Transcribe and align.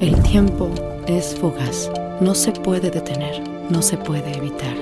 El 0.00 0.22
tiempo 0.22 0.70
es 1.06 1.36
fugaz, 1.38 1.90
no 2.22 2.34
se 2.34 2.52
puede 2.52 2.90
detener, 2.90 3.46
no 3.68 3.82
se 3.82 3.98
puede 3.98 4.34
evitar, 4.34 4.74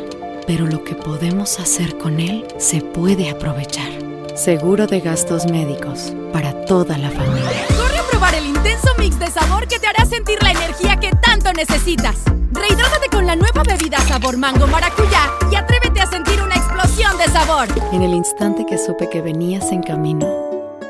pero 0.46 0.64
lo 0.64 0.84
que 0.84 0.94
podemos 0.94 1.58
hacer 1.58 1.98
con 1.98 2.20
él 2.20 2.46
se 2.56 2.82
puede 2.82 3.28
aprovechar. 3.28 3.90
Seguro 4.36 4.86
de 4.86 5.00
gastos 5.00 5.46
médicos 5.50 6.12
para 6.32 6.52
toda 6.66 6.96
la 6.98 7.10
familia. 7.10 7.66
Corre 7.76 7.98
a 7.98 8.08
probar 8.08 8.34
el 8.36 8.46
intenso 8.46 8.90
mix 8.96 9.18
de 9.18 9.26
sabor 9.26 9.66
que 9.66 9.80
te 9.80 9.88
hará 9.88 10.06
sentir 10.06 10.40
la 10.40 10.52
energía 10.52 11.00
que 11.00 11.10
tanto 11.20 11.52
necesitas. 11.52 12.14
Rehidrátate 12.52 13.08
con 13.10 13.26
la 13.26 13.34
nueva 13.34 13.64
bebida 13.64 13.98
sabor 14.02 14.36
mango 14.36 14.68
maracuyá 14.68 15.32
y 15.50 15.56
atrévete 15.56 16.00
a 16.00 16.06
sentir 16.06 16.40
una 16.40 16.54
explosión 16.54 17.18
de 17.18 17.24
sabor. 17.24 17.66
En 17.92 18.02
el 18.02 18.14
instante 18.14 18.64
que 18.64 18.78
supe 18.78 19.10
que 19.10 19.20
venías 19.20 19.72
en 19.72 19.82
camino, 19.82 20.28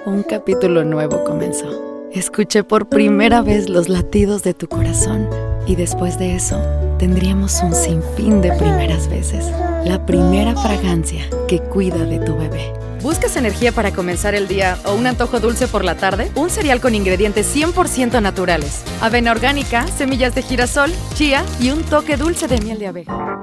un 0.04 0.22
capítulo 0.22 0.84
nuevo 0.84 1.24
comenzó. 1.24 1.87
Escuché 2.12 2.64
por 2.64 2.88
primera 2.88 3.42
vez 3.42 3.68
los 3.68 3.90
latidos 3.90 4.42
de 4.42 4.54
tu 4.54 4.66
corazón 4.66 5.28
y 5.66 5.76
después 5.76 6.18
de 6.18 6.36
eso 6.36 6.58
tendríamos 6.98 7.60
un 7.62 7.74
sinfín 7.74 8.40
de 8.40 8.50
primeras 8.52 9.08
veces. 9.10 9.44
La 9.84 10.06
primera 10.06 10.56
fragancia 10.56 11.28
que 11.46 11.60
cuida 11.60 11.98
de 12.06 12.18
tu 12.20 12.34
bebé. 12.34 12.72
¿Buscas 13.02 13.36
energía 13.36 13.72
para 13.72 13.92
comenzar 13.92 14.34
el 14.34 14.48
día 14.48 14.78
o 14.86 14.94
un 14.94 15.06
antojo 15.06 15.38
dulce 15.38 15.68
por 15.68 15.84
la 15.84 15.98
tarde? 15.98 16.32
Un 16.34 16.48
cereal 16.48 16.80
con 16.80 16.94
ingredientes 16.94 17.54
100% 17.54 18.22
naturales. 18.22 18.82
Avena 19.02 19.30
orgánica, 19.30 19.86
semillas 19.86 20.34
de 20.34 20.40
girasol, 20.40 20.90
chía 21.12 21.44
y 21.60 21.70
un 21.70 21.84
toque 21.84 22.16
dulce 22.16 22.48
de 22.48 22.58
miel 22.62 22.78
de 22.78 22.86
abeja. 22.86 23.38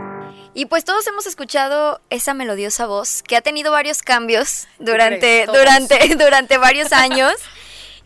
Y 0.55 0.65
pues 0.65 0.85
todos 0.85 1.05
hemos 1.05 1.27
escuchado 1.27 2.01
esa 2.09 2.34
melodiosa 2.34 2.87
voz 2.87 3.21
que 3.21 3.35
ha 3.35 3.41
tenido 3.41 3.71
varios 3.71 4.01
cambios 4.01 4.67
durante, 4.79 5.45
durante, 5.45 6.15
durante 6.17 6.57
varios 6.57 6.93
años 6.93 7.31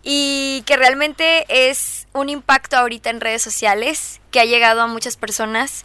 y 0.04 0.64
que 0.66 0.78
realmente 0.78 1.46
es 1.50 2.08
un 2.14 2.30
impacto 2.30 2.78
ahorita 2.78 3.10
en 3.10 3.22
redes 3.22 3.42
sociales 3.42 4.22
que 4.32 4.40
ha 4.40 4.46
llegado 4.46 4.82
a 4.82 4.88
muchas 4.88 5.18
personas. 5.18 5.84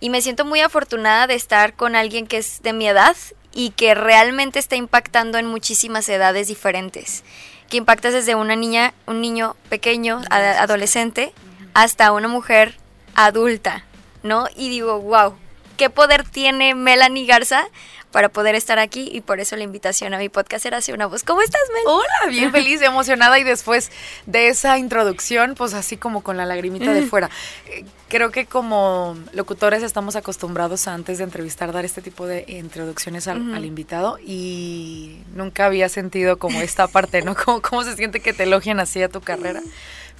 Y 0.00 0.10
me 0.10 0.20
siento 0.20 0.44
muy 0.44 0.60
afortunada 0.60 1.26
de 1.26 1.34
estar 1.34 1.74
con 1.74 1.94
alguien 1.94 2.26
que 2.26 2.38
es 2.38 2.60
de 2.62 2.72
mi 2.72 2.88
edad 2.88 3.16
y 3.54 3.70
que 3.70 3.94
realmente 3.94 4.58
está 4.58 4.76
impactando 4.76 5.38
en 5.38 5.46
muchísimas 5.46 6.08
edades 6.08 6.48
diferentes, 6.48 7.22
que 7.68 7.76
impactas 7.76 8.12
desde 8.12 8.34
una 8.34 8.56
niña, 8.56 8.94
un 9.06 9.20
niño 9.20 9.56
pequeño, 9.68 10.22
adolescente, 10.30 11.32
hasta 11.74 12.12
una 12.12 12.28
mujer 12.28 12.76
adulta, 13.14 13.84
¿no? 14.22 14.46
Y 14.56 14.70
digo, 14.70 15.00
wow, 15.00 15.36
¿qué 15.76 15.90
poder 15.90 16.24
tiene 16.24 16.74
Melanie 16.74 17.26
Garza 17.26 17.66
para 18.12 18.28
poder 18.28 18.54
estar 18.54 18.78
aquí 18.78 19.08
y 19.12 19.22
por 19.22 19.40
eso 19.40 19.56
la 19.56 19.64
invitación 19.64 20.14
a 20.14 20.18
mi 20.18 20.28
podcast 20.28 20.64
era 20.66 20.76
hacer 20.76 20.94
una 20.94 21.06
voz. 21.06 21.24
¿Cómo 21.24 21.42
estás, 21.42 21.62
Mel? 21.72 21.82
Hola, 21.86 22.30
bien 22.30 22.52
feliz, 22.52 22.82
emocionada 22.82 23.38
y 23.38 23.44
después 23.44 23.90
de 24.26 24.48
esa 24.48 24.78
introducción, 24.78 25.54
pues 25.56 25.74
así 25.74 25.96
como 25.96 26.22
con 26.22 26.36
la 26.36 26.46
lagrimita 26.46 26.92
de 26.92 27.02
fuera. 27.02 27.30
Eh, 27.66 27.84
creo 28.08 28.30
que 28.30 28.44
como 28.44 29.16
locutores 29.32 29.82
estamos 29.82 30.16
acostumbrados 30.16 30.86
antes 30.86 31.16
de 31.16 31.24
entrevistar 31.24 31.72
dar 31.72 31.86
este 31.86 32.02
tipo 32.02 32.26
de 32.26 32.44
introducciones 32.46 33.26
al, 33.26 33.64
invitado 33.64 34.18
y 34.22 35.16
nunca 35.34 35.64
había 35.64 35.88
sentido 35.88 36.38
como 36.38 36.60
esta 36.60 36.86
parte, 36.88 37.22
¿no? 37.22 37.34
Como 37.42 37.62
cómo 37.62 37.82
se 37.82 37.96
siente 37.96 38.20
que 38.20 38.34
te 38.34 38.42
elogian 38.42 38.80
así 38.80 39.02
a 39.02 39.08
tu 39.08 39.22
carrera. 39.22 39.62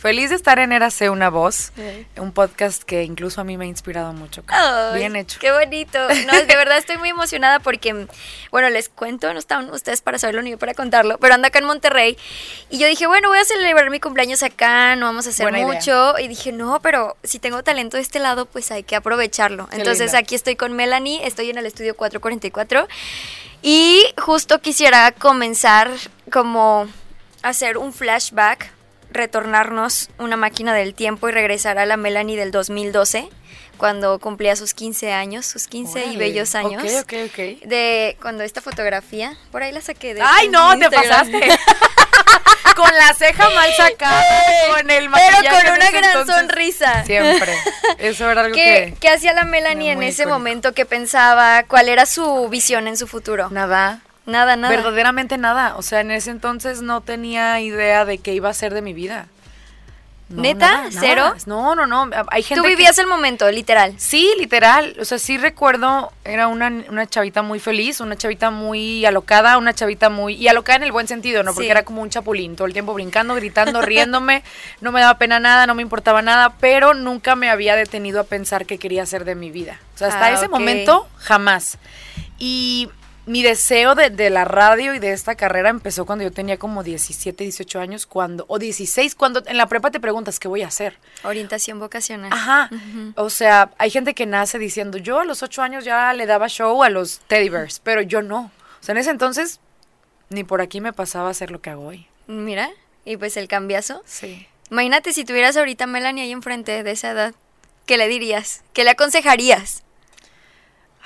Feliz 0.03 0.31
de 0.31 0.35
estar 0.35 0.59
en 0.59 0.73
Érase 0.73 1.11
una 1.11 1.31
voz, 1.31 1.71
un 2.17 2.33
podcast 2.33 2.83
que 2.83 3.05
incluso 3.05 3.41
a 3.41 3.45
mí 3.45 3.57
me 3.57 3.67
ha 3.67 3.69
inspirado 3.69 4.13
mucho. 4.13 4.43
Bien 4.95 5.15
hecho. 5.15 5.39
Qué 5.39 5.53
bonito. 5.53 6.01
No, 6.27 6.33
de 6.45 6.57
verdad 6.57 6.77
estoy 6.77 6.99
muy 6.99 7.11
emocionada 7.11 7.61
porque, 7.61 8.09
bueno, 8.51 8.69
les 8.69 8.89
cuento, 8.89 9.33
no 9.33 9.39
están 9.39 9.71
ustedes 9.71 10.01
para 10.01 10.19
saberlo 10.19 10.43
ni 10.43 10.51
yo 10.51 10.59
para 10.59 10.75
contarlo, 10.75 11.19
pero 11.19 11.35
ando 11.35 11.47
acá 11.47 11.61
en 11.61 11.67
Monterrey 11.67 12.19
y 12.69 12.79
yo 12.79 12.89
dije, 12.89 13.07
bueno, 13.07 13.29
voy 13.29 13.39
a 13.39 13.45
celebrar 13.45 13.91
mi 13.91 14.01
cumpleaños 14.01 14.43
acá, 14.43 14.97
no 14.97 15.07
vamos 15.07 15.29
a 15.29 15.31
hacer 15.31 15.53
mucho. 15.53 16.19
Y 16.19 16.27
dije, 16.27 16.51
no, 16.51 16.81
pero 16.83 17.17
si 17.23 17.39
tengo 17.39 17.63
talento 17.63 17.97
de 17.97 18.03
este 18.03 18.19
lado, 18.19 18.47
pues 18.47 18.73
hay 18.73 18.83
que 18.83 18.97
aprovecharlo. 18.97 19.69
Entonces 19.71 20.15
aquí 20.15 20.35
estoy 20.35 20.57
con 20.57 20.73
Melanie, 20.73 21.25
estoy 21.25 21.51
en 21.51 21.59
el 21.59 21.67
estudio 21.67 21.95
444 21.95 22.89
y 23.63 24.03
justo 24.21 24.61
quisiera 24.61 25.13
comenzar 25.13 25.93
como 26.29 26.89
hacer 27.45 27.79
un 27.79 27.93
flashback 27.93 28.73
retornarnos 29.13 30.11
una 30.19 30.37
máquina 30.37 30.75
del 30.75 30.95
tiempo 30.95 31.29
y 31.29 31.33
regresar 31.33 31.79
a 31.79 31.87
la 31.87 31.97
Melanie 31.97 32.37
del 32.37 32.51
2012 32.51 33.29
cuando 33.77 34.19
cumplía 34.21 34.55
sus 34.55 34.75
15 34.75 35.13
años, 35.13 35.45
sus 35.45 35.67
15 35.67 36.07
y 36.07 36.17
bellos 36.17 36.55
años. 36.55 36.85
Ok, 36.85 37.03
ok, 37.03 37.13
ok. 37.27 37.67
De 37.67 38.17
cuando 38.21 38.45
esta 38.45 38.61
fotografía, 38.61 39.37
por 39.51 39.63
ahí 39.63 39.73
la 39.73 39.81
saqué 39.81 40.15
de. 40.15 40.23
¡Ay, 40.23 40.49
no! 40.49 40.79
¡Te 40.79 40.89
pasaste! 40.89 41.41
con 42.77 42.91
la 42.97 43.13
ceja 43.15 43.51
mal 43.51 43.73
sacada, 43.75 44.25
con 44.77 44.91
el 44.91 45.09
maquillaje. 45.09 45.49
Pero 45.51 45.65
con 45.65 45.75
una 45.75 45.91
gran 45.91 46.27
sonrisa. 46.27 47.05
Siempre. 47.05 47.53
Eso 47.99 48.31
era 48.31 48.43
algo 48.43 48.55
que. 48.55 48.95
¿Qué 49.01 49.09
hacía 49.09 49.33
la 49.33 49.45
Melanie 49.45 49.93
en 49.93 50.03
ese 50.03 50.27
momento? 50.27 50.73
¿Qué 50.73 50.87
pensaba? 50.87 51.65
¿Cuál 51.65 51.89
era 51.89 52.07
su 52.07 52.49
visión 52.49 52.87
en 52.87 52.97
su 52.97 53.07
futuro? 53.07 53.51
Nada. 53.51 54.01
Nada, 54.27 54.57
nada. 54.57 54.75
Verdaderamente 54.75 55.39
nada. 55.39 55.77
O 55.77 55.83
sea, 55.83 56.01
en 56.01 56.11
ese 56.11 56.31
entonces 56.31 56.83
no 56.83 57.01
tenía 57.01 57.61
idea 57.61 58.05
de 58.05 58.19
qué 58.19 58.35
iba 58.35 58.49
a 58.49 58.55
ser 58.55 58.73
de 58.75 58.83
mi 58.83 58.93
vida. 58.93 59.27
¿Neta? 60.35 60.85
¿Cero? 60.91 61.35
No, 61.47 61.75
no, 61.75 61.87
no. 61.87 62.09
Hay 62.29 62.43
gente 62.43 62.63
¿Tú 62.63 62.69
vivías 62.69 62.99
el 62.99 63.07
momento, 63.07 63.51
literal? 63.51 63.95
Sí, 63.99 64.33
literal. 64.39 64.97
O 65.01 65.05
sea, 65.05 65.19
sí 65.19 65.37
recuerdo, 65.37 66.13
era 66.25 66.49
una, 66.49 66.69
una, 66.89 67.07
chavita 67.07 67.43
muy 67.43 67.59
feliz, 67.61 68.01
una 68.01 68.17
chavita 68.17 68.51
muy 68.51 69.05
alocada, 69.05 69.59
una 69.59 69.75
chavita 69.75 70.09
muy... 70.09 70.35
Y 70.35 70.49
alocada 70.49 70.77
en 70.77 70.85
el 70.85 70.93
buen 70.93 71.09
sentido, 71.09 71.43
¿no? 71.43 71.53
Porque 71.55 71.71
era 71.71 71.85
como 71.85 72.03
un 72.03 72.11
chapulín, 72.11 72.57
todo 72.57 72.67
el 72.67 72.73
tiempo 72.73 72.95
brincando, 72.95 73.35
gritando, 73.35 73.83
riéndome. 73.83 74.43
no 74.81 74.93
me 74.93 75.01
daba 75.01 75.19
pena 75.19 75.39
nada, 75.39 75.67
no 75.67 75.75
me 75.75 75.83
importaba 75.83 76.23
nada, 76.23 76.55
pero 76.61 76.95
nunca 76.95 77.37
me 77.37 77.51
había 77.51 77.77
detenido 77.77 78.21
a 78.21 78.25
pensar 78.25 78.67
qué 78.67 78.79
quería 78.79 79.03
hacer 79.03 79.25
de 79.25 79.35
mi 79.35 79.51
vida. 79.51 79.81
O 79.95 79.99
sea, 79.99 80.09
hasta 80.09 80.27
ah, 80.27 80.33
ese 80.33 80.49
momento, 80.49 81.09
jamás. 81.19 81.79
Y 82.39 82.89
mi 83.25 83.43
deseo 83.43 83.95
de, 83.95 84.31
la 84.31 84.45
radio 84.45 84.95
y 84.95 84.99
de 84.99 85.13
esta 85.13 85.37
carrera 85.37 85.69
empezó 85.69 86.07
cuando 86.07 86.25
yo 86.25 86.33
tenía 86.33 86.59
como 86.59 86.83
17, 86.83 87.45
18 87.45 87.81
años, 87.81 88.07
cuando, 88.07 88.45
o 88.49 88.59
16, 88.59 89.15
cuando 89.15 89.43
en 89.47 89.57
la 89.57 89.67
prepa 89.67 89.91
te 89.91 90.01
preguntas, 90.01 90.41
¿qué 90.41 90.49
voy 90.49 90.63
a 90.63 90.69
hacer? 90.69 90.99
Orientación 91.23 91.79
vocacional. 91.79 92.33
Ajá. 92.33 92.71
O 93.15 93.31
sea, 93.31 93.71
hay 93.79 93.91
gente 93.91 94.15
que 94.15 94.27
nace 94.27 94.59
diciendo, 94.59 94.99
yo 94.99 95.21
a 95.21 95.25
los 95.25 95.43
8 95.43 95.63
años 95.63 95.85
ya 95.85 96.13
le 96.15 96.27
daba 96.27 96.49
show 96.49 96.83
a 96.83 96.91
los 96.91 97.21
teddy 97.29 97.49
bears, 97.49 97.81
pero 97.81 98.03
yo 98.03 98.23
no. 98.23 98.51
O 98.81 98.85
sea, 98.85 98.93
en 98.93 98.99
ese 98.99 99.11
entonces, 99.11 99.61
ni 100.29 100.43
por 100.43 100.61
aquí 100.61 100.81
me 100.81 100.93
pasaba 100.93 101.29
a 101.29 101.31
hacer 101.31 101.51
lo 101.51 101.61
que 101.61 101.71
hago 101.71 101.87
hoy. 101.87 102.07
Mira, 102.27 102.71
y 103.05 103.17
pues 103.17 103.37
el 103.37 103.47
cambiazo. 103.47 104.03
Sí. 104.05 104.49
Imagínate 104.71 105.13
si 105.13 105.25
tuvieras 105.25 105.57
ahorita 105.57 105.87
Melanie 105.87 106.25
ahí 106.25 106.33
enfrente 106.33 106.83
de 106.83 106.91
esa 106.91 107.11
edad, 107.11 107.35
¿qué 107.87 107.99
le 107.99 108.09
dirías? 108.09 108.63
¿Qué 108.73 108.85
le 108.85 108.91
aconsejarías? 108.91 109.85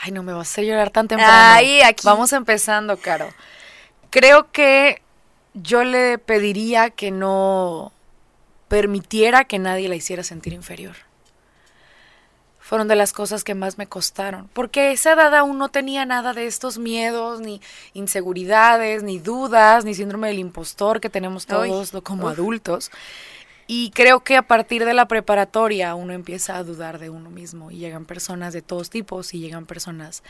Ay, 0.01 0.13
no 0.13 0.23
me 0.23 0.33
vas 0.33 0.49
a 0.49 0.51
hacer 0.53 0.65
llorar 0.65 0.91
tan 0.91 1.09
temprano. 1.09 1.33
Ay, 1.33 1.81
aquí. 1.83 2.03
Vamos 2.05 2.33
empezando, 2.33 2.97
Caro. 2.99 3.33
Creo 4.11 4.51
que 4.53 5.03
yo 5.55 5.85
le 5.85 6.19
pediría 6.19 6.91
que 6.91 7.11
no 7.11 7.93
permitiera 8.69 9.45
que 9.45 9.59
nadie 9.59 9.89
la 9.89 9.97
hiciera 9.97 10.23
sentir 10.23 10.53
inferior. 10.53 10.97
Fueron 12.61 12.89
de 12.89 12.97
las 12.97 13.13
cosas 13.13 13.45
que 13.45 13.55
más 13.55 13.79
me 13.79 13.87
costaron, 13.87 14.49
porque 14.53 14.91
esa 14.91 15.13
edad 15.13 15.37
aún 15.37 15.57
no 15.57 15.69
tenía 15.69 16.05
nada 16.05 16.33
de 16.33 16.47
estos 16.47 16.79
miedos, 16.79 17.41
ni 17.41 17.61
inseguridades, 17.95 19.05
ni 19.05 19.21
dudas, 19.21 19.85
ni 19.85 19.95
síndrome 19.95 20.29
del 20.29 20.41
impostor 20.41 21.01
que 21.01 21.09
tenemos 21.09 21.47
todos 21.47 21.93
como 22.03 22.29
adultos. 22.29 22.91
Y 23.67 23.91
creo 23.91 24.21
que 24.21 24.37
a 24.37 24.43
partir 24.43 24.85
de 24.85 24.95
la 24.95 25.09
preparatoria 25.09 25.95
uno 25.95 26.13
empieza 26.13 26.57
a 26.57 26.63
dudar 26.63 26.99
de 26.99 27.11
uno 27.11 27.31
mismo 27.31 27.71
y 27.71 27.79
llegan 27.79 28.05
personas 28.05 28.53
de 28.53 28.63
todos 28.63 28.91
tipos 28.91 29.35
y 29.35 29.41
llegan 29.41 29.67
personas 29.67 30.23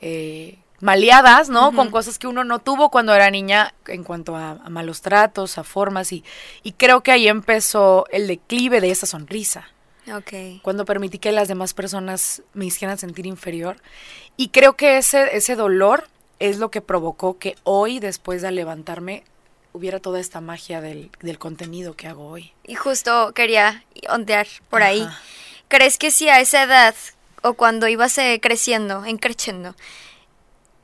eh, 0.00 0.58
maleadas, 0.80 1.48
¿no? 1.48 1.72
Con 1.74 1.90
cosas 1.90 2.18
que 2.18 2.26
uno 2.26 2.44
no 2.44 2.58
tuvo 2.58 2.90
cuando 2.90 3.14
era 3.14 3.30
niña 3.30 3.72
en 3.86 4.04
cuanto 4.04 4.36
a, 4.36 4.56
malos 4.68 5.00
tratos, 5.00 5.56
a 5.56 5.64
formas 5.64 6.12
y, 6.12 6.22
y, 6.62 6.72
creo 6.72 7.02
que 7.02 7.12
ahí 7.12 7.28
empezó 7.28 8.04
el 8.10 8.26
declive 8.26 8.80
de 8.80 8.90
esa 8.90 9.06
sonrisa. 9.06 9.68
Okay. 10.12 10.60
Cuando 10.62 10.84
permití 10.84 11.18
que 11.18 11.30
las 11.30 11.46
demás 11.46 11.74
personas 11.74 12.42
me 12.52 12.66
hicieran 12.66 12.98
sentir 12.98 13.26
inferior. 13.26 13.76
Y 14.36 14.48
creo 14.48 14.74
que 14.74 14.98
ese, 14.98 15.36
ese 15.36 15.54
dolor 15.54 16.08
es 16.40 16.58
lo 16.58 16.72
que 16.72 16.80
provocó 16.80 17.38
que 17.38 17.54
hoy, 17.62 18.00
después 18.00 18.42
de 18.42 18.50
levantarme, 18.50 19.22
hubiera 19.72 20.00
toda 20.00 20.20
esta 20.20 20.40
magia 20.40 20.80
del, 20.80 21.10
contenido 21.38 21.94
que 21.94 22.08
hago 22.08 22.28
hoy. 22.28 22.52
Y 22.64 22.74
justo 22.74 23.32
quería 23.34 23.84
ondear 24.08 24.46
por 24.70 24.82
ahí. 24.82 25.06
¿Crees 25.68 25.98
que 25.98 26.10
si 26.10 26.28
a 26.28 26.40
esa 26.40 26.62
edad 26.62 26.94
o 27.42 27.54
cuando 27.54 27.88
ibas 27.88 28.16
eh, 28.18 28.38
creciendo, 28.40 29.04
en 29.04 29.18
creciendo, 29.18 29.74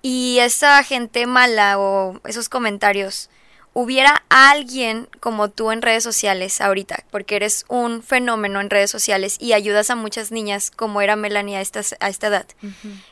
y 0.02 0.38
esa 0.40 0.82
gente 0.84 1.26
mala 1.26 1.78
o 1.78 2.20
esos 2.24 2.48
comentarios, 2.48 3.30
hubiera 3.74 4.24
alguien 4.28 5.08
como 5.20 5.50
tú 5.50 5.70
en 5.70 5.82
redes 5.82 6.02
sociales 6.02 6.60
ahorita, 6.60 7.04
porque 7.10 7.36
eres 7.36 7.64
un 7.68 8.02
fenómeno 8.02 8.60
en 8.60 8.70
redes 8.70 8.90
sociales 8.90 9.36
y 9.38 9.52
ayudas 9.52 9.90
a 9.90 9.96
muchas 9.96 10.32
niñas 10.32 10.70
como 10.70 11.00
era 11.00 11.14
Melanie 11.14 11.56
a 11.56 11.60
esta, 11.60 11.82
a 12.00 12.08
esta 12.08 12.28
edad, 12.28 12.46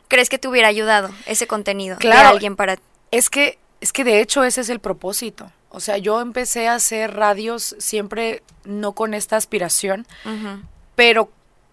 ¿crees 0.09 0.29
que 0.29 0.39
te 0.39 0.49
hubiera 0.49 0.69
ayudado 0.69 1.11
ese 1.27 1.47
contenido 1.47 1.97
claro, 1.99 2.23
de 2.23 2.35
alguien 2.35 2.57
para 2.57 2.79
Es 3.11 3.31
que 3.31 3.59
Es 3.81 3.93
que 3.93 4.05
de 4.05 4.21
hecho 4.21 4.45
ese 4.45 4.61
es 4.61 4.69
el 4.69 4.81
propósito. 4.81 5.53
O 5.71 5.81
sea, 5.81 5.99
yo 5.99 6.21
empecé 6.21 6.69
a 6.69 6.75
hacer 6.75 7.15
radios 7.15 7.77
siempre 7.79 8.43
no 8.65 8.93
con 8.93 9.15
esta 9.15 9.37
aspiración, 9.37 10.07
pero 10.95 11.31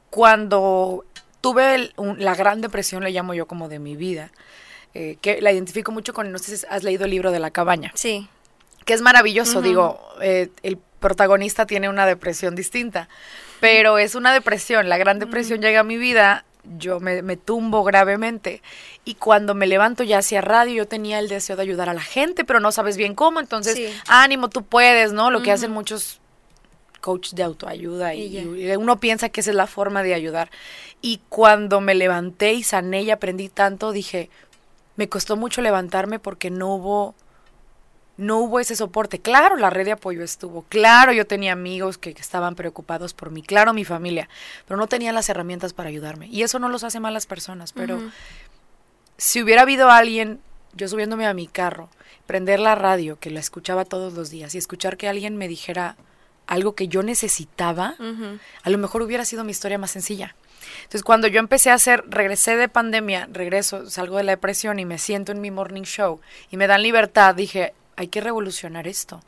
cuando 0.10 1.06
tuve 1.42 1.92
la 2.18 2.36
gran 2.36 2.62
depresión, 2.62 3.04
le 3.04 3.12
llamo 3.12 3.34
yo 3.34 3.48
como 3.48 3.70
de 3.70 3.80
mi 3.80 3.96
vida, 3.96 4.32
eh, 4.94 5.18
que 5.22 5.42
la 5.42 5.52
identifico 5.52 5.92
mucho 5.92 6.14
con, 6.14 6.32
no 6.32 6.38
sé 6.38 6.58
si 6.58 6.66
has 6.70 6.84
leído 6.84 7.06
el 7.06 7.12
libro 7.12 7.32
de 7.32 7.40
la 7.40 7.52
cabaña. 7.52 7.92
Sí. 7.96 8.28
Que 8.86 8.94
es 8.94 9.02
maravilloso, 9.02 9.62
digo, 9.62 10.00
eh, 10.22 10.50
el 10.64 10.78
protagonista 11.00 11.66
tiene 11.66 11.90
una 11.90 12.06
depresión 12.06 12.56
distinta, 12.56 13.10
pero 13.60 13.98
es 13.98 14.16
una 14.16 14.34
depresión, 14.34 14.90
la 14.90 14.98
gran 14.98 15.20
depresión 15.20 15.62
llega 15.62 15.82
a 15.82 15.84
mi 15.84 15.98
vida, 15.98 16.46
yo 16.78 17.00
me, 17.00 17.38
tumbo 17.38 17.84
gravemente. 17.84 18.62
Y 19.06 19.16
cuando 19.16 19.54
me 19.56 19.68
levanto 19.68 20.04
ya 20.04 20.20
hacia 20.20 20.42
radio 20.42 20.76
yo 20.76 20.88
tenía 20.88 21.20
el 21.20 21.28
deseo 21.28 21.56
de 21.56 21.64
ayudar 21.64 21.90
a 21.90 21.94
la 21.94 22.02
gente, 22.02 22.46
pero 22.46 22.60
no 22.60 22.72
sabes 22.72 22.98
bien 22.98 23.16
cómo, 23.16 23.40
entonces 23.40 23.92
ánimo, 24.08 24.50
tú 24.50 24.64
puedes, 24.64 25.14
¿no? 25.14 25.32
Lo 25.32 25.42
que 25.42 25.52
hacen 25.52 25.72
muchos 25.72 26.20
coach 27.02 27.34
de 27.34 27.44
autoayuda 27.44 28.16
y, 28.16 28.74
uno 28.78 29.00
piensa 29.00 29.28
que 29.28 29.42
esa 29.42 29.52
es 29.52 29.58
la 29.58 29.68
forma 29.68 30.04
de 30.04 30.14
ayudar. 30.14 30.50
Y 31.02 31.20
cuando 31.28 31.82
me 31.82 31.96
levanté 31.96 32.54
y 32.54 32.64
sané 32.64 33.04
y 33.04 33.12
aprendí 33.12 33.50
tanto, 33.50 33.92
dije, 33.92 34.30
me 34.96 35.10
costó 35.10 35.36
mucho 35.36 35.62
levantarme 35.62 36.20
porque 36.20 36.50
no 36.50 36.76
hubo 36.76 37.16
no 38.18 38.40
hubo 38.40 38.60
ese 38.60 38.76
soporte. 38.76 39.20
Claro, 39.20 39.56
la 39.56 39.70
red 39.70 39.86
de 39.86 39.94
apoyo 39.94 40.24
estuvo. 40.24 40.64
Claro, 40.70 41.14
yo 41.14 41.26
tenía 41.26 41.54
amigos 41.54 41.98
que, 41.98 42.12
estaban 42.12 42.56
preocupados 42.56 43.14
por 43.14 43.32
mí. 43.32 43.42
Claro, 43.42 43.74
mi 43.74 43.86
familia. 43.86 44.30
Pero 44.68 44.78
no 44.78 44.88
tenían 44.88 45.16
las 45.16 45.30
herramientas 45.30 45.74
para 45.74 45.90
ayudarme. 45.90 46.28
Y 46.28 46.44
eso 46.44 46.60
no 46.60 46.70
los 46.70 46.84
hace 46.84 47.00
malas 47.00 47.26
personas. 47.26 47.74
Pero 47.74 48.02
si 49.18 49.42
hubiera 49.42 49.64
habido 49.64 49.90
alguien, 49.90 50.40
yo 50.74 50.88
subiéndome 50.88 51.26
a 51.26 51.34
mi 51.34 51.48
carro, 51.48 51.90
prender 52.28 52.60
la 52.60 52.76
radio, 52.76 53.20
que 53.20 53.32
la 53.32 53.40
escuchaba 53.40 53.86
todos 53.86 54.14
los 54.14 54.30
días, 54.30 54.56
y 54.56 54.58
escuchar 54.58 54.98
que 54.98 55.08
alguien 55.08 55.38
me 55.38 55.48
dijera, 55.48 55.98
algo 56.48 56.76
que 56.76 56.88
yo 56.88 57.04
necesitaba, 57.04 57.96
a 58.64 58.70
lo 58.70 58.78
mejor 58.78 59.02
hubiera 59.02 59.26
sido 59.26 59.44
mi 59.44 59.52
historia 59.52 59.78
más 59.78 59.92
sencilla. 59.92 60.36
Entonces, 60.78 61.04
cuando 61.04 61.28
yo 61.28 61.40
empecé 61.40 61.72
a 61.72 61.76
hacer, 61.76 62.04
regresé 62.08 62.56
de 62.56 62.70
pandemia, 62.70 63.28
regreso, 63.32 63.90
salgo 63.90 64.18
de 64.18 64.24
la 64.24 64.32
depresión 64.34 64.80
y 64.80 64.86
me 64.86 64.98
siento 64.98 65.32
en 65.32 65.42
mi 65.42 65.52
morning 65.52 65.84
show 65.84 66.22
y 66.52 66.58
me 66.58 66.68
dan 66.68 66.84
libertad, 66.84 67.36
dije, 67.36 67.74
hay 67.96 68.08
que 68.08 68.22
revolucionar 68.22 68.88
esto. 68.88 69.22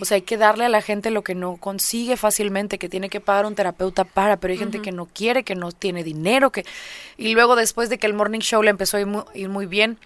O 0.00 0.04
sea, 0.04 0.16
hay 0.16 0.22
que 0.22 0.36
darle 0.36 0.64
a 0.64 0.68
la 0.68 0.82
gente 0.82 1.10
lo 1.10 1.22
que 1.22 1.34
no 1.34 1.56
consigue 1.56 2.16
fácilmente, 2.16 2.78
que 2.78 2.88
tiene 2.88 3.08
que 3.08 3.20
pagar 3.20 3.46
un 3.46 3.54
terapeuta 3.54 4.04
para, 4.04 4.36
pero 4.38 4.52
hay 4.52 4.58
gente 4.58 4.82
que 4.82 4.92
no 4.92 5.06
quiere, 5.06 5.42
que 5.42 5.54
no 5.54 5.72
tiene 5.72 6.04
dinero, 6.04 6.50
que... 6.50 6.64
Y 7.16 7.34
luego 7.34 7.56
después 7.56 7.88
de 7.88 7.98
que 7.98 8.06
el 8.06 8.14
morning 8.14 8.40
show 8.40 8.62
le 8.62 8.70
empezó 8.70 8.96
a 8.96 9.00
ir 9.00 9.06
muy, 9.06 9.22
ir 9.34 9.48
muy 9.48 9.66
bien, 9.66 9.98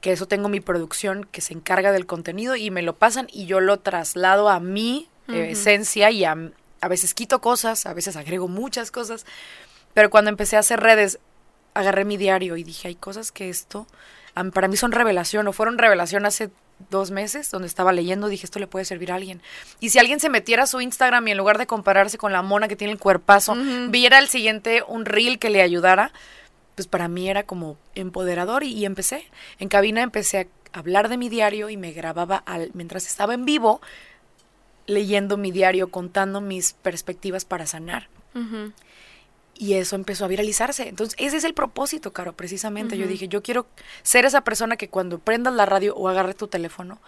que 0.00 0.12
eso 0.12 0.26
tengo 0.26 0.48
mi 0.48 0.60
producción 0.60 1.24
que 1.30 1.40
se 1.40 1.52
encarga 1.52 1.92
del 1.92 2.06
contenido 2.06 2.56
y 2.56 2.70
me 2.70 2.82
lo 2.82 2.96
pasan 2.96 3.28
y 3.30 3.46
yo 3.46 3.60
lo 3.60 3.78
traslado 3.78 4.48
a 4.48 4.58
mí 4.58 5.08
eh, 5.28 5.50
esencia 5.50 6.10
y 6.10 6.24
a, 6.24 6.36
veces 6.88 7.14
quito 7.14 7.40
cosas, 7.40 7.86
a 7.86 7.94
veces 7.94 8.16
agrego 8.16 8.48
muchas 8.48 8.90
cosas, 8.90 9.26
pero 9.94 10.10
cuando 10.10 10.30
empecé 10.30 10.56
a 10.56 10.60
hacer 10.60 10.80
redes, 10.80 11.18
agarré 11.74 12.04
mi 12.04 12.16
diario 12.16 12.56
y 12.56 12.64
dije, 12.64 12.88
hay 12.88 12.94
cosas 12.96 13.30
que 13.30 13.48
esto 13.48 13.86
para 14.52 14.68
mí 14.68 14.76
son 14.76 14.92
revelación 14.92 15.46
o 15.48 15.52
fueron 15.52 15.76
revelación 15.76 16.24
hace 16.24 16.50
dos 16.88 17.10
meses 17.10 17.50
donde 17.50 17.68
estaba 17.68 17.92
leyendo, 17.92 18.28
dije, 18.28 18.46
esto 18.46 18.58
le 18.58 18.66
puede 18.66 18.84
servir 18.84 19.12
a 19.12 19.16
alguien. 19.16 19.42
Y 19.80 19.90
si 19.90 19.98
alguien 19.98 20.20
se 20.20 20.28
metiera 20.28 20.62
a 20.62 20.66
su 20.66 20.80
Instagram 20.80 21.28
y 21.28 21.32
en 21.32 21.38
lugar 21.38 21.58
de 21.58 21.66
compararse 21.66 22.18
con 22.18 22.32
la 22.32 22.42
mona 22.42 22.68
que 22.68 22.76
tiene 22.76 22.92
el 22.92 22.98
cuerpazo, 22.98 23.54
viera 23.88 24.18
el 24.18 24.28
siguiente 24.28 24.82
un 24.86 25.04
reel 25.04 25.38
que 25.38 25.50
le 25.50 25.62
ayudara, 25.62 26.12
pues 26.74 26.88
para 26.88 27.08
mí 27.08 27.28
era 27.28 27.42
como 27.42 27.76
empoderador 27.94 28.64
y, 28.64 28.72
y 28.72 28.86
empecé. 28.86 29.30
En 29.58 29.68
cabina 29.68 30.02
empecé 30.02 30.38
a 30.72 30.78
hablar 30.78 31.08
de 31.08 31.16
mi 31.16 31.28
diario 31.28 31.68
y 31.68 31.76
me 31.76 31.92
grababa 31.92 32.36
al, 32.36 32.70
mientras 32.74 33.06
estaba 33.06 33.34
en 33.34 33.44
vivo, 33.44 33.80
leyendo 34.86 35.36
mi 35.36 35.50
diario, 35.50 35.90
contando 35.90 36.40
mis 36.40 36.72
perspectivas 36.72 37.44
para 37.44 37.66
sanar. 37.66 38.08
Y 39.60 39.74
eso 39.74 39.94
empezó 39.94 40.24
a 40.24 40.28
viralizarse. 40.28 40.88
Entonces, 40.88 41.14
ese 41.18 41.36
es 41.36 41.44
el 41.44 41.52
propósito, 41.52 42.14
Caro, 42.14 42.32
precisamente. 42.32 42.96
Yo 42.96 43.06
dije, 43.06 43.28
yo 43.28 43.42
quiero 43.42 43.66
ser 44.02 44.24
esa 44.24 44.40
persona 44.40 44.78
que 44.78 44.88
cuando 44.88 45.18
prendas 45.18 45.52
la 45.52 45.66
radio 45.66 45.94
o 45.96 46.08
agarre 46.08 46.32
tu 46.32 46.48
teléfono, 46.48 46.98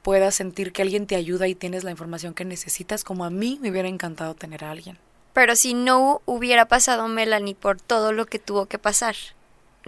puedas 0.00 0.34
sentir 0.34 0.72
que 0.72 0.80
alguien 0.80 1.06
te 1.06 1.14
ayuda 1.14 1.46
y 1.46 1.54
tienes 1.54 1.84
la 1.84 1.90
información 1.90 2.32
que 2.32 2.46
necesitas, 2.46 3.04
como 3.04 3.26
a 3.26 3.28
mí 3.28 3.58
me 3.60 3.70
hubiera 3.70 3.86
encantado 3.86 4.32
tener 4.32 4.64
a 4.64 4.70
alguien. 4.70 4.96
Pero 5.34 5.56
si 5.56 5.74
no 5.74 6.22
hubiera 6.24 6.68
pasado 6.68 7.06
Melanie 7.06 7.54
por 7.54 7.78
todo 7.78 8.12
lo 8.12 8.24
que 8.24 8.38
tuvo 8.38 8.64
que 8.64 8.78
pasar, 8.78 9.14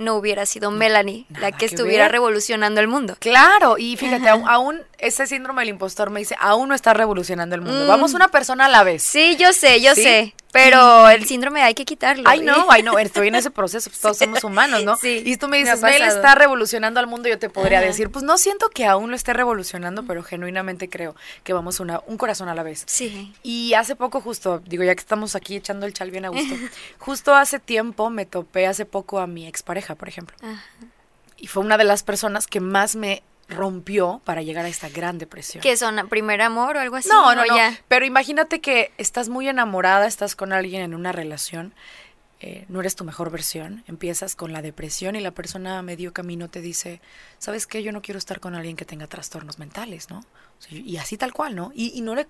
no 0.00 0.16
hubiera 0.16 0.46
sido 0.46 0.70
Melanie 0.70 1.26
la 1.28 1.52
que, 1.52 1.66
estuviera 1.66 2.08
revolucionando 2.08 2.80
el 2.80 2.88
mundo. 2.88 3.16
Claro, 3.20 3.76
y 3.78 3.96
fíjate, 3.96 4.28
aún, 4.46 4.80
ese 4.98 5.26
síndrome 5.26 5.62
del 5.62 5.70
impostor 5.70 6.10
me 6.10 6.20
dice, 6.20 6.36
aún 6.40 6.70
no 6.70 6.74
está 6.74 6.94
revolucionando 6.94 7.54
el 7.54 7.60
mundo. 7.60 7.84
Mm. 7.84 7.88
Vamos 7.88 8.14
una 8.14 8.28
persona 8.28 8.64
a 8.64 8.68
la 8.68 8.82
vez. 8.82 9.02
Sí, 9.02 9.36
yo 9.38 9.52
sé, 9.52 9.80
yo 9.80 9.94
sé. 9.94 10.34
Pero 10.52 11.08
el 11.08 11.26
síndrome 11.26 11.62
hay 11.62 11.74
que 11.74 11.84
quitarlo. 11.84 12.28
Ay, 12.28 12.40
no, 12.40 12.66
ay, 12.70 12.82
no, 12.82 12.98
estoy 12.98 13.28
en 13.28 13.36
ese 13.36 13.50
proceso, 13.50 13.88
pues 13.90 14.00
todos 14.00 14.18
somos 14.18 14.42
humanos, 14.42 14.84
¿no? 14.84 14.96
Sí, 14.96 15.22
y 15.24 15.36
tú 15.36 15.48
me 15.48 15.58
dices, 15.58 15.80
Mel 15.80 16.02
está 16.02 16.34
revolucionando 16.34 17.00
al 17.00 17.06
mundo, 17.06 17.28
yo 17.28 17.38
te 17.38 17.48
podría 17.48 17.80
decir, 17.80 18.10
pues 18.10 18.24
no 18.24 18.38
siento 18.38 18.68
que 18.70 18.86
aún 18.86 19.10
lo 19.10 19.16
esté 19.16 19.32
revolucionando, 19.32 20.04
pero 20.04 20.22
genuinamente 20.22 20.88
creo 20.88 21.14
que 21.44 21.52
vamos 21.52 21.80
una, 21.80 22.00
un 22.06 22.16
corazón 22.16 22.48
a 22.48 22.54
la 22.54 22.62
vez. 22.62 22.84
Sí. 22.86 23.32
Y 23.42 23.74
hace 23.74 23.96
poco 23.96 24.20
justo, 24.20 24.60
digo, 24.66 24.82
ya 24.82 24.94
que 24.94 25.00
estamos 25.00 25.34
aquí 25.36 25.56
echando 25.56 25.86
el 25.86 25.92
chal 25.92 26.10
bien 26.10 26.24
a 26.24 26.28
gusto, 26.28 26.54
justo 26.98 27.34
hace 27.34 27.58
tiempo 27.58 28.10
me 28.10 28.26
topé 28.26 28.66
hace 28.66 28.84
poco 28.84 29.20
a 29.20 29.26
mi 29.26 29.46
expareja, 29.46 29.94
por 29.94 30.08
ejemplo. 30.08 30.36
Y 31.36 31.46
fue 31.46 31.62
una 31.62 31.78
de 31.78 31.84
las 31.84 32.02
personas 32.02 32.46
que 32.46 32.60
más 32.60 32.96
me 32.96 33.22
rompió 33.50 34.20
para 34.24 34.42
llegar 34.42 34.64
a 34.64 34.68
esta 34.68 34.88
gran 34.88 35.18
depresión. 35.18 35.62
¿Qué 35.62 35.76
son? 35.76 36.08
¿Primer 36.08 36.40
amor 36.42 36.76
o 36.76 36.80
algo 36.80 36.96
así? 36.96 37.08
No, 37.08 37.34
no, 37.34 37.44
no. 37.44 37.56
Pero 37.88 38.04
imagínate 38.04 38.60
que 38.60 38.92
estás 38.98 39.28
muy 39.28 39.48
enamorada, 39.48 40.06
estás 40.06 40.36
con 40.36 40.52
alguien 40.52 40.82
en 40.82 40.94
una 40.94 41.12
relación 41.12 41.74
eh, 42.42 42.64
no 42.68 42.80
eres 42.80 42.96
tu 42.96 43.04
mejor 43.04 43.30
versión, 43.30 43.84
empiezas 43.86 44.34
con 44.34 44.52
la 44.52 44.62
depresión 44.62 45.14
y 45.14 45.20
la 45.20 45.30
persona 45.30 45.78
a 45.78 45.82
medio 45.82 46.14
camino 46.14 46.48
te 46.48 46.62
dice, 46.62 47.02
¿sabes 47.38 47.66
qué? 47.66 47.82
Yo 47.82 47.92
no 47.92 48.00
quiero 48.00 48.16
estar 48.16 48.40
con 48.40 48.54
alguien 48.54 48.76
que 48.76 48.86
tenga 48.86 49.06
trastornos 49.06 49.58
mentales, 49.58 50.08
¿no? 50.08 50.24
y 50.70 50.98
así 50.98 51.16
tal 51.16 51.32
cual, 51.32 51.56
¿no? 51.56 51.72
Y, 51.74 52.02
no, 52.02 52.14
le 52.14 52.26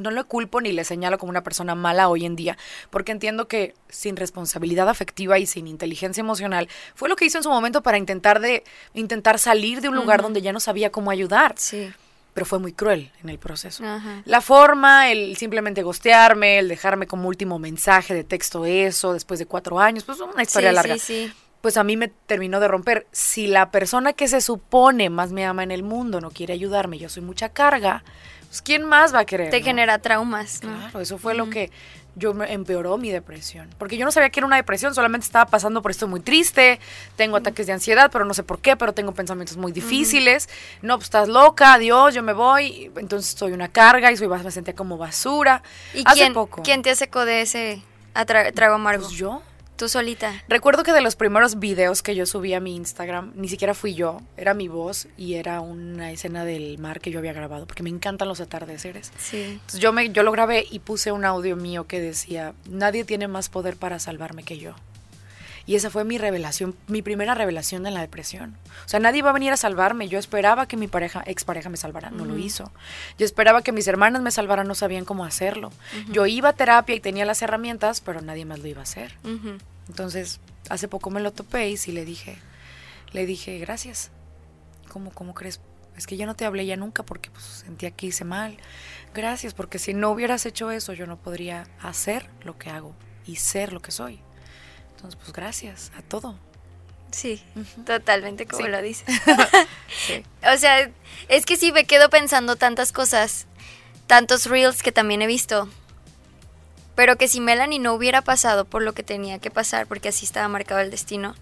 no 0.00 0.10
le 0.10 0.24
culpo 0.24 0.62
ni 0.62 0.72
le 0.72 0.84
señalo 0.84 1.18
como 1.18 1.28
una 1.28 1.42
persona 1.42 1.74
mala 1.74 2.08
hoy 2.08 2.24
en 2.24 2.34
día, 2.34 2.56
porque 2.88 3.12
entiendo 3.12 3.46
que 3.46 3.74
sin 3.90 4.16
responsabilidad 4.16 4.88
afectiva 4.88 5.38
y 5.38 5.46
sin 5.46 5.66
inteligencia 5.68 6.22
emocional, 6.22 6.68
fue 6.94 7.10
lo 7.10 7.16
que 7.16 7.26
hizo 7.26 7.38
en 7.38 7.44
su 7.44 7.50
momento 7.50 7.82
para 7.82 7.98
intentar, 7.98 8.40
de, 8.40 8.64
intentar 8.94 9.38
salir 9.38 9.82
de 9.82 9.90
un 9.90 9.96
lugar 9.96 10.22
donde 10.22 10.40
ya 10.40 10.52
no 10.52 10.60
sabía 10.60 10.90
cómo 10.90 11.10
ayudar. 11.10 11.54
Sí 11.58 11.92
pero 12.34 12.44
fue 12.44 12.58
muy 12.58 12.72
cruel 12.72 13.12
en 13.22 13.30
el 13.30 13.38
proceso. 13.38 13.84
La 14.24 14.40
forma, 14.40 15.10
el 15.10 15.36
simplemente 15.36 15.82
gostearme, 15.82 16.58
el 16.58 16.68
dejarme 16.68 17.06
como 17.06 17.28
último 17.28 17.58
mensaje 17.60 18.12
de 18.12 18.24
texto 18.24 18.66
eso, 18.66 19.12
después 19.12 19.38
de 19.38 19.46
cuatro 19.46 19.78
años, 19.78 20.04
pues 20.04 20.18
una 20.20 20.42
historia 20.42 20.72
larga. 20.72 20.94
Sí, 20.94 21.00
sí. 21.00 21.32
Pues 21.60 21.78
a 21.78 21.84
mí 21.84 21.96
me 21.96 22.08
terminó 22.08 22.60
de 22.60 22.68
romper. 22.68 23.06
Si 23.12 23.46
la 23.46 23.70
persona 23.70 24.12
que 24.12 24.28
se 24.28 24.40
supone 24.42 25.08
más 25.08 25.32
me 25.32 25.46
ama 25.46 25.62
en 25.62 25.70
el 25.70 25.82
mundo 25.82 26.20
no 26.20 26.30
quiere 26.30 26.52
ayudarme, 26.52 26.98
yo 26.98 27.08
soy 27.08 27.22
mucha 27.22 27.48
carga, 27.48 28.04
pues 28.48 28.60
¿quién 28.60 28.82
más 28.82 29.14
va 29.14 29.20
a 29.20 29.24
querer? 29.24 29.50
Te 29.50 29.62
genera 29.62 29.98
traumas. 30.00 30.58
Claro, 30.58 31.00
eso 31.00 31.16
fue 31.16 31.34
lo 31.34 31.48
que 31.48 31.70
yo 32.16 32.34
me 32.34 32.52
empeoró 32.52 32.96
mi 32.98 33.10
depresión. 33.10 33.68
Porque 33.78 33.96
yo 33.96 34.04
no 34.04 34.12
sabía 34.12 34.30
que 34.30 34.40
era 34.40 34.46
una 34.46 34.56
depresión, 34.56 34.94
solamente 34.94 35.26
estaba 35.26 35.46
pasando 35.46 35.82
por 35.82 35.90
esto 35.90 36.06
muy 36.08 36.20
triste, 36.20 36.80
tengo 37.16 37.36
ataques 37.36 37.66
de 37.66 37.72
ansiedad, 37.72 38.10
pero 38.12 38.24
no 38.24 38.34
sé 38.34 38.42
por 38.42 38.60
qué, 38.60 38.76
pero 38.76 38.92
tengo 38.92 39.12
pensamientos 39.12 39.56
muy 39.56 39.72
difíciles. 39.72 40.48
No, 40.82 40.96
pues 40.96 41.06
estás 41.06 41.28
loca, 41.28 41.74
adiós, 41.74 42.14
yo 42.14 42.22
me 42.22 42.32
voy. 42.32 42.90
Entonces 42.96 43.34
soy 43.36 43.52
una 43.52 43.68
carga 43.68 44.12
y 44.12 44.16
soy, 44.16 44.28
me 44.28 44.50
sentía 44.50 44.74
como 44.74 44.96
basura. 44.96 45.62
¿Y 45.92 46.02
Hace 46.04 46.20
quién, 46.20 46.34
poco. 46.34 46.62
quién 46.62 46.82
te 46.82 46.94
sacó 46.94 47.24
de 47.24 47.42
ese 47.42 47.82
trago 48.54 48.74
amargo? 48.74 49.04
Pues 49.04 49.16
yo. 49.16 49.42
Tú 49.76 49.88
solita. 49.88 50.32
Recuerdo 50.48 50.84
que 50.84 50.92
de 50.92 51.00
los 51.00 51.16
primeros 51.16 51.58
videos 51.58 52.02
que 52.02 52.14
yo 52.14 52.26
subí 52.26 52.54
a 52.54 52.60
mi 52.60 52.76
Instagram, 52.76 53.32
ni 53.34 53.48
siquiera 53.48 53.74
fui 53.74 53.94
yo, 53.94 54.20
era 54.36 54.54
mi 54.54 54.68
voz 54.68 55.08
y 55.16 55.34
era 55.34 55.60
una 55.60 56.12
escena 56.12 56.44
del 56.44 56.78
mar 56.78 57.00
que 57.00 57.10
yo 57.10 57.18
había 57.18 57.32
grabado, 57.32 57.66
porque 57.66 57.82
me 57.82 57.90
encantan 57.90 58.28
los 58.28 58.40
atardeceres. 58.40 59.12
Sí. 59.18 59.42
Entonces 59.42 59.80
yo, 59.80 59.92
me, 59.92 60.10
yo 60.10 60.22
lo 60.22 60.30
grabé 60.30 60.64
y 60.70 60.78
puse 60.78 61.10
un 61.10 61.24
audio 61.24 61.56
mío 61.56 61.86
que 61.88 62.00
decía, 62.00 62.54
nadie 62.68 63.04
tiene 63.04 63.26
más 63.26 63.48
poder 63.48 63.76
para 63.76 63.98
salvarme 63.98 64.44
que 64.44 64.58
yo. 64.58 64.74
Y 65.66 65.76
esa 65.76 65.88
fue 65.88 66.04
mi 66.04 66.18
revelación, 66.18 66.76
mi 66.88 67.00
primera 67.00 67.34
revelación 67.34 67.82
de 67.82 67.90
la 67.90 68.00
depresión. 68.00 68.56
O 68.84 68.88
sea, 68.88 69.00
nadie 69.00 69.20
iba 69.20 69.30
a 69.30 69.32
venir 69.32 69.52
a 69.52 69.56
salvarme. 69.56 70.08
Yo 70.08 70.18
esperaba 70.18 70.68
que 70.68 70.76
mi 70.76 70.88
pareja, 70.88 71.22
expareja 71.26 71.70
me 71.70 71.78
salvara, 71.78 72.10
no 72.10 72.24
lo 72.24 72.36
hizo. 72.36 72.70
Yo 73.18 73.24
esperaba 73.24 73.62
que 73.62 73.72
mis 73.72 73.88
hermanas 73.88 74.20
me 74.20 74.30
salvaran, 74.30 74.68
no 74.68 74.74
sabían 74.74 75.04
cómo 75.04 75.24
hacerlo. 75.24 75.72
Yo 76.10 76.26
iba 76.26 76.50
a 76.50 76.52
terapia 76.52 76.94
y 76.94 77.00
tenía 77.00 77.24
las 77.24 77.40
herramientas, 77.40 78.00
pero 78.00 78.20
nadie 78.20 78.44
más 78.44 78.58
lo 78.58 78.68
iba 78.68 78.80
a 78.80 78.84
hacer. 78.84 79.16
Entonces, 79.88 80.40
hace 80.68 80.88
poco 80.88 81.10
me 81.10 81.20
lo 81.20 81.32
topé 81.32 81.70
y 81.70 81.76
sí 81.76 81.92
le 81.92 82.04
dije, 82.04 82.36
le 83.12 83.26
dije, 83.26 83.58
gracias. 83.58 84.10
¿Cómo, 84.88 85.10
cómo 85.12 85.34
crees? 85.34 85.60
Es 85.96 86.06
que 86.06 86.16
yo 86.16 86.26
no 86.26 86.34
te 86.34 86.44
hablé 86.44 86.66
ya 86.66 86.76
nunca 86.76 87.04
porque 87.04 87.30
pues, 87.30 87.44
sentía 87.44 87.90
que 87.90 88.06
hice 88.06 88.24
mal. 88.24 88.56
Gracias, 89.14 89.54
porque 89.54 89.78
si 89.78 89.94
no 89.94 90.10
hubieras 90.10 90.44
hecho 90.44 90.70
eso, 90.70 90.92
yo 90.92 91.06
no 91.06 91.16
podría 91.16 91.66
hacer 91.80 92.28
lo 92.42 92.58
que 92.58 92.70
hago 92.70 92.94
y 93.26 93.36
ser 93.36 93.72
lo 93.72 93.80
que 93.80 93.92
soy. 93.92 94.20
Entonces, 95.04 95.20
pues 95.22 95.32
gracias 95.34 95.92
a 95.98 96.02
todo. 96.02 96.34
Sí, 97.10 97.42
totalmente 97.84 98.46
como 98.46 98.64
Sí. 98.64 98.70
lo 98.70 98.80
dices. 98.82 99.06
Sí. 100.06 100.24
O 100.52 100.56
sea, 100.56 100.90
es 101.28 101.44
que 101.46 101.56
sí 101.56 101.72
me 101.72 101.84
quedo 101.84 102.08
pensando 102.10 102.56
tantas 102.56 102.90
cosas, 102.90 103.46
tantos 104.06 104.46
reels 104.46 104.82
que 104.82 104.92
también 104.92 105.20
he 105.22 105.26
visto. 105.26 105.68
Pero 106.94 107.16
que 107.16 107.28
si 107.28 107.40
Melanie 107.40 107.78
no 107.80 107.92
hubiera 107.92 108.22
pasado 108.22 108.64
por 108.64 108.82
lo 108.82 108.94
que 108.94 109.02
tenía 109.02 109.38
que 109.38 109.50
pasar, 109.50 109.86
porque 109.86 110.08
así 110.08 110.24
estaba 110.24 110.48
marcado 110.48 110.80
el 110.80 110.90
destino, 110.90 111.34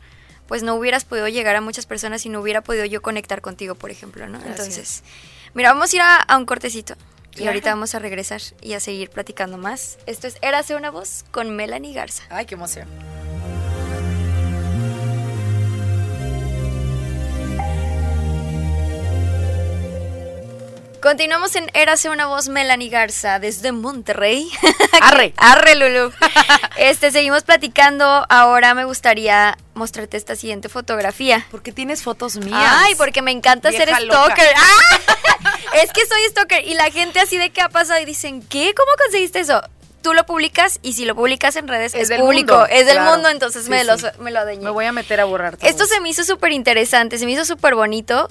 pues 0.49 0.63
no 0.63 0.75
hubieras 0.75 1.05
podido 1.05 1.29
llegar 1.29 1.55
a 1.57 1.61
muchas 1.61 1.87
personas 1.87 2.27
y 2.27 2.31
no 2.31 2.41
hubiera 2.41 2.63
podido 2.63 2.85
yo 2.85 3.01
conectar 3.01 3.41
contigo, 3.43 3.75
por 3.77 3.91
ejemplo, 3.91 4.27
¿no? 4.29 4.39
Gracias. 4.41 4.59
Entonces, 4.59 5.03
mira, 5.55 5.73
vamos 5.73 5.93
a 5.93 5.97
ir 5.97 6.03
a, 6.03 6.17
a 6.17 6.37
un 6.37 6.47
cortecito. 6.47 6.95
Y 7.37 7.47
ahorita 7.47 7.71
vamos 7.71 7.95
a 7.95 7.99
regresar 7.99 8.43
y 8.61 8.75
a 8.75 8.81
seguir 8.81 9.09
platicando 9.09 9.57
más. 9.57 9.99
Esto 10.07 10.27
es 10.27 10.37
Érase 10.43 10.75
una 10.75 10.91
voz 10.91 11.25
con 11.31 11.55
Melanie 11.57 11.95
Garza. 11.95 12.25
Ay, 12.29 12.45
qué 12.45 12.57
emoción. 12.57 12.87
Continuamos 21.03 21.57
en 21.57 21.69
Érase 21.75 22.11
una 22.11 22.27
voz 22.27 22.49
Melanie 22.49 22.89
Garza 22.89 23.41
desde 23.41 23.73
Monterrey. 23.73 24.49
Arre. 25.03 25.35
Arre, 25.37 25.75
Lulu. 25.75 26.13
Este, 26.77 27.11
seguimos 27.11 27.43
platicando. 27.43 28.25
Ahora 28.29 28.75
me 28.75 28.85
gustaría 28.85 29.59
mostrarte 29.75 30.17
esta 30.17 30.37
siguiente 30.37 30.69
fotografía. 30.69 31.45
Porque 31.51 31.73
tienes 31.73 32.05
fotos 32.05 32.37
mías. 32.37 32.57
Ay, 32.57 32.95
porque 32.95 33.21
me 33.21 33.33
encanta 33.33 33.73
ser 33.73 33.87
Vieja 33.87 34.01
stalker. 34.01 34.55
¡Ah! 34.57 35.59
Es 35.83 35.93
que 35.93 36.07
soy 36.07 36.23
stalker 36.31 36.67
y 36.67 36.75
la 36.75 36.91
gente 36.91 37.19
así 37.19 37.37
de 37.37 37.51
qué 37.51 37.63
ha 37.63 37.69
pasado 37.69 38.01
y 38.01 38.05
dicen, 38.05 38.41
¿qué? 38.41 38.73
¿Cómo 38.75 38.91
conseguiste 38.97 39.41
eso? 39.41 39.61
Tú 40.03 40.15
lo 40.15 40.27
publicas 40.27 40.79
y 40.83 40.93
si 40.95 41.05
lo 41.05 41.15
publicas 41.15 41.57
en 41.57 41.69
redes 41.69 41.95
Es 41.95 42.03
es, 42.03 42.09
del 42.09 42.21
público, 42.21 42.55
mundo, 42.55 42.67
es 42.71 42.87
del 42.87 42.97
claro. 42.97 43.13
mundo, 43.13 43.29
entonces 43.29 43.65
Sí, 43.65 43.71
me, 43.71 43.85
sí. 43.85 44.07
me 44.19 44.31
lo 44.33 44.41
adeñé. 44.41 44.65
Me 44.65 44.71
voy 44.71 44.85
a 44.85 44.93
meter 44.93 45.21
a 45.21 45.25
borrar 45.25 45.57
todo. 45.57 45.69
Esto 45.71 45.87
se 45.87 46.01
me 46.01 46.09
hizo 46.11 46.25
súper 46.25 46.53
interesante, 46.53 47.19
se 47.19 47.25
me 47.27 47.33
hizo 47.33 47.45
súper 47.45 47.75
bonito 47.75 48.29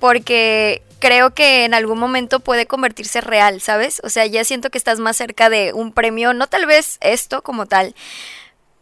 porque 0.00 0.82
creo 0.98 1.34
que 1.34 1.64
en 1.64 1.74
algún 1.74 1.98
momento 1.98 2.40
puede 2.40 2.66
convertirse 2.66 3.20
real, 3.20 3.60
¿sabes? 3.60 4.00
O 4.04 4.08
sea, 4.10 4.26
ya 4.26 4.44
siento 4.44 4.70
que 4.70 4.78
estás 4.78 4.98
más 4.98 5.16
cerca 5.16 5.48
de 5.50 5.72
un 5.72 5.92
premio, 5.92 6.32
no 6.34 6.46
tal 6.46 6.66
vez 6.66 6.98
esto 7.00 7.42
como 7.42 7.66
tal, 7.66 7.94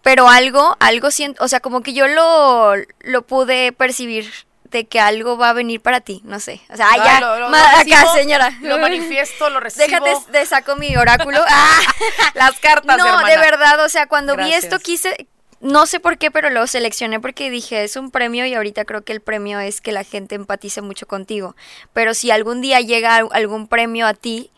pero 0.02 0.28
algo, 0.28 0.76
algo 0.80 1.10
siento, 1.10 1.44
o 1.44 1.48
sea, 1.48 1.60
como 1.60 1.82
que 1.82 1.92
yo 1.92 2.08
lo, 2.08 2.72
lo 3.00 3.22
pude 3.22 3.72
percibir 3.72 4.30
de 4.70 4.86
que 4.86 5.00
algo 5.00 5.36
va 5.36 5.50
a 5.50 5.52
venir 5.52 5.80
para 5.80 6.00
ti, 6.00 6.20
no 6.24 6.38
sé. 6.40 6.60
O 6.70 6.76
sea, 6.76 6.88
ah, 6.90 6.96
ya, 7.04 7.20
lo- 7.20 7.38
lo 7.40 7.48
ma- 7.50 7.62
acá, 7.72 7.82
recibo, 7.84 8.14
señora. 8.14 8.50
Lo 8.62 8.78
manifiesto, 8.78 9.50
lo 9.50 9.60
recibo. 9.60 9.86
Déjate, 9.86 10.32
de 10.32 10.46
saco 10.46 10.76
mi 10.76 10.96
oráculo. 10.96 11.38
Ah. 11.48 11.80
Las 12.34 12.58
cartas, 12.60 12.96
No, 12.98 13.06
hermana. 13.06 13.28
de 13.28 13.36
verdad, 13.38 13.84
o 13.84 13.88
sea, 13.88 14.06
cuando 14.06 14.36
vi 14.36 14.52
esto 14.52 14.78
quise, 14.78 15.26
no 15.60 15.86
sé 15.86 16.00
por 16.00 16.16
qué, 16.18 16.30
pero 16.30 16.48
lo 16.50 16.66
seleccioné 16.66 17.20
porque 17.20 17.50
dije, 17.50 17.82
es 17.84 17.96
un 17.96 18.10
premio 18.10 18.46
y 18.46 18.54
ahorita 18.54 18.84
creo 18.84 19.02
que 19.02 19.12
el 19.12 19.20
premio 19.20 19.58
es 19.60 19.80
que 19.80 19.92
la 19.92 20.04
gente 20.04 20.34
empatice 20.36 20.80
mucho 20.82 21.06
contigo. 21.06 21.56
Pero 21.92 22.14
si 22.14 22.30
algún 22.30 22.60
día 22.60 22.80
llega 22.80 23.16
al- 23.16 23.28
algún 23.32 23.66
premio 23.68 24.06
a 24.06 24.14
ti, 24.14 24.50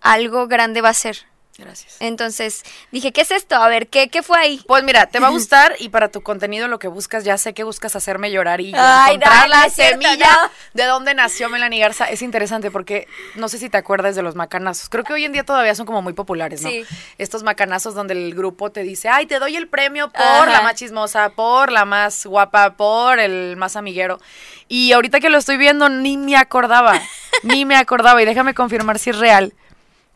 algo 0.00 0.46
grande 0.46 0.80
va 0.80 0.90
a 0.90 0.94
ser. 0.94 1.26
Gracias. 1.60 1.96
Entonces 2.00 2.64
dije, 2.90 3.12
¿qué 3.12 3.20
es 3.20 3.30
esto? 3.30 3.56
A 3.56 3.68
ver, 3.68 3.88
¿qué, 3.88 4.08
qué 4.08 4.22
fue 4.22 4.38
ahí? 4.38 4.62
Pues 4.66 4.82
mira, 4.82 5.06
te 5.06 5.20
va 5.20 5.28
a 5.28 5.30
gustar 5.38 5.74
y 5.78 5.90
para 5.90 6.08
tu 6.08 6.22
contenido 6.22 6.68
lo 6.68 6.78
que 6.78 6.88
buscas, 6.88 7.22
ya 7.24 7.36
sé 7.36 7.52
que 7.52 7.64
buscas 7.64 7.94
hacerme 7.96 8.30
llorar 8.30 8.60
y 8.60 8.72
Ay, 8.74 9.14
encontrar 9.16 9.48
no, 9.48 9.54
la 9.54 9.70
cierto, 9.70 10.00
semilla 10.02 10.32
no. 10.42 10.50
de 10.74 10.84
dónde 10.84 11.14
nació 11.14 11.48
Melanie 11.50 11.80
Garza. 11.80 12.06
Es 12.06 12.22
interesante 12.22 12.70
porque 12.70 13.06
no 13.34 13.48
sé 13.48 13.58
si 13.58 13.68
te 13.68 13.76
acuerdas 13.76 14.16
de 14.16 14.22
los 14.22 14.34
macanazos. 14.36 14.88
Creo 14.88 15.04
que 15.04 15.12
hoy 15.12 15.24
en 15.24 15.32
día 15.32 15.44
todavía 15.44 15.74
son 15.74 15.86
como 15.86 16.00
muy 16.02 16.14
populares, 16.14 16.62
¿no? 16.62 16.70
Sí. 16.70 16.84
Estos 17.18 17.42
macanazos 17.42 17.94
donde 17.94 18.14
el 18.14 18.34
grupo 18.34 18.70
te 18.72 18.82
dice, 18.82 19.08
ay, 19.08 19.26
te 19.26 19.38
doy 19.38 19.56
el 19.56 19.68
premio 19.68 20.10
por 20.10 20.22
Ajá. 20.22 20.46
la 20.46 20.62
más 20.62 20.74
chismosa, 20.76 21.28
por 21.30 21.70
la 21.70 21.84
más 21.84 22.24
guapa, 22.26 22.74
por 22.76 23.18
el 23.20 23.56
más 23.56 23.76
amiguero. 23.76 24.18
Y 24.68 24.92
ahorita 24.92 25.20
que 25.20 25.28
lo 25.30 25.38
estoy 25.38 25.56
viendo, 25.56 25.88
ni 25.88 26.16
me 26.16 26.36
acordaba, 26.36 27.00
ni 27.42 27.64
me 27.64 27.76
acordaba. 27.76 28.22
Y 28.22 28.24
déjame 28.24 28.54
confirmar 28.54 28.98
si 28.98 29.10
es 29.10 29.18
real. 29.18 29.52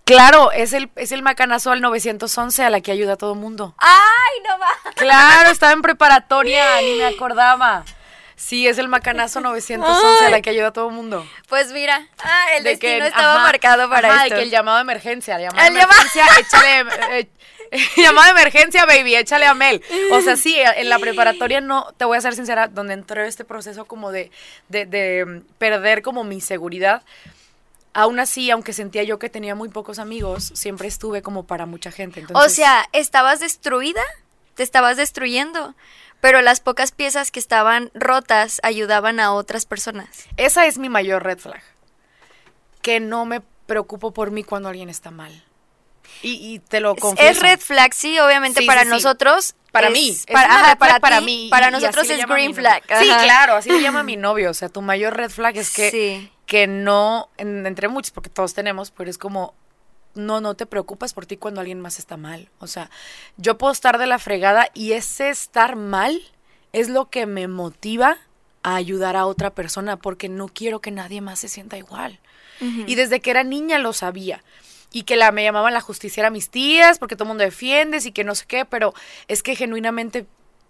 Claro, 0.04 0.52
es 0.52 0.72
el, 0.74 0.90
es 0.96 1.12
el 1.12 1.22
macanazo 1.22 1.70
al 1.70 1.80
911 1.80 2.62
a 2.62 2.68
la 2.70 2.80
que 2.82 2.92
ayuda 2.92 3.14
a 3.14 3.16
todo 3.16 3.34
mundo. 3.34 3.74
¡Ay, 3.78 4.42
no 4.46 4.58
va! 4.58 4.92
Claro, 4.96 5.50
estaba 5.50 5.72
en 5.72 5.80
preparatoria, 5.82 6.64
ni 6.82 6.96
me 6.96 7.06
acordaba. 7.06 7.84
Sí, 8.36 8.68
es 8.68 8.76
el 8.78 8.88
macanazo 8.88 9.40
911 9.40 10.26
a 10.26 10.30
la 10.30 10.42
que 10.42 10.50
ayuda 10.50 10.66
a 10.68 10.72
todo 10.72 10.88
el 10.90 10.94
mundo. 10.94 11.26
Pues 11.48 11.72
mira, 11.72 12.06
ah, 12.22 12.46
el 12.56 12.64
De 12.64 12.70
destino 12.70 12.98
que- 13.00 13.06
estaba 13.06 13.34
ajá, 13.36 13.42
marcado 13.44 13.88
para 13.88 14.08
ajá, 14.08 14.18
de 14.22 14.24
esto. 14.26 14.36
que 14.36 14.42
el 14.42 14.50
llamado 14.50 14.76
de 14.78 14.82
emergencia, 14.82 15.36
el 15.36 15.42
llamado 15.44 15.66
El 15.66 15.72
de 15.72 15.80
llama- 15.80 15.94
emergencia, 15.94 16.26
échale, 16.38 17.20
eh, 17.20 17.28
llamado 17.96 18.26
de 18.34 18.40
emergencia, 18.40 18.84
baby, 18.84 19.14
échale 19.16 19.46
a 19.46 19.54
Mel. 19.54 19.82
O 20.12 20.20
sea, 20.20 20.36
sí, 20.36 20.54
en 20.58 20.88
la 20.90 20.98
preparatoria 20.98 21.62
no, 21.62 21.86
te 21.96 22.04
voy 22.04 22.18
a 22.18 22.20
ser 22.20 22.34
sincera, 22.34 22.68
donde 22.68 22.92
entré 22.92 23.26
este 23.26 23.44
proceso 23.44 23.86
como 23.86 24.10
de, 24.12 24.30
de, 24.68 24.84
de 24.84 25.24
mm, 25.24 25.40
perder 25.56 26.02
como 26.02 26.24
mi 26.24 26.40
seguridad, 26.42 27.02
aún 27.94 28.18
así, 28.20 28.50
aunque 28.50 28.72
sentía 28.72 29.02
yo 29.04 29.18
que 29.18 29.30
tenía 29.30 29.54
muy 29.54 29.68
pocos 29.70 29.98
amigos, 29.98 30.52
siempre 30.54 30.88
estuve 30.88 31.22
como 31.22 31.46
para 31.46 31.64
mucha 31.66 31.90
gente. 31.90 32.20
O 32.20 32.22
Entonces, 32.22 32.54
sea, 32.54 32.88
estabas 32.92 33.40
destruida, 33.40 34.02
te 34.54 34.62
estabas 34.62 34.96
destruyendo, 34.96 35.74
pero 36.20 36.42
las 36.42 36.60
pocas 36.60 36.92
piezas 36.92 37.30
que 37.30 37.38
estaban 37.40 37.90
rotas 37.94 38.60
ayudaban 38.62 39.20
a 39.20 39.32
otras 39.32 39.64
personas. 39.66 40.08
Esa 40.36 40.66
es 40.66 40.78
mi 40.78 40.88
mayor 40.88 41.22
red 41.24 41.38
flag. 41.38 41.62
Que 42.82 43.00
no 43.00 43.24
me 43.24 43.40
preocupo 43.66 44.12
por 44.12 44.30
mí 44.30 44.44
cuando 44.44 44.68
alguien 44.68 44.90
está 44.90 45.10
mal. 45.10 45.44
Y, 46.22 46.32
y 46.54 46.58
te 46.58 46.80
lo 46.80 46.94
Es- 46.94 47.00
confieso. 47.00 47.30
Es 47.30 47.40
red 47.40 47.58
flag, 47.58 47.92
sí, 47.94 48.18
obviamente 48.18 48.60
Sí, 48.60 48.66
para 48.66 48.82
sí, 48.82 48.88
nosotros. 48.88 49.54
Para 49.72 49.88
es- 49.88 49.92
mí. 49.92 50.16
Para, 50.32 50.46
una 50.46 50.54
ajá, 50.54 50.62
red 50.62 50.78
flag 50.78 50.78
para, 50.78 51.00
para 51.00 51.18
ti, 51.20 51.24
mí. 51.24 51.48
Para 51.50 51.68
y 51.68 51.70
nosotros 51.72 52.08
es 52.08 52.26
green 52.26 52.54
flag. 52.54 52.82
Sí, 53.00 53.08
claro, 53.22 53.54
así 53.56 53.70
le 53.70 53.80
llama 53.80 54.02
mi 54.02 54.16
novio. 54.18 54.50
O 54.50 54.54
sea, 54.54 54.68
tu 54.68 54.82
mayor 54.82 55.16
red 55.16 55.30
flag 55.30 55.56
es 55.56 55.70
que, 55.70 55.90
Sí. 55.90 56.30
Que 56.46 56.66
no, 56.66 57.28
en- 57.36 57.66
entre 57.66 57.88
muchos, 57.88 58.10
porque 58.10 58.30
todos 58.30 58.54
tenemos, 58.54 58.90
pero 58.90 59.10
es 59.10 59.18
como, 59.18 59.54
no, 60.14 60.40
no 60.40 60.54
te 60.54 60.66
preocupas 60.66 61.14
por 61.14 61.26
ti 61.26 61.36
cuando 61.36 61.60
alguien 61.60 61.80
más 61.80 61.98
está 61.98 62.16
mal. 62.16 62.48
O 62.60 62.66
sea, 62.66 62.90
yo 63.36 63.58
puedo 63.58 63.72
estar 63.72 63.98
de 63.98 64.06
la 64.06 64.18
fregada 64.18 64.68
y 64.74 64.92
ese 64.92 65.30
estar 65.30 65.76
mal 65.76 66.20
es 66.72 66.88
lo 66.88 67.06
que 67.10 67.26
me 67.26 67.48
motiva 67.48 68.18
a 68.62 68.76
ayudar 68.76 69.16
a 69.16 69.26
otra 69.26 69.50
persona 69.50 69.96
porque 69.96 70.28
no 70.28 70.48
quiero 70.48 70.80
que 70.80 70.90
nadie 70.90 71.20
más 71.20 71.38
se 71.40 71.48
sienta 71.48 71.76
igual. 71.78 72.18
Y 72.86 72.94
desde 72.94 73.20
que 73.20 73.30
era 73.30 73.42
niña 73.44 73.78
lo 73.78 73.92
sabía. 73.92 74.42
Y 74.92 75.02
que 75.02 75.16
la, 75.16 75.32
me 75.32 75.42
llamaban 75.42 75.74
la 75.74 75.80
justiciera 75.80 76.30
mis 76.30 76.50
tías, 76.50 76.98
porque 77.00 77.16
todo 77.16 77.24
el 77.24 77.28
mundo 77.28 77.42
defiendes 77.44 78.06
y 78.06 78.12
que 78.12 78.22
no 78.22 78.34
sé 78.36 78.44
qué, 78.46 78.64
pero 78.64 78.94
es 79.26 79.42
que 79.42 79.56
genuinamente, 79.56 80.24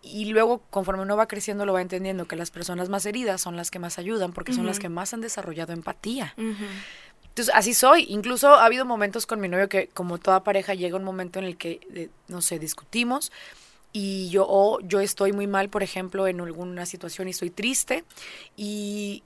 y 0.04 0.26
luego 0.26 0.62
conforme 0.70 1.02
uno 1.02 1.16
va 1.16 1.26
creciendo 1.26 1.64
lo 1.64 1.72
va 1.72 1.80
entendiendo, 1.80 2.26
que 2.26 2.36
las 2.36 2.50
personas 2.50 2.88
más 2.88 3.06
heridas 3.06 3.40
son 3.40 3.56
las 3.56 3.70
que 3.70 3.78
más 3.78 3.98
ayudan, 3.98 4.32
porque 4.32 4.52
son 4.52 4.66
las 4.66 4.78
que 4.78 4.88
más 4.88 5.14
han 5.14 5.20
desarrollado 5.20 5.72
empatía. 5.72 6.34
Entonces, 6.36 7.52
así 7.52 7.74
soy. 7.74 8.06
Incluso 8.10 8.54
ha 8.54 8.64
habido 8.64 8.84
momentos 8.84 9.26
con 9.26 9.40
mi 9.40 9.48
novio 9.48 9.68
que, 9.68 9.88
como 9.88 10.18
toda 10.18 10.44
pareja, 10.44 10.74
llega 10.74 10.96
un 10.96 11.04
momento 11.04 11.40
en 11.40 11.46
el 11.46 11.56
que, 11.56 11.80
eh, 11.94 12.08
no 12.28 12.42
sé, 12.42 12.60
discutimos 12.60 13.32
y 13.92 14.28
yo, 14.28 14.46
o 14.48 14.80
yo 14.80 15.00
estoy 15.00 15.32
muy 15.32 15.46
mal, 15.46 15.68
por 15.68 15.82
ejemplo, 15.82 16.26
en 16.26 16.40
alguna 16.40 16.84
situación 16.86 17.26
y 17.28 17.30
estoy 17.30 17.50
triste 17.50 18.04
y 18.56 19.22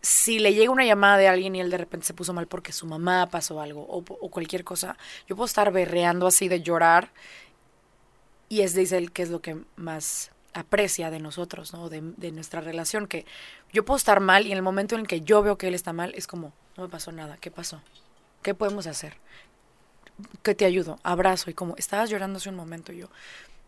si 0.00 0.38
le 0.38 0.54
llega 0.54 0.70
una 0.70 0.84
llamada 0.84 1.16
de 1.18 1.26
alguien 1.26 1.56
y 1.56 1.60
él 1.60 1.70
de 1.70 1.78
repente 1.78 2.06
se 2.06 2.14
puso 2.14 2.32
mal 2.32 2.46
porque 2.46 2.72
su 2.72 2.86
mamá 2.86 3.28
pasó 3.28 3.60
algo 3.60 3.82
o, 3.82 3.98
o 3.98 4.30
cualquier 4.30 4.62
cosa, 4.62 4.96
yo 5.28 5.34
puedo 5.34 5.46
estar 5.46 5.72
berreando 5.72 6.28
así 6.28 6.46
de 6.46 6.62
llorar 6.62 7.10
y 8.48 8.62
es 8.62 8.74
dice 8.74 8.98
él 8.98 9.12
que 9.12 9.22
es 9.22 9.30
lo 9.30 9.40
que 9.40 9.56
más 9.76 10.30
aprecia 10.52 11.10
de 11.10 11.20
nosotros, 11.20 11.72
¿no? 11.72 11.88
De, 11.88 12.00
de 12.02 12.32
nuestra 12.32 12.60
relación, 12.60 13.06
que 13.06 13.26
yo 13.72 13.84
puedo 13.84 13.98
estar 13.98 14.20
mal 14.20 14.46
y 14.46 14.52
en 14.52 14.56
el 14.56 14.62
momento 14.62 14.94
en 14.94 15.02
el 15.02 15.06
que 15.06 15.20
yo 15.20 15.42
veo 15.42 15.58
que 15.58 15.68
él 15.68 15.74
está 15.74 15.92
mal, 15.92 16.12
es 16.14 16.26
como, 16.26 16.52
no 16.76 16.84
me 16.84 16.88
pasó 16.88 17.12
nada, 17.12 17.36
¿qué 17.38 17.50
pasó? 17.50 17.82
¿Qué 18.42 18.54
podemos 18.54 18.86
hacer? 18.86 19.16
¿Qué 20.42 20.54
te 20.54 20.64
ayudo? 20.64 20.98
Abrazo 21.02 21.50
y 21.50 21.54
como, 21.54 21.76
estabas 21.76 22.08
llorando 22.08 22.38
hace 22.38 22.48
un 22.48 22.56
momento 22.56 22.92
y 22.92 22.98
yo. 22.98 23.08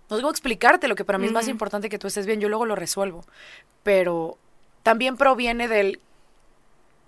No 0.09 0.19
que 0.19 0.29
explicarte 0.31 0.89
lo 0.89 0.95
que 0.95 1.05
para 1.05 1.19
mí 1.19 1.27
es 1.27 1.33
más 1.33 1.49
importante 1.49 1.91
que 1.91 1.99
tú 1.99 2.07
estés 2.07 2.25
bien, 2.25 2.41
yo 2.41 2.49
luego 2.49 2.65
lo 2.65 2.75
resuelvo, 2.75 3.25
pero 3.83 4.39
también 4.83 5.19
proviene 5.19 5.69
del, 5.69 6.01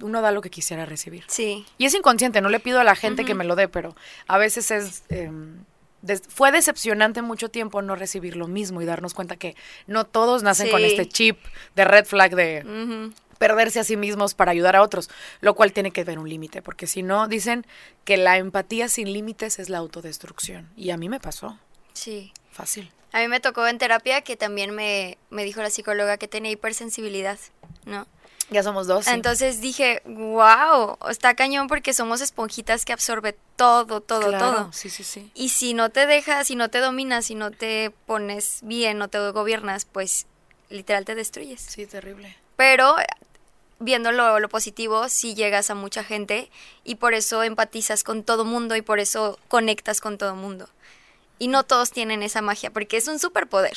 uno 0.00 0.20
da 0.20 0.32
lo 0.32 0.42
que 0.42 0.50
quisiera 0.50 0.84
recibir. 0.84 1.24
Sí. 1.28 1.64
Y 1.78 1.86
es 1.86 1.94
inconsciente, 1.94 2.42
no 2.42 2.50
le 2.50 2.60
pido 2.60 2.80
a 2.80 2.84
la 2.84 2.94
gente 2.94 3.24
que 3.24 3.34
me 3.34 3.44
lo 3.44 3.56
dé, 3.56 3.68
pero 3.68 3.96
a 4.26 4.36
veces 4.36 4.70
es... 4.70 5.04
em, 5.08 5.64
des- 6.02 6.22
fue 6.28 6.52
decepcionante 6.52 7.22
mucho 7.22 7.48
tiempo 7.50 7.82
no 7.82 7.96
recibir 7.96 8.36
lo 8.36 8.46
mismo 8.48 8.80
y 8.82 8.84
darnos 8.84 9.14
cuenta 9.14 9.36
que 9.36 9.56
no 9.86 10.04
todos 10.04 10.42
nacen 10.42 10.70
con 10.70 10.82
este 10.84 11.06
chip 11.08 11.38
de 11.76 11.84
red 11.84 12.04
flag 12.04 12.34
de 12.34 13.10
perderse 13.38 13.80
a 13.80 13.84
sí 13.84 13.96
mismos 13.96 14.34
para 14.34 14.50
ayudar 14.52 14.76
a 14.76 14.82
otros, 14.82 15.08
lo 15.40 15.54
cual 15.54 15.72
tiene 15.72 15.92
que 15.92 16.04
tener 16.04 16.18
un 16.18 16.28
límite, 16.28 16.60
porque 16.60 16.86
si 16.86 17.02
no, 17.02 17.26
dicen 17.26 17.64
que 18.04 18.16
la 18.18 18.36
empatía 18.36 18.88
sin 18.88 19.12
límites 19.12 19.58
es 19.58 19.70
la 19.70 19.78
autodestrucción. 19.78 20.68
Y 20.76 20.90
a 20.90 20.96
mí 20.98 21.08
me 21.08 21.20
pasó, 21.20 21.58
Sí. 21.94 22.32
fácil. 22.50 22.90
A 23.12 23.20
mí 23.20 23.28
me 23.28 23.40
tocó 23.40 23.66
en 23.66 23.78
terapia 23.78 24.20
que 24.20 24.36
también 24.36 24.72
me, 24.74 25.16
me 25.30 25.44
dijo 25.44 25.62
la 25.62 25.70
psicóloga 25.70 26.16
que 26.18 26.28
tenía 26.28 26.50
hipersensibilidad, 26.52 27.38
¿no? 27.86 28.06
Ya 28.50 28.62
somos 28.62 28.86
dos. 28.86 29.04
sí. 29.04 29.12
Entonces 29.12 29.60
dije, 29.60 30.02
wow, 30.04 30.98
está 31.08 31.34
cañón 31.34 31.68
porque 31.68 31.92
somos 31.92 32.20
esponjitas 32.20 32.84
que 32.84 32.92
absorbe 32.92 33.36
todo, 33.56 34.00
todo, 34.00 34.28
Claro, 34.28 34.38
todo. 34.38 34.72
Sí, 34.72 34.90
sí, 34.90 35.04
sí. 35.04 35.30
Y 35.34 35.50
si 35.50 35.72
no 35.74 35.90
te 35.90 36.06
dejas, 36.06 36.48
si 36.48 36.56
no 36.56 36.68
te 36.68 36.78
dominas, 36.78 37.26
si 37.26 37.34
no 37.34 37.50
te 37.50 37.92
pones 38.06 38.58
bien, 38.62 38.98
no 38.98 39.08
te 39.08 39.18
gobiernas, 39.30 39.84
pues 39.84 40.26
literal 40.68 41.04
te 41.04 41.14
destruyes. 41.14 41.60
Sí, 41.60 41.86
terrible. 41.86 42.36
Pero 42.56 42.96
viendo 43.78 44.12
lo, 44.12 44.38
lo 44.40 44.48
positivo, 44.48 45.08
sí 45.08 45.34
llegas 45.34 45.70
a 45.70 45.74
mucha 45.74 46.04
gente 46.04 46.50
y 46.84 46.96
por 46.96 47.14
eso 47.14 47.42
empatizas 47.42 48.04
con 48.04 48.22
todo 48.24 48.44
mundo 48.44 48.76
y 48.76 48.82
por 48.82 49.00
eso 49.00 49.38
conectas 49.48 50.00
con 50.00 50.18
todo 50.18 50.34
mundo. 50.34 50.68
Y 51.38 51.48
no 51.48 51.62
todos 51.64 51.90
tienen 51.90 52.22
esa 52.22 52.42
magia, 52.42 52.70
porque 52.70 52.98
es 52.98 53.08
un 53.08 53.18
superpoder. 53.18 53.76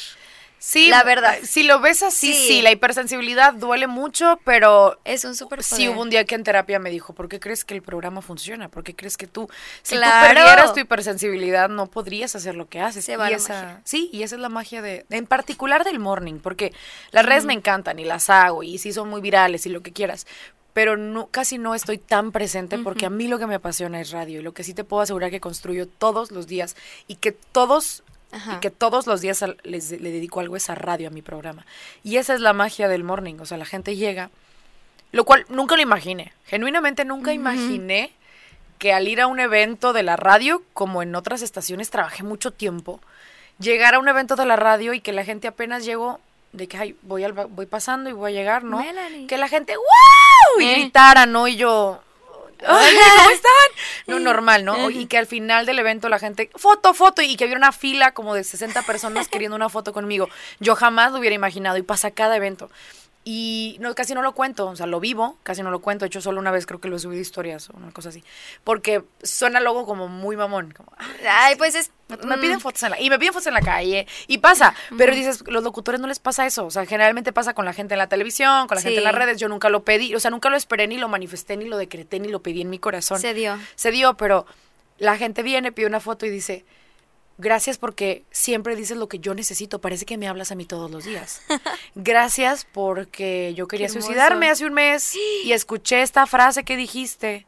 Sí, 0.65 0.87
La 0.87 1.03
verdad. 1.03 1.35
Si 1.43 1.63
lo 1.63 1.81
ves 1.81 2.03
así, 2.03 2.33
sí, 2.33 2.47
Sí. 2.47 2.61
la 2.61 2.71
hipersensibilidad 2.71 3.53
duele 3.53 3.85
mucho, 3.87 4.39
pero 4.45 4.97
Es 5.03 5.25
un 5.25 5.35
superpoder. 5.35 5.65
sí 5.77 5.89
hubo 5.89 6.01
un 6.01 6.09
día 6.09 6.23
que 6.23 6.35
en 6.35 6.43
terapia 6.45 6.79
me 6.79 6.89
dijo, 6.89 7.11
¿por 7.13 7.27
qué 7.27 7.41
crees 7.41 7.65
que 7.65 7.73
el 7.73 7.81
programa 7.81 8.21
funciona? 8.21 8.69
¿Por 8.69 8.85
qué 8.85 8.95
crees 8.95 9.17
que 9.17 9.27
tú, 9.27 9.49
si 9.81 9.95
Claro. 9.97 10.29
tú 10.29 10.33
perdieras 10.35 10.73
tu 10.73 10.79
hipersensibilidad, 10.79 11.67
no 11.67 11.87
podrías 11.87 12.33
hacer 12.37 12.55
lo 12.55 12.69
que 12.69 12.79
haces? 12.79 13.03
Se 13.03 13.17
va 13.17 13.27
y 13.27 13.31
la 13.31 13.37
esa, 13.37 13.53
magia. 13.61 13.81
Sí, 13.83 14.09
y 14.13 14.23
esa 14.23 14.35
es 14.35 14.41
la 14.41 14.47
magia 14.47 14.81
de, 14.81 15.05
en 15.09 15.27
particular 15.27 15.83
del 15.83 15.99
morning, 15.99 16.39
porque 16.39 16.71
las 17.11 17.25
redes 17.25 17.43
me 17.43 17.51
encantan 17.51 17.99
y 17.99 18.05
las 18.05 18.29
hago 18.29 18.63
y 18.63 18.77
sí 18.77 18.93
son 18.93 19.09
muy 19.09 19.19
virales 19.19 19.65
y 19.65 19.69
lo 19.69 19.83
que 19.83 19.91
quieras. 19.91 20.25
Pero 20.71 20.95
no, 20.95 21.27
casi 21.27 21.57
no 21.57 21.75
estoy 21.75 21.97
tan 21.97 22.31
presente 22.31 22.77
porque 22.79 23.05
a 23.05 23.09
mí 23.09 23.27
lo 23.27 23.37
que 23.37 23.47
me 23.47 23.55
apasiona 23.55 23.99
es 23.99 24.11
radio 24.11 24.39
y 24.39 24.43
lo 24.43 24.53
que 24.53 24.63
sí 24.63 24.73
te 24.73 24.85
puedo 24.85 25.01
asegurar 25.03 25.29
que 25.29 25.41
construyo 25.41 25.89
todos 25.89 26.31
los 26.31 26.47
días 26.47 26.77
y 27.05 27.15
que 27.17 27.33
todos 27.33 28.01
Ajá. 28.33 28.55
y 28.57 28.59
que 28.59 28.71
todos 28.71 29.07
los 29.07 29.21
días 29.21 29.43
les, 29.63 29.91
le 29.91 30.11
dedico 30.11 30.39
algo 30.39 30.55
es 30.57 30.69
a 30.69 30.75
radio, 30.75 31.07
a 31.07 31.11
mi 31.11 31.21
programa. 31.21 31.65
Y 32.03 32.17
esa 32.17 32.33
es 32.33 32.41
la 32.41 32.53
magia 32.53 32.87
del 32.87 33.03
morning, 33.03 33.35
o 33.39 33.45
sea, 33.45 33.57
la 33.57 33.65
gente 33.65 33.95
llega, 33.95 34.29
lo 35.11 35.23
cual 35.25 35.45
nunca 35.49 35.75
lo 35.75 35.81
imaginé, 35.81 36.33
genuinamente 36.45 37.05
nunca 37.05 37.33
imaginé 37.33 38.11
que 38.79 38.91
al 38.93 39.07
ir 39.07 39.21
a 39.21 39.27
un 39.27 39.39
evento 39.39 39.93
de 39.93 40.03
la 40.03 40.15
radio, 40.17 40.61
como 40.73 41.01
en 41.03 41.15
otras 41.15 41.41
estaciones 41.41 41.89
trabajé 41.89 42.23
mucho 42.23 42.51
tiempo, 42.51 42.99
llegar 43.59 43.93
a 43.93 43.99
un 43.99 44.07
evento 44.09 44.35
de 44.35 44.45
la 44.45 44.55
radio 44.57 44.93
y 44.93 44.99
que 44.99 45.13
la 45.13 45.23
gente 45.23 45.47
apenas 45.47 45.85
llegó, 45.85 46.19
de 46.51 46.67
que 46.67 46.77
ay, 46.77 46.95
voy, 47.03 47.23
al, 47.23 47.31
voy 47.33 47.65
pasando 47.65 48.09
y 48.09 48.13
voy 48.13 48.31
a 48.31 48.35
llegar, 48.35 48.63
¿no? 48.63 48.79
Melanie. 48.79 49.27
Que 49.27 49.37
la 49.37 49.47
gente, 49.47 49.75
¡wow! 49.77 50.61
Y 50.61 50.65
Eh. 50.65 50.73
gritara, 50.73 51.25
¿no? 51.25 51.47
Y 51.47 51.55
yo, 51.55 52.01
¡ay, 52.65 52.95
¿cómo 53.17 53.29
están? 53.33 53.51
No, 54.07 54.19
normal, 54.19 54.65
¿no? 54.65 54.89
Y 54.89 55.05
que 55.07 55.17
al 55.17 55.27
final 55.27 55.65
del 55.65 55.79
evento 55.79 56.09
la 56.09 56.19
gente, 56.19 56.49
foto, 56.55 56.93
foto, 56.93 57.21
y 57.21 57.35
que 57.35 57.45
había 57.45 57.57
una 57.57 57.71
fila 57.71 58.13
como 58.13 58.33
de 58.35 58.43
60 58.43 58.81
personas 58.83 59.27
queriendo 59.29 59.55
una 59.55 59.69
foto 59.69 59.93
conmigo. 59.93 60.29
Yo 60.59 60.75
jamás 60.75 61.11
lo 61.11 61.19
hubiera 61.19 61.35
imaginado 61.35 61.77
y 61.77 61.81
pasa 61.81 62.11
cada 62.11 62.35
evento. 62.35 62.69
Y 63.25 63.77
no, 63.79 63.95
casi 63.95 64.13
no 64.13 64.21
lo 64.21 64.33
cuento, 64.33 64.67
o 64.67 64.75
sea, 64.75 64.85
lo 64.85 64.99
vivo, 64.99 65.37
casi 65.43 65.63
no 65.63 65.71
lo 65.71 65.79
cuento. 65.79 66.03
De 66.03 66.07
hecho, 66.07 66.19
solo 66.19 66.39
una 66.41 66.51
vez 66.51 66.65
creo 66.65 66.81
que 66.81 66.89
lo 66.89 66.97
he 66.97 66.99
subido 66.99 67.21
historias 67.21 67.69
o 67.69 67.77
una 67.77 67.91
cosa 67.91 68.09
así. 68.09 68.21
Porque 68.65 69.01
suena 69.21 69.61
luego 69.61 69.85
como 69.85 70.09
muy 70.09 70.35
mamón. 70.35 70.73
Como, 70.75 70.91
"Ah, 70.97 71.45
Ay, 71.45 71.55
pues 71.55 71.73
es... 71.75 71.91
me 72.25 72.37
piden 72.37 72.57
mm, 72.57 72.59
fotos 72.59 72.83
en 72.83 72.89
la, 72.91 72.99
y 72.99 73.09
me 73.09 73.17
piden 73.19 73.31
fotos 73.33 73.47
en 73.47 73.53
la 73.53 73.61
calle 73.61 74.07
y 74.27 74.39
pasa, 74.39 74.75
pero 74.97 75.15
dices, 75.15 75.41
los 75.47 75.63
locutores 75.63 76.01
no 76.01 76.07
les 76.07 76.19
pasa 76.19 76.45
eso, 76.45 76.65
o 76.65 76.69
sea, 76.71 76.85
generalmente 76.85 77.31
pasa 77.31 77.53
con 77.53 77.63
la 77.63 77.71
gente 77.73 77.93
en 77.93 77.99
la 77.99 78.07
televisión, 78.07 78.67
con 78.67 78.75
la 78.75 78.81
gente 78.81 78.97
en 78.97 79.01
Sí. 79.03 79.05
las 79.05 79.15
redes, 79.15 79.39
yo 79.39 79.47
nunca 79.47 79.69
lo 79.69 79.83
pedí, 79.85 80.13
o 80.13 80.19
sea, 80.19 80.29
nunca 80.29 80.49
lo 80.49 80.57
esperé 80.57 80.87
ni 80.87 80.97
lo 80.97 81.07
manifesté 81.07 81.55
ni 81.55 81.65
lo 81.65 81.77
decreté 81.77 82.19
ni 82.19 82.27
lo 82.27 82.41
pedí 82.43 82.61
en 82.61 82.69
mi 82.69 82.77
corazón. 82.77 83.19
Se 83.21 83.33
dio. 83.33 83.57
Se 83.75 83.91
dio, 83.91 84.15
pero 84.15 84.45
la 84.99 85.17
gente 85.17 85.43
viene, 85.43 85.71
pide 85.71 85.87
una 85.87 86.01
foto 86.01 86.25
y 86.25 86.29
dice, 86.29 86.65
gracias 87.37 87.77
porque 87.77 88.23
siempre 88.31 88.75
dices 88.75 88.97
lo 88.97 89.07
que 89.07 89.19
yo 89.19 89.33
necesito, 89.33 89.79
parece 89.79 90.05
que 90.05 90.17
me 90.17 90.27
hablas 90.27 90.51
a 90.51 90.55
mí 90.55 90.65
todos 90.65 90.89
los 90.91 91.05
días. 91.05 91.41
Gracias 91.95 92.65
porque 92.71 93.53
yo 93.55 93.67
quería 93.67 93.89
suicidarme 93.89 94.49
hace 94.49 94.65
un 94.65 94.73
mes 94.73 95.15
y 95.43 95.51
escuché 95.51 96.01
esta 96.01 96.25
frase 96.25 96.63
que 96.63 96.77
dijiste 96.77 97.45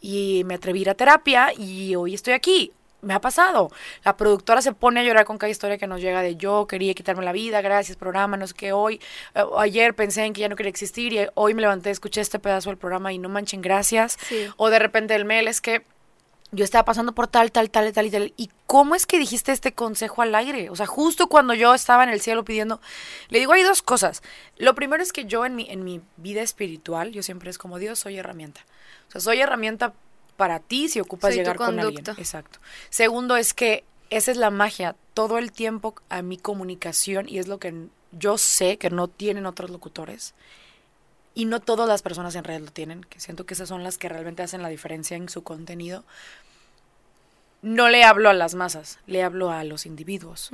y 0.00 0.42
me 0.44 0.54
atreví 0.54 0.80
a 0.80 0.82
ir 0.82 0.90
a 0.90 0.94
terapia 0.94 1.52
y 1.56 1.94
hoy 1.96 2.14
estoy 2.14 2.34
aquí. 2.34 2.72
Me 3.02 3.14
ha 3.14 3.20
pasado. 3.20 3.70
La 4.04 4.16
productora 4.16 4.62
se 4.62 4.72
pone 4.72 5.00
a 5.00 5.02
llorar 5.04 5.26
con 5.26 5.38
cada 5.38 5.50
historia 5.50 5.78
que 5.78 5.86
nos 5.86 6.00
llega 6.00 6.22
de 6.22 6.36
yo 6.36 6.66
quería 6.66 6.92
quitarme 6.94 7.24
la 7.24 7.32
vida, 7.32 7.60
gracias 7.60 7.96
programa, 7.96 8.36
no 8.36 8.46
sé 8.46 8.54
qué, 8.54 8.72
hoy, 8.72 9.00
eh, 9.34 9.44
ayer 9.58 9.94
pensé 9.94 10.24
en 10.24 10.32
que 10.32 10.40
ya 10.40 10.48
no 10.48 10.56
quería 10.56 10.70
existir 10.70 11.12
y 11.12 11.26
hoy 11.34 11.54
me 11.54 11.60
levanté, 11.60 11.90
escuché 11.90 12.20
este 12.20 12.38
pedazo 12.38 12.70
del 12.70 12.78
programa 12.78 13.12
y 13.12 13.18
no 13.18 13.28
manchen 13.28 13.60
gracias. 13.60 14.18
Sí. 14.26 14.48
O 14.56 14.70
de 14.70 14.78
repente 14.78 15.14
el 15.14 15.24
mail 15.24 15.46
es 15.46 15.60
que 15.60 15.84
yo 16.56 16.64
estaba 16.64 16.84
pasando 16.84 17.12
por 17.12 17.28
tal, 17.28 17.52
tal, 17.52 17.70
tal, 17.70 17.92
tal 17.92 18.06
y 18.06 18.10
tal. 18.10 18.34
¿Y 18.36 18.50
cómo 18.66 18.94
es 18.94 19.06
que 19.06 19.18
dijiste 19.18 19.52
este 19.52 19.72
consejo 19.72 20.22
al 20.22 20.34
aire? 20.34 20.70
O 20.70 20.76
sea, 20.76 20.86
justo 20.86 21.28
cuando 21.28 21.54
yo 21.54 21.74
estaba 21.74 22.02
en 22.02 22.10
el 22.10 22.20
cielo 22.20 22.44
pidiendo, 22.44 22.80
le 23.28 23.38
digo, 23.38 23.52
hay 23.52 23.62
dos 23.62 23.82
cosas. 23.82 24.22
Lo 24.56 24.74
primero 24.74 25.02
es 25.02 25.12
que 25.12 25.26
yo 25.26 25.44
en 25.44 25.54
mi, 25.54 25.70
en 25.70 25.84
mi 25.84 26.00
vida 26.16 26.42
espiritual, 26.42 27.12
yo 27.12 27.22
siempre 27.22 27.50
es 27.50 27.58
como 27.58 27.78
Dios, 27.78 27.98
soy 27.98 28.16
herramienta. 28.16 28.62
O 29.08 29.12
sea, 29.12 29.20
soy 29.20 29.40
herramienta 29.40 29.92
para 30.36 30.60
ti 30.60 30.88
si 30.88 31.00
ocupas 31.00 31.30
Soy 31.30 31.38
tu 31.38 31.40
llegar 31.42 31.56
con 31.56 31.78
alguien. 31.78 32.04
Exacto. 32.16 32.58
Segundo 32.90 33.36
es 33.36 33.54
que 33.54 33.84
esa 34.10 34.30
es 34.30 34.36
la 34.36 34.50
magia, 34.50 34.96
todo 35.14 35.38
el 35.38 35.52
tiempo 35.52 35.94
a 36.08 36.22
mi 36.22 36.38
comunicación 36.38 37.28
y 37.28 37.38
es 37.38 37.48
lo 37.48 37.58
que 37.58 37.88
yo 38.12 38.38
sé 38.38 38.78
que 38.78 38.90
no 38.90 39.08
tienen 39.08 39.46
otros 39.46 39.70
locutores. 39.70 40.34
Y 41.34 41.44
no 41.44 41.60
todas 41.60 41.86
las 41.86 42.00
personas 42.00 42.34
en 42.34 42.44
red 42.44 42.62
lo 42.62 42.70
tienen, 42.70 43.02
que 43.04 43.20
siento 43.20 43.44
que 43.44 43.52
esas 43.52 43.68
son 43.68 43.84
las 43.84 43.98
que 43.98 44.08
realmente 44.08 44.42
hacen 44.42 44.62
la 44.62 44.70
diferencia 44.70 45.18
en 45.18 45.28
su 45.28 45.42
contenido. 45.42 46.04
No 47.66 47.88
le 47.88 48.04
hablo 48.04 48.30
a 48.30 48.32
las 48.32 48.54
masas, 48.54 49.00
le 49.08 49.24
hablo 49.24 49.50
a 49.50 49.64
los 49.64 49.86
individuos. 49.86 50.52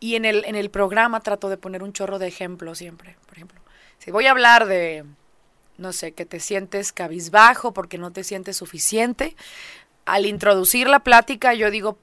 Y 0.00 0.16
en 0.16 0.26
el, 0.26 0.44
en 0.44 0.54
el 0.54 0.68
programa 0.68 1.20
trato 1.20 1.48
de 1.48 1.56
poner 1.56 1.82
un 1.82 1.94
chorro 1.94 2.18
de 2.18 2.26
ejemplos 2.26 2.76
siempre. 2.76 3.16
Por 3.24 3.36
ejemplo, 3.38 3.58
si 3.96 4.10
voy 4.10 4.26
a 4.26 4.32
hablar 4.32 4.66
de, 4.66 5.06
no 5.78 5.94
sé, 5.94 6.12
que 6.12 6.26
te 6.26 6.40
sientes 6.40 6.92
cabizbajo 6.92 7.72
porque 7.72 7.96
no 7.96 8.12
te 8.12 8.22
sientes 8.22 8.58
suficiente, 8.58 9.34
al 10.04 10.26
introducir 10.26 10.88
la 10.88 11.00
plática 11.00 11.54
yo 11.54 11.70
digo, 11.70 11.96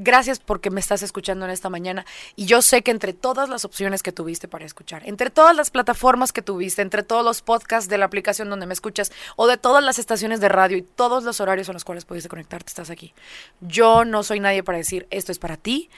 gracias 0.00 0.40
porque 0.40 0.70
me 0.70 0.80
estás 0.80 1.02
escuchando 1.02 1.44
en 1.44 1.50
esta 1.50 1.68
mañana. 1.68 2.04
Y 2.36 2.46
yo 2.46 2.62
sé 2.62 2.82
que 2.82 2.90
entre 2.90 3.12
todas 3.12 3.48
las 3.48 3.64
opciones 3.64 4.02
que 4.02 4.12
tuviste 4.12 4.48
para 4.48 4.64
escuchar, 4.64 5.02
entre 5.06 5.30
todas 5.30 5.54
las 5.54 5.70
plataformas 5.70 6.32
que 6.32 6.42
tuviste, 6.42 6.82
entre 6.82 7.02
todos 7.02 7.24
los 7.24 7.42
podcasts 7.42 7.88
de 7.88 7.98
la 7.98 8.06
aplicación 8.06 8.50
donde 8.50 8.66
me 8.66 8.74
escuchas, 8.74 9.12
o 9.36 9.46
de 9.46 9.56
todas 9.56 9.84
las 9.84 9.98
estaciones 9.98 10.40
de 10.40 10.48
radio 10.48 10.76
y 10.76 10.82
todos 10.82 11.24
los 11.24 11.40
horarios 11.40 11.68
en 11.68 11.74
los 11.74 11.84
cuales 11.84 12.04
pudiste 12.04 12.28
conectarte, 12.28 12.68
estás 12.68 12.90
aquí. 12.90 13.14
Yo 13.60 14.04
no 14.04 14.22
soy 14.22 14.40
nadie 14.40 14.62
para 14.62 14.78
decir, 14.78 15.06
esto 15.10 15.32
es 15.32 15.38
para 15.38 15.56
ti, 15.56 15.90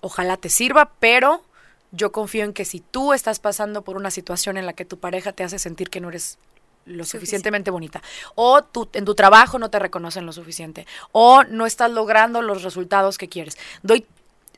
ojalá 0.00 0.36
te 0.36 0.48
sirva, 0.48 0.92
pero 0.98 1.44
yo 1.92 2.12
confío 2.12 2.44
en 2.44 2.52
que 2.52 2.64
si 2.64 2.80
tú 2.80 3.12
estás 3.12 3.40
pasando 3.40 3.82
por 3.82 3.96
una 3.96 4.10
situación 4.10 4.56
en 4.56 4.66
la 4.66 4.72
que 4.72 4.84
tu 4.84 4.98
pareja 4.98 5.32
te 5.32 5.44
hace 5.44 5.58
sentir 5.58 5.90
que 5.90 6.00
no 6.00 6.08
eres 6.08 6.38
lo 6.90 7.04
Suficiente. 7.04 7.18
suficientemente 7.18 7.70
bonita, 7.70 8.02
o 8.34 8.62
tú, 8.62 8.88
en 8.92 9.04
tu 9.04 9.14
trabajo 9.14 9.58
no 9.58 9.70
te 9.70 9.78
reconocen 9.78 10.26
lo 10.26 10.32
suficiente, 10.32 10.86
o 11.12 11.44
no 11.44 11.66
estás 11.66 11.90
logrando 11.90 12.42
los 12.42 12.62
resultados 12.62 13.18
que 13.18 13.28
quieres. 13.28 13.56
Doy 13.82 14.06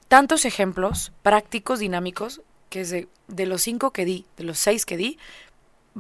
tantos 0.08 0.44
ejemplos 0.44 1.12
prácticos, 1.22 1.78
dinámicos, 1.78 2.40
que 2.68 2.84
de, 2.84 3.08
de 3.28 3.46
los 3.46 3.62
cinco 3.62 3.92
que 3.92 4.04
di, 4.04 4.24
de 4.36 4.44
los 4.44 4.58
seis 4.58 4.86
que 4.86 4.96
di, 4.96 5.18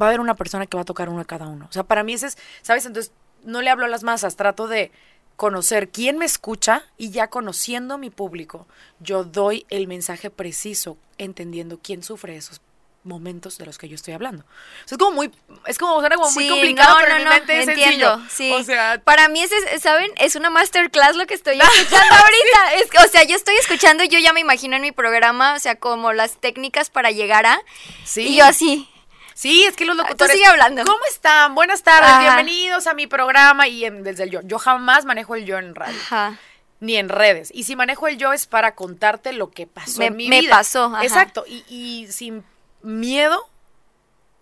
va 0.00 0.06
a 0.06 0.08
haber 0.08 0.20
una 0.20 0.34
persona 0.34 0.66
que 0.66 0.76
va 0.76 0.82
a 0.82 0.86
tocar 0.86 1.08
uno 1.08 1.20
a 1.20 1.24
cada 1.24 1.46
uno. 1.46 1.66
O 1.68 1.72
sea, 1.72 1.82
para 1.84 2.02
mí 2.02 2.14
ese 2.14 2.28
es, 2.28 2.38
¿sabes? 2.62 2.86
Entonces, 2.86 3.12
no 3.44 3.60
le 3.60 3.70
hablo 3.70 3.84
a 3.84 3.88
las 3.88 4.02
masas, 4.02 4.36
trato 4.36 4.68
de 4.68 4.90
conocer 5.36 5.88
quién 5.88 6.18
me 6.18 6.24
escucha 6.24 6.84
y 6.96 7.10
ya 7.10 7.28
conociendo 7.28 7.98
mi 7.98 8.10
público, 8.10 8.66
yo 9.00 9.24
doy 9.24 9.66
el 9.70 9.86
mensaje 9.88 10.30
preciso, 10.30 10.96
entendiendo 11.18 11.78
quién 11.82 12.02
sufre 12.02 12.36
esos 12.36 12.60
momentos 13.04 13.58
de 13.58 13.66
los 13.66 13.78
que 13.78 13.88
yo 13.88 13.94
estoy 13.96 14.14
hablando. 14.14 14.44
O 14.44 14.88
sea, 14.88 14.94
es 14.94 14.98
como 14.98 15.10
muy, 15.12 15.30
es 15.66 15.78
como, 15.78 15.98
suena 16.00 16.16
como 16.16 16.30
muy 16.30 16.48
complicado, 16.48 16.98
no, 17.00 17.04
pero 17.04 17.18
no, 17.24 17.32
es 17.32 17.38
entiendo, 17.68 17.74
sencillo. 17.74 18.20
sí. 18.30 18.52
O 18.52 18.62
sea, 18.62 19.00
Para 19.02 19.28
mí, 19.28 19.40
es- 19.42 19.82
¿saben? 19.82 20.10
Es 20.16 20.36
una 20.36 20.50
masterclass 20.50 21.16
lo 21.16 21.26
que 21.26 21.34
estoy 21.34 21.54
escuchando 21.60 22.14
ahorita. 22.14 22.74
Es, 22.76 23.04
o 23.04 23.08
sea, 23.10 23.24
yo 23.24 23.34
estoy 23.36 23.56
escuchando 23.56 24.04
yo 24.04 24.18
ya 24.18 24.32
me 24.32 24.40
imagino 24.40 24.76
en 24.76 24.82
mi 24.82 24.92
programa, 24.92 25.54
o 25.54 25.58
sea, 25.58 25.76
como 25.76 26.12
las 26.12 26.36
técnicas 26.40 26.90
para 26.90 27.10
llegar 27.10 27.46
a... 27.46 27.60
sí. 28.04 28.22
Y 28.28 28.36
yo 28.36 28.44
así. 28.44 28.88
Sí, 29.34 29.64
es 29.64 29.74
que 29.76 29.86
los 29.86 29.96
locutores. 29.96 30.32
sigue 30.34 30.46
hablando. 30.46 30.84
¿Cómo 30.84 31.04
están? 31.10 31.54
Buenas 31.56 31.82
tardes, 31.82 32.08
Ajá. 32.10 32.20
bienvenidos 32.36 32.86
a 32.86 32.94
mi 32.94 33.06
programa 33.08 33.66
y 33.66 33.84
en- 33.84 34.04
desde 34.04 34.24
el 34.24 34.30
yo. 34.30 34.40
Yo 34.44 34.58
jamás 34.58 35.04
manejo 35.06 35.34
el 35.34 35.44
yo 35.46 35.58
en 35.58 35.74
radio, 35.74 35.98
Ajá. 36.04 36.36
ni 36.78 36.96
en 36.96 37.08
redes. 37.08 37.50
Y 37.52 37.64
si 37.64 37.74
manejo 37.74 38.06
el 38.06 38.18
yo 38.18 38.32
es 38.32 38.46
para 38.46 38.74
contarte 38.76 39.32
lo 39.32 39.50
que 39.50 39.66
pasó 39.66 39.98
Me- 39.98 40.06
en 40.06 40.16
mi 40.16 40.28
me 40.28 40.40
vida. 40.42 40.50
pasó, 40.56 40.84
ajá. 40.84 41.02
Exacto. 41.02 41.44
Y, 41.48 41.64
y 41.68 42.06
sin 42.12 42.44
miedo, 42.82 43.48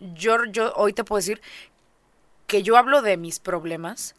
yo, 0.01 0.45
yo 0.47 0.73
hoy 0.77 0.93
te 0.93 1.05
puedo 1.05 1.19
decir 1.19 1.41
que 2.47 2.63
yo 2.63 2.77
hablo 2.77 3.03
de 3.03 3.17
mis 3.17 3.39
problemas 3.39 4.15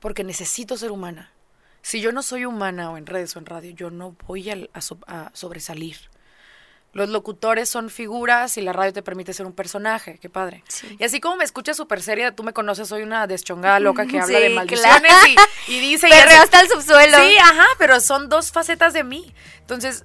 porque 0.00 0.24
necesito 0.24 0.76
ser 0.76 0.90
humana. 0.90 1.32
Si 1.82 2.00
yo 2.00 2.12
no 2.12 2.22
soy 2.22 2.44
humana 2.44 2.90
o 2.90 2.96
en 2.96 3.06
redes 3.06 3.34
o 3.36 3.38
en 3.38 3.46
radio, 3.46 3.70
yo 3.70 3.90
no 3.90 4.16
voy 4.26 4.50
a, 4.72 4.80
so- 4.80 4.98
a 5.06 5.30
sobresalir. 5.34 5.96
Los 6.92 7.10
locutores 7.10 7.68
son 7.68 7.90
figuras 7.90 8.56
y 8.56 8.62
la 8.62 8.72
radio 8.72 8.92
te 8.92 9.02
permite 9.02 9.32
ser 9.34 9.44
un 9.44 9.52
personaje. 9.52 10.18
Qué 10.18 10.30
padre. 10.30 10.64
Sí. 10.66 10.96
Y 10.98 11.04
así 11.04 11.20
como 11.20 11.36
me 11.36 11.44
escuchas 11.44 11.76
súper 11.76 12.00
seria, 12.02 12.34
tú 12.34 12.42
me 12.42 12.54
conoces, 12.54 12.88
soy 12.88 13.02
una 13.02 13.26
deschongada 13.26 13.78
loca 13.80 14.06
que 14.06 14.18
habla 14.20 14.40
de 14.40 14.48
maldiciones 14.50 15.00
claro. 15.12 15.26
y, 15.68 15.72
y 15.74 15.80
dice... 15.92 16.08
y 16.08 16.12
hace- 16.12 16.36
hasta 16.36 16.60
el 16.60 16.68
subsuelo. 16.68 17.18
Sí, 17.18 17.36
ajá, 17.38 17.66
pero 17.78 18.00
son 18.00 18.28
dos 18.30 18.50
facetas 18.50 18.94
de 18.94 19.04
mí. 19.04 19.34
Entonces, 19.60 20.04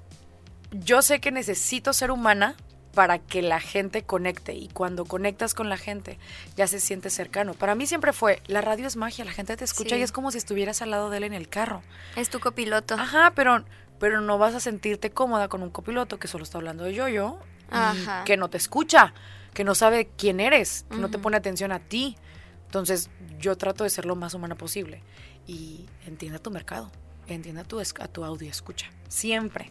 yo 0.72 1.02
sé 1.02 1.22
que 1.22 1.32
necesito 1.32 1.94
ser 1.94 2.12
humana 2.12 2.56
para 2.94 3.20
que 3.20 3.42
la 3.42 3.60
gente 3.60 4.04
conecte 4.04 4.54
y 4.54 4.68
cuando 4.68 5.06
conectas 5.06 5.54
con 5.54 5.70
la 5.70 5.78
gente 5.78 6.18
ya 6.58 6.68
se 6.68 6.80
siente 6.80 7.10
cercano. 7.10 7.54
Para 7.54 7.74
mí 7.76 7.86
siempre 7.88 8.12
fue, 8.14 8.42
la 8.48 8.62
radio 8.62 8.86
es 8.88 8.96
magia, 8.98 9.24
la 9.26 9.32
gente 9.32 9.56
te 9.56 9.64
escucha 9.64 9.96
Sí. 9.96 10.02
y 10.02 10.04
es 10.04 10.12
como 10.12 10.32
si 10.32 10.38
estuvieras 10.38 10.82
al 10.82 10.92
lado 10.92 11.10
de 11.10 11.18
él 11.18 11.24
en 11.24 11.34
el 11.34 11.48
carro. 11.48 11.82
Es 12.16 12.30
tu 12.30 12.40
copiloto. 12.40 12.96
Ajá, 12.96 13.32
pero 13.36 13.64
pero 14.00 14.20
no 14.20 14.40
vas 14.40 14.56
a 14.56 14.60
sentirte 14.60 15.12
cómoda 15.12 15.48
con 15.48 15.62
un 15.62 15.70
copiloto 15.70 16.18
que 16.18 16.28
solo 16.28 16.44
está 16.44 16.58
hablando 16.58 16.84
de 16.86 16.96
yo-yo, 16.96 17.38
Ajá. 17.70 18.24
que 18.26 18.36
no 18.36 18.50
te 18.50 18.58
escucha, 18.58 19.14
que 19.54 19.64
no 19.64 19.76
sabe 19.76 20.10
quién 20.18 20.40
eres, 20.40 20.86
que 20.90 20.98
no 20.98 21.12
te 21.12 21.20
pone 21.20 21.38
atención 21.38 21.72
a 21.72 21.78
ti. 21.78 22.18
Entonces, 22.66 23.12
yo 23.38 23.56
trato 23.58 23.84
de 23.84 23.92
ser 23.92 24.06
lo 24.06 24.16
más 24.16 24.34
humana 24.34 24.56
posible 24.56 25.04
y 25.46 25.86
entienda 26.08 26.40
tu 26.40 26.50
mercado, 26.50 26.92
entienda 27.28 27.64
tu, 27.64 27.80
a 27.80 28.08
tu 28.08 28.24
audio 28.26 28.50
escucha, 28.50 28.90
siempre. 29.08 29.70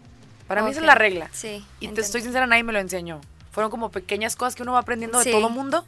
Para 0.51 0.65
mí 0.65 0.71
esa 0.73 0.81
es 0.81 0.87
la 0.87 0.97
regla. 0.97 1.31
Sí. 1.33 1.65
Y 1.79 1.87
te 1.89 2.01
estoy 2.01 2.23
sincera, 2.23 2.45
nadie 2.45 2.65
me 2.65 2.73
lo 2.73 2.81
enseñó. 2.81 3.21
Fueron 3.53 3.71
como 3.71 3.91
pequeñas 3.93 4.35
cosas 4.35 4.57
que 4.57 4.65
uno 4.65 4.73
va 4.73 4.81
aprendiendo 4.81 5.23
Sí. 5.23 5.31
de 5.31 5.37
todo 5.37 5.49
mundo 5.49 5.85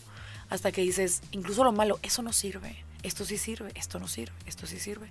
hasta 0.51 0.71
que 0.71 0.83
dices, 0.83 1.21
incluso 1.33 1.65
lo 1.65 1.73
malo, 1.73 1.99
eso 2.03 2.23
no 2.23 2.33
sirve, 2.33 2.85
esto 3.03 3.25
sí 3.25 3.39
sirve, 3.39 3.73
esto 3.75 3.99
no 3.99 4.07
sirve, 4.07 4.33
esto 4.47 4.69
sí 4.69 4.79
sirve. 4.79 5.09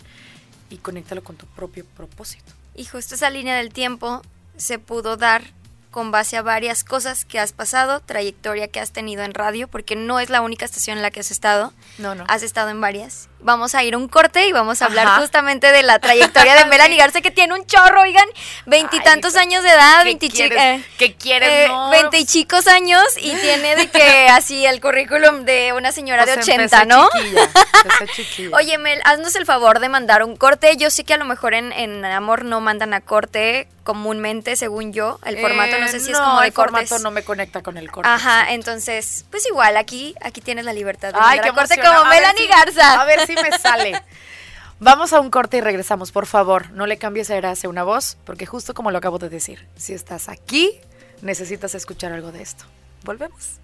Y 0.70 0.78
conéctalo 0.78 1.22
con 1.22 1.36
tu 1.36 1.48
propio 1.48 1.86
propósito. 1.86 2.54
Y 2.76 2.86
justo 2.86 3.16
esa 3.16 3.30
línea 3.30 3.58
del 3.58 3.74
tiempo 3.74 4.22
se 4.56 4.80
pudo 4.80 5.18
dar 5.18 5.44
con 5.90 6.12
base 6.12 6.38
a 6.38 6.42
varias 6.42 6.86
cosas 6.86 7.26
que 7.26 7.38
has 7.38 7.52
pasado, 7.52 8.00
trayectoria 8.00 8.70
que 8.70 8.80
has 8.80 8.92
tenido 8.92 9.24
en 9.24 9.34
radio, 9.34 9.68
porque 9.68 9.98
no 9.98 10.22
es 10.22 10.30
la 10.30 10.40
única 10.40 10.64
estación 10.64 10.96
en 10.96 11.04
la 11.04 11.12
que 11.12 11.20
has 11.20 11.32
estado, 11.32 11.74
No, 11.98 12.16
no. 12.16 12.24
has 12.30 12.44
estado 12.44 12.70
en 12.70 12.80
varias. 12.80 13.28
Vamos 13.44 13.74
a 13.76 13.84
ir 13.84 13.96
a 13.96 13.98
un 13.98 14.08
corte 14.08 14.46
y 14.48 14.52
vamos 14.52 14.82
a 14.82 14.86
hablar 14.86 15.08
Ajá. 15.08 15.20
justamente 15.20 15.72
de 15.72 15.84
la 15.84 16.00
trayectoria 16.00 16.56
de 16.56 16.66
Melanie 16.70 16.98
Garza, 16.98 17.22
que 17.22 17.32
tiene 17.32 17.54
un 17.56 17.66
chorro, 17.66 18.02
oigan, 18.02 18.26
veintitantos 18.66 19.36
años 19.36 19.64
de 19.64 19.70
edad, 19.70 20.00
¿Qué 20.00 20.04
veinti 20.06 20.30
quieres? 20.30 20.60
eh, 20.62 20.84
¿Qué 20.98 21.16
quieres? 21.16 21.50
eh, 21.50 21.68
No, 21.68 21.90
veinte 21.90 22.24
chicos 22.26 22.68
años 22.68 23.04
y 23.18 23.34
tiene 23.36 23.76
de 23.76 23.90
que 23.90 24.28
así 24.30 24.66
el 24.66 24.80
currículum 24.80 25.44
de 25.46 25.74
una 25.74 25.92
señora 25.92 26.26
de 26.26 26.34
pues 26.36 26.46
80, 26.48 26.64
empecé 26.64 26.86
¿no? 26.86 27.10
chiquilla, 27.14 27.50
chiquilla. 28.16 28.58
Oye, 28.58 28.78
Mel, 28.78 29.02
haznos 29.06 29.36
el 29.36 29.46
favor 29.46 29.80
de 29.80 29.90
mandar 29.90 30.24
un 30.24 30.36
corte. 30.36 30.78
Yo 30.78 30.90
sé 30.90 31.04
que 31.04 31.14
a 31.14 31.18
lo 31.18 31.26
mejor 31.26 31.54
en, 31.54 31.72
en 31.74 32.06
Amor 32.06 32.46
no 32.46 32.62
mandan 32.62 32.94
a 32.94 33.02
corte 33.02 33.68
comúnmente, 33.84 34.56
según 34.56 34.94
yo. 34.94 35.20
El 35.26 35.40
formato 35.40 35.78
no 35.80 35.88
sé 35.88 36.00
si 36.00 36.12
es 36.12 36.18
Eh, 36.18 36.22
como 36.22 36.40
de 36.42 36.48
el 36.48 36.54
formato 36.54 37.00
no 37.00 37.10
me 37.10 37.24
conecta 37.24 37.64
con 37.64 37.78
el 37.78 37.90
corte. 37.92 38.08
Aja, 38.10 38.52
entonces, 38.52 39.26
pues 39.32 39.46
igual, 39.48 39.76
aquí, 39.76 40.16
aquí 40.22 40.40
tienes 40.40 40.66
la 40.66 40.74
libertad 40.74 41.10
de 41.14 41.20
Ay, 41.20 41.38
mandar 41.40 41.50
a 41.50 41.54
corte 41.54 41.76
como 41.78 42.00
A 42.00 42.06
Melanie 42.06 42.44
si- 42.44 42.48
Garza. 42.48 43.02
A 43.02 43.06
ver 43.06 43.26
si 43.26 43.31
me 43.36 43.58
sale. 43.58 44.02
Vamos 44.80 45.14
a 45.14 45.20
un 45.20 45.30
corte 45.30 45.58
y 45.58 45.62
regresamos, 45.62 46.12
por 46.12 46.26
favor. 46.26 46.72
No 46.72 46.88
le 46.88 46.98
cambies 46.98 47.30
a 47.30 47.38
hacia 47.38 47.70
una 47.70 47.84
voz, 47.84 48.18
porque 48.26 48.46
justo 48.46 48.74
como 48.74 48.90
lo 48.90 48.98
acabo 48.98 49.20
de 49.20 49.30
decir, 49.30 49.68
si 49.76 49.94
estás 49.94 50.28
aquí, 50.28 50.80
necesitas 51.22 51.76
escuchar 51.76 52.12
algo 52.14 52.32
de 52.32 52.42
esto. 52.42 52.66
Volvemos. 53.04 53.60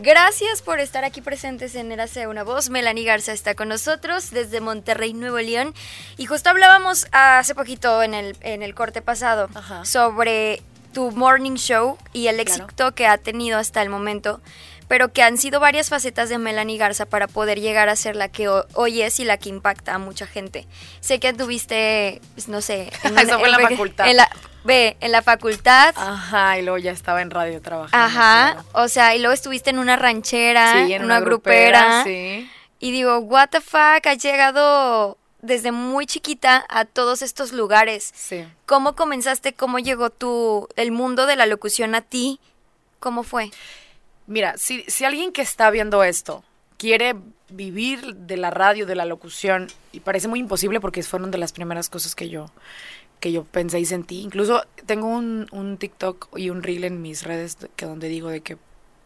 Gracias 0.00 0.62
por 0.62 0.78
estar 0.78 1.04
aquí 1.04 1.20
presentes 1.20 1.74
en 1.74 1.90
Érase 1.90 2.28
una 2.28 2.44
voz. 2.44 2.70
Melanie 2.70 3.04
Garza 3.04 3.32
está 3.32 3.54
con 3.56 3.68
nosotros 3.68 4.30
desde 4.30 4.60
Monterrey, 4.60 5.12
Nuevo 5.12 5.38
León. 5.38 5.74
Y 6.16 6.26
justo 6.26 6.50
hablábamos 6.50 7.08
hace 7.10 7.56
poquito 7.56 8.00
en 8.04 8.14
el, 8.14 8.36
en 8.42 8.62
el 8.62 8.76
corte 8.76 9.02
pasado 9.02 9.48
Ajá. 9.54 9.84
sobre 9.84 10.62
tu 10.92 11.10
morning 11.10 11.56
show 11.56 11.98
y 12.12 12.28
el 12.28 12.36
Claro. 12.44 12.64
éxito 12.64 12.94
que 12.94 13.06
ha 13.08 13.18
tenido 13.18 13.58
hasta 13.58 13.82
el 13.82 13.88
momento, 13.90 14.40
pero 14.86 15.12
que 15.12 15.24
han 15.24 15.36
sido 15.36 15.58
varias 15.58 15.88
facetas 15.88 16.28
de 16.28 16.38
Melanie 16.38 16.78
Garza 16.78 17.04
para 17.04 17.26
poder 17.26 17.60
llegar 17.60 17.88
a 17.88 17.96
ser 17.96 18.14
la 18.14 18.28
que 18.28 18.48
ho- 18.48 18.66
hoy 18.74 19.02
es 19.02 19.18
y 19.18 19.24
la 19.24 19.36
que 19.36 19.48
impacta 19.48 19.94
a 19.94 19.98
mucha 19.98 20.28
gente. 20.28 20.66
Sé 21.00 21.18
que 21.18 21.32
tuviste, 21.32 22.20
pues, 22.34 22.46
no 22.48 22.60
sé, 22.62 22.90
Eso 23.02 23.38
fue 23.40 23.48
en 23.48 23.52
la 23.52 23.68
facultad. 23.68 24.08
En 24.08 24.16
la, 24.16 24.30
ve, 24.68 24.96
en 25.00 25.10
la 25.10 25.22
facultad. 25.22 25.94
Ajá, 25.96 26.58
y 26.58 26.62
luego 26.62 26.78
ya 26.78 26.92
estaba 26.92 27.22
en 27.22 27.30
radio 27.30 27.60
trabajando. 27.60 27.96
Ajá, 28.06 28.52
claro. 28.52 28.68
o 28.84 28.88
sea, 28.88 29.16
y 29.16 29.18
luego 29.18 29.32
estuviste 29.34 29.70
en 29.70 29.78
una 29.80 29.96
ranchera, 29.96 30.86
Sí, 30.86 30.92
en 30.92 31.04
una, 31.04 31.18
grupera, 31.20 32.04
Sí. 32.04 32.48
y 32.78 32.90
digo, 32.92 33.18
what 33.18 33.48
the 33.48 33.60
fuck, 33.60 34.06
has 34.06 34.18
llegado 34.18 35.18
desde 35.40 35.72
muy 35.72 36.06
chiquita 36.06 36.64
a 36.68 36.84
todos 36.84 37.22
estos 37.22 37.52
lugares. 37.52 38.12
Sí. 38.14 38.44
¿Cómo 38.66 38.94
comenzaste? 38.94 39.54
¿Cómo 39.54 39.78
llegó 39.78 40.10
tu, 40.10 40.68
el 40.76 40.92
mundo 40.92 41.26
de 41.26 41.36
la 41.36 41.46
locución 41.46 41.94
a 41.94 42.02
ti? 42.02 42.38
¿Cómo 43.00 43.22
fue? 43.22 43.50
Mira, 44.26 44.58
si, 44.58 44.82
si 44.88 45.04
alguien 45.04 45.32
que 45.32 45.42
está 45.42 45.70
viendo 45.70 46.04
esto 46.04 46.44
quiere 46.76 47.14
vivir 47.48 48.14
de 48.14 48.36
la 48.36 48.50
radio, 48.50 48.84
de 48.86 48.94
la 48.94 49.04
locución, 49.04 49.68
y 49.92 50.00
parece 50.00 50.28
muy 50.28 50.38
imposible 50.40 50.80
porque 50.80 51.02
fueron 51.02 51.30
de 51.30 51.38
las 51.38 51.52
primeras 51.52 51.88
cosas 51.88 52.14
que 52.14 52.28
yo, 52.28 52.50
que 53.20 53.32
yo 53.32 53.44
pensé 53.44 53.80
y 53.80 53.84
sentí. 53.84 54.20
Incluso 54.20 54.62
tengo 54.86 55.08
un, 55.08 55.46
un 55.52 55.76
TikTok 55.76 56.36
y 56.36 56.50
un 56.50 56.62
reel 56.62 56.84
en 56.84 57.02
mis 57.02 57.24
redes 57.24 57.56
que 57.76 57.86
donde 57.86 58.08
digo 58.08 58.28
de 58.28 58.40
que 58.40 58.56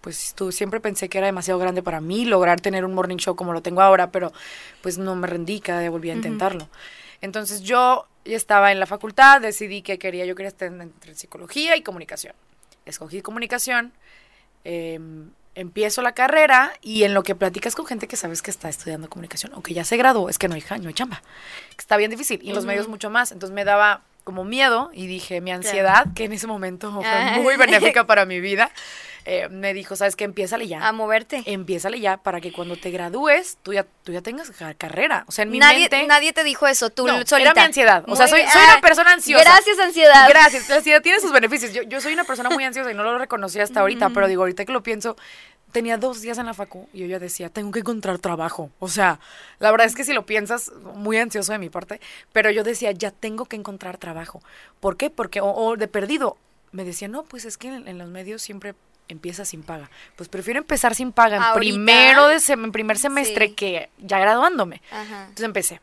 pues 0.03 0.35
tú 0.35 0.51
siempre 0.53 0.81
pensé 0.81 1.09
que 1.09 1.18
era 1.18 1.29
demasiado 1.29 1.61
grande 1.61 1.83
para 1.83 2.01
mí 2.01 2.25
lograr 2.25 2.61
tener 2.61 2.85
un 2.85 2.92
morning 2.92 3.18
show 3.18 3.37
como 3.37 3.53
lo 3.53 3.62
tengo 3.62 3.81
ahora, 3.81 4.11
pero 4.11 4.33
pues 4.83 4.98
no 4.98 5.14
me 5.14 5.29
rendí, 5.29 5.61
cada 5.61 5.81
día 5.81 5.90
volví 5.90 6.11
a 6.11 6.14
intentarlo. 6.14 6.68
Entonces 7.20 7.62
yo 7.62 8.07
ya 8.25 8.37
estaba 8.37 8.72
en 8.72 8.81
la 8.81 8.87
facultad, 8.87 9.40
decidí 9.40 9.81
que 9.83 9.98
quería, 9.98 10.27
yo 10.27 10.35
quería 10.35 10.48
estar 10.48 10.72
entre 10.72 11.14
psicología 11.14 11.77
y 11.77 11.83
comunicación. 11.83 12.35
Escogí 12.85 13.22
comunicación, 13.22 13.92
eh, 14.64 14.98
empiezo 15.54 16.02
la 16.02 16.12
carrera 16.12 16.72
y 16.80 17.04
en 17.04 17.14
lo 17.14 17.22
que 17.22 17.34
platicas 17.34 17.74
con 17.74 17.86
gente 17.86 18.08
que 18.08 18.16
sabes 18.16 18.42
que 18.42 18.50
está 18.50 18.68
estudiando 18.68 19.08
comunicación, 19.08 19.52
aunque 19.54 19.74
ya 19.74 19.84
se 19.84 19.96
graduó, 19.96 20.28
es 20.28 20.38
que 20.38 20.48
no 20.48 20.54
hay, 20.54 20.64
no 20.80 20.88
hay 20.88 20.94
chamba. 20.94 21.22
Está 21.78 21.96
bien 21.96 22.10
difícil 22.10 22.40
y 22.42 22.50
en 22.50 22.54
los 22.54 22.64
medios 22.64 22.88
mucho 22.88 23.10
más. 23.10 23.32
Entonces 23.32 23.54
me 23.54 23.64
daba 23.64 24.02
como 24.24 24.44
miedo 24.44 24.90
y 24.92 25.06
dije, 25.06 25.40
mi 25.40 25.50
ansiedad, 25.50 26.06
que 26.14 26.24
en 26.24 26.32
ese 26.32 26.46
momento 26.46 26.92
fue 26.92 27.02
Ah. 27.06 27.38
muy 27.40 27.56
benéfica 27.56 28.04
para 28.06 28.24
mi 28.26 28.40
vida, 28.40 28.70
eh, 29.24 29.48
me 29.50 29.72
dijo, 29.72 29.94
¿sabes 29.94 30.16
qué? 30.16 30.24
Empiézale 30.24 30.66
ya. 30.66 30.87
A 30.87 30.90
moverte. 30.90 31.42
Empiézale 31.46 32.00
ya 32.00 32.16
para 32.16 32.40
que 32.40 32.50
cuando 32.52 32.76
te 32.76 32.90
gradúes 32.90 33.56
tú 33.62 33.72
ya, 33.72 33.87
tú 34.02 34.11
ya 34.12 34.20
tengas 34.20 34.50
ca- 34.50 34.74
carrera. 34.74 35.24
O 35.28 35.32
sea, 35.32 35.44
en 35.44 35.50
mi 35.50 35.61
nadie, 35.61 35.88
mente... 35.88 36.06
nadie 36.08 36.32
te 36.32 36.42
dijo 36.42 36.66
eso, 36.66 36.90
tú 36.90 37.06
No, 37.06 37.24
solita. 37.24 37.50
era 37.50 37.54
mi 37.54 37.61
ansiedad. 37.61 38.04
O 38.08 38.16
sea, 38.16 38.26
soy, 38.26 38.40
soy 38.40 38.61
Ah, 38.62 38.72
una 38.72 38.80
persona 38.80 39.12
ansiosa. 39.12 39.44
Gracias, 39.44 39.78
ansiedad. 39.78 40.28
Gracias. 40.28 40.68
La 40.68 40.76
ansiedad 40.76 41.02
tiene 41.02 41.20
sus 41.20 41.30
beneficios. 41.32 41.72
Yo, 41.72 41.82
yo 41.82 42.00
soy 42.00 42.14
una 42.14 42.24
persona 42.24 42.50
muy 42.50 42.64
ansiosa 42.64 42.90
y 42.90 42.94
no 42.94 43.04
lo 43.04 43.16
reconocí 43.16 43.61
hasta 43.61 43.80
ahorita, 43.80 44.11
pero 44.11 44.26
digo, 44.26 44.42
ahorita 44.42 44.64
que 44.64 44.72
lo 44.72 44.82
pienso, 44.82 45.16
tenía 45.72 45.96
dos 45.98 46.20
días 46.20 46.38
en 46.38 46.46
la 46.46 46.54
facu 46.54 46.88
y 46.92 47.00
yo 47.00 47.06
ya 47.06 47.18
decía, 47.18 47.48
tengo 47.48 47.72
que 47.72 47.80
encontrar 47.80 48.18
trabajo. 48.18 48.70
O 48.78 48.88
sea, 48.88 49.18
la 49.58 49.70
verdad 49.70 49.87
es 49.87 49.94
que 49.94 50.04
si 50.04 50.12
lo 50.12 50.24
piensas, 50.26 50.70
muy 50.94 51.16
ansioso 51.18 51.52
de 51.52 51.58
mi 51.58 51.70
parte, 51.70 52.00
pero 52.32 52.50
yo 52.50 52.62
decía, 52.62 52.92
ya 52.92 53.11
tengo 53.11 53.46
que 53.46 53.56
encontrar 53.56 53.98
trabajo. 53.98 54.42
¿Por 54.80 54.96
qué? 54.96 55.11
Porque, 55.11 55.40
o, 55.40 55.46
o 55.50 55.76
de 55.76 55.88
perdido, 55.88 56.37
me 56.70 56.85
decía, 56.85 57.08
no, 57.08 57.24
pues 57.24 57.44
es 57.44 57.58
que 57.58 57.68
en, 57.68 57.88
en 57.88 57.98
los 57.98 58.08
medios 58.08 58.42
siempre 58.42 58.74
empieza 59.08 59.44
sin 59.44 59.62
paga. 59.62 59.90
Pues 60.16 60.28
prefiero 60.28 60.58
empezar 60.61 60.94
sin 60.94 61.12
paga 61.12 61.37
en 61.37 61.58
primero 61.58 62.28
de 62.28 62.37
sem- 62.37 62.64
en 62.64 62.72
primer 62.72 62.98
semestre 62.98 63.48
Sí. 63.48 63.54
que 63.54 63.90
ya 63.98 64.18
graduándome. 64.18 64.80
Ajá. 64.90 65.22
Entonces 65.24 65.44
empecé. 65.44 65.80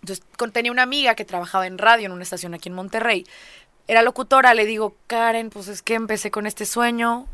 Entonces 0.00 0.24
con- 0.36 0.50
tenía 0.52 0.72
una 0.72 0.82
amiga 0.82 1.14
que 1.14 1.24
trabajaba 1.24 1.66
en 1.66 1.76
radio 1.78 2.06
en 2.06 2.12
una 2.12 2.22
estación 2.22 2.54
aquí 2.54 2.68
en 2.68 2.74
Monterrey. 2.74 3.26
Era 3.88 4.02
locutora, 4.02 4.52
le 4.54 4.66
digo, 4.66 4.94
Karen, 5.06 5.48
pues 5.50 5.66
es 5.68 5.80
que 5.82 5.94
empecé 5.94 6.30
con 6.30 6.46
este 6.46 6.66
sueño. 6.66 7.26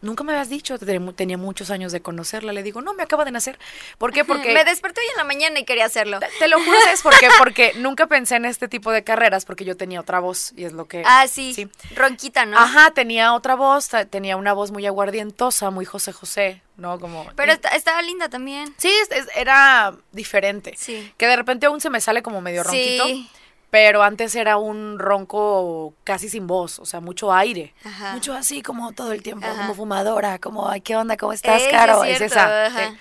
Nunca 0.00 0.24
me 0.24 0.32
habías 0.32 0.48
dicho, 0.48 0.78
Ten- 0.78 1.12
tenía 1.14 1.36
muchos 1.36 1.70
años 1.70 1.92
de 1.92 2.00
conocerla. 2.00 2.54
Le 2.54 2.62
digo, 2.62 2.80
no, 2.80 2.94
me 2.94 3.02
acaba 3.02 3.26
de 3.26 3.30
nacer. 3.30 3.58
¿Por 3.98 4.10
qué? 4.10 4.24
Porque... 4.24 4.54
Me 4.54 4.64
desperté 4.64 5.02
hoy 5.02 5.06
en 5.10 5.16
la 5.18 5.24
mañana 5.24 5.58
y 5.58 5.64
quería 5.66 5.84
hacerlo. 5.84 6.18
te, 6.20 6.28
te 6.38 6.48
lo 6.48 6.58
juro, 6.58 6.78
¿sabes 6.84 7.02
por 7.02 7.14
qué? 7.18 7.28
Porque 7.38 7.72
nunca 7.76 8.06
pensé 8.06 8.36
en 8.36 8.46
este 8.46 8.68
tipo 8.68 8.90
de 8.90 9.04
carreras 9.04 9.44
porque 9.44 9.66
yo 9.66 9.76
tenía 9.76 10.00
otra 10.00 10.20
voz 10.20 10.54
y 10.56 10.64
es 10.64 10.72
lo 10.72 10.86
que... 10.86 11.02
Ah, 11.04 11.26
sí. 11.28 11.52
sí. 11.52 11.68
Ronquita, 11.94 12.46
¿no? 12.46 12.58
Ajá, 12.58 12.92
tenía 12.92 13.34
otra 13.34 13.54
voz, 13.54 13.90
tenía 14.08 14.38
una 14.38 14.54
voz 14.54 14.70
muy 14.70 14.86
aguardientosa, 14.86 15.68
muy 15.68 15.84
José 15.84 16.12
José, 16.12 16.62
¿no? 16.78 16.98
Como... 16.98 17.26
Pero 17.36 17.52
esta- 17.52 17.68
estaba 17.76 18.00
linda 18.00 18.30
también. 18.30 18.74
Sí, 18.78 18.88
es- 19.02 19.10
es- 19.10 19.28
era 19.36 19.94
diferente. 20.12 20.72
Sí. 20.78 21.12
Que 21.18 21.26
de 21.26 21.36
repente 21.36 21.66
aún 21.66 21.82
se 21.82 21.90
me 21.90 22.00
sale 22.00 22.22
como 22.22 22.40
medio 22.40 22.62
ronquito. 22.62 23.04
Sí. 23.04 23.28
Pero 23.74 24.04
antes 24.04 24.36
era 24.36 24.56
un 24.56 25.00
ronco 25.00 25.94
casi 26.04 26.28
sin 26.28 26.46
voz, 26.46 26.78
o 26.78 26.86
sea, 26.86 27.00
mucho 27.00 27.32
aire. 27.32 27.74
Ajá. 27.84 28.12
Mucho 28.12 28.32
así 28.32 28.62
como 28.62 28.92
todo 28.92 29.10
el 29.10 29.20
tiempo, 29.24 29.44
Ajá. 29.48 29.62
como 29.62 29.74
fumadora, 29.74 30.38
como, 30.38 30.68
ay, 30.70 30.80
¿qué 30.80 30.94
onda? 30.94 31.16
¿Cómo 31.16 31.32
estás, 31.32 31.60
Ey, 31.60 31.72
Caro? 31.72 32.04
es 32.04 32.20
esa. 32.20 32.70
sí. 32.70 32.96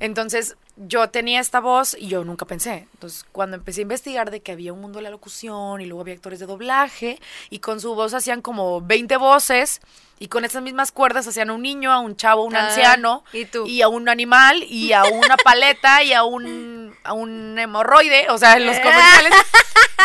Entonces, 0.00 0.56
yo 0.76 1.08
tenía 1.08 1.40
esta 1.40 1.60
voz 1.60 1.96
y 1.98 2.08
yo 2.08 2.22
nunca 2.24 2.44
pensé. 2.46 2.86
Entonces, 2.94 3.24
cuando 3.32 3.56
empecé 3.56 3.80
a 3.80 3.82
investigar 3.82 4.30
de 4.30 4.40
que 4.42 4.52
había 4.52 4.72
un 4.74 4.80
mundo 4.82 4.98
de 4.98 5.04
la 5.04 5.10
locución 5.10 5.80
y 5.80 5.86
luego 5.86 6.02
había 6.02 6.14
actores 6.14 6.38
de 6.40 6.46
doblaje 6.46 7.18
y 7.48 7.60
con 7.60 7.80
su 7.80 7.94
voz 7.94 8.12
hacían 8.12 8.42
como 8.42 8.80
20 8.82 9.16
voces 9.16 9.80
y 10.18 10.28
con 10.28 10.44
esas 10.44 10.62
mismas 10.62 10.90
cuerdas 10.92 11.26
hacían 11.28 11.50
a 11.50 11.54
un 11.54 11.62
niño, 11.62 11.92
a 11.92 12.00
un 12.00 12.16
chavo, 12.16 12.42
a 12.42 12.46
un 12.46 12.56
Ah, 12.56 12.66
anciano 12.66 13.24
¿y 13.32 13.44
tú? 13.46 13.66
a 13.82 13.88
un 13.88 14.08
animal 14.08 14.64
y 14.64 14.92
a 14.92 15.04
una 15.04 15.36
paleta 15.36 16.02
y 16.02 16.12
a 16.12 16.24
un, 16.24 16.94
a 17.04 17.12
un 17.12 17.56
hemorroide, 17.58 18.28
o 18.30 18.38
sea, 18.38 18.56
en 18.56 18.66
los 18.66 18.76
comerciales. 18.80 19.32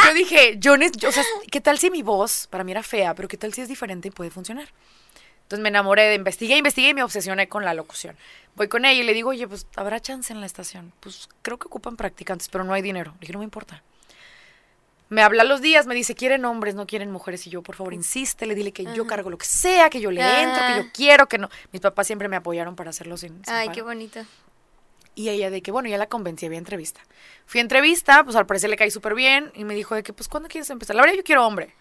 Yo 0.06 0.14
dije, 0.14 0.56
yo, 0.60 0.76
yo, 0.76 1.10
o 1.10 1.12
sea, 1.12 1.24
¿qué 1.52 1.62
tal 1.62 1.78
si 1.78 1.90
mi 1.90 2.02
voz, 2.02 2.48
para 2.48 2.64
mí 2.64 2.72
era 2.72 2.84
fea, 2.84 3.14
pero 3.16 3.28
qué 3.28 3.38
tal 3.38 3.54
si 3.54 3.62
es 3.62 3.68
diferente 3.68 4.08
y 4.08 4.12
puede 4.12 4.30
funcionar? 4.32 4.68
Entonces 5.44 5.64
me 5.64 5.70
enamoré 5.70 6.04
de 6.04 6.16
investigué, 6.16 6.58
investigué 6.58 6.90
y 6.90 6.94
me 6.94 7.02
obsesioné 7.04 7.50
con 7.50 7.66
la 7.66 7.74
locución. 7.74 8.16
Voy 8.56 8.68
con 8.68 8.86
ella 8.86 9.02
y 9.02 9.04
le 9.04 9.14
digo, 9.14 9.30
oye, 9.30 9.48
pues 9.48 9.66
habrá 9.76 10.00
chance 10.00 10.32
en 10.32 10.42
la 10.42 10.46
estación. 10.46 10.94
Pues 11.00 11.28
creo 11.42 11.58
que 11.58 11.68
ocupan 11.68 11.96
practicantes, 11.96 12.50
pero 12.50 12.64
no 12.64 12.74
hay 12.74 12.82
dinero. 12.84 13.14
Le 13.14 13.22
dije, 13.22 13.34
no 13.34 13.40
me 13.40 13.46
importa. 13.46 13.82
me 15.10 15.24
habla 15.24 15.44
los 15.44 15.62
días, 15.62 15.88
me 15.88 15.96
dice, 15.96 16.14
quieren 16.14 16.46
hombres, 16.46 16.76
no 16.76 16.86
quieren 16.86 17.10
mujeres. 17.10 17.48
Y 17.48 17.50
yo, 17.50 17.64
por 17.64 17.76
favor, 17.76 17.96
insiste, 17.96 18.46
le 18.46 18.54
dile 18.54 18.72
que 18.72 18.86
yo 18.94 19.08
cargo 19.08 19.32
lo 19.32 19.40
que 19.40 19.46
sea, 19.48 19.90
que 19.90 20.00
yo 20.02 20.12
le 20.12 20.22
entro, 20.22 20.62
que 20.68 20.84
yo 20.84 20.92
quiero, 20.94 21.28
que 21.28 21.40
no. 21.40 21.50
Mis 21.72 21.82
papás 21.82 22.06
siempre 22.06 22.28
me 22.28 22.36
apoyaron 22.36 22.76
para 22.76 22.92
hacerlo 22.92 23.18
sin. 23.18 23.44
sin 23.44 23.54
Ay, 23.54 23.68
pago. 23.70 23.76
qué 23.76 23.82
bonito. 23.82 24.20
Y 25.20 25.28
ella 25.28 25.50
de 25.50 25.62
que, 25.62 25.70
bueno, 25.72 25.90
ya 25.90 25.98
la 25.98 26.08
convencí, 26.08 26.46
había 26.46 26.60
entrevista. 26.60 27.02
Fui 27.46 27.60
a 27.60 27.62
entrevista, 27.62 28.24
pues 28.24 28.38
al 28.38 28.46
parecer 28.46 28.70
le 28.70 28.78
caí 28.78 28.90
súper 28.90 29.16
bien 29.16 29.52
y 29.54 29.66
me 29.66 29.74
dijo 29.76 29.94
de 29.94 30.02
que, 30.02 30.14
pues, 30.14 30.30
¿cuándo 30.30 30.48
quieres 30.48 30.70
empezar? 30.70 30.96
La 30.96 31.02
verdad, 31.02 31.18
yo 31.18 31.24
quiero 31.26 31.46
hombre. 31.46 31.76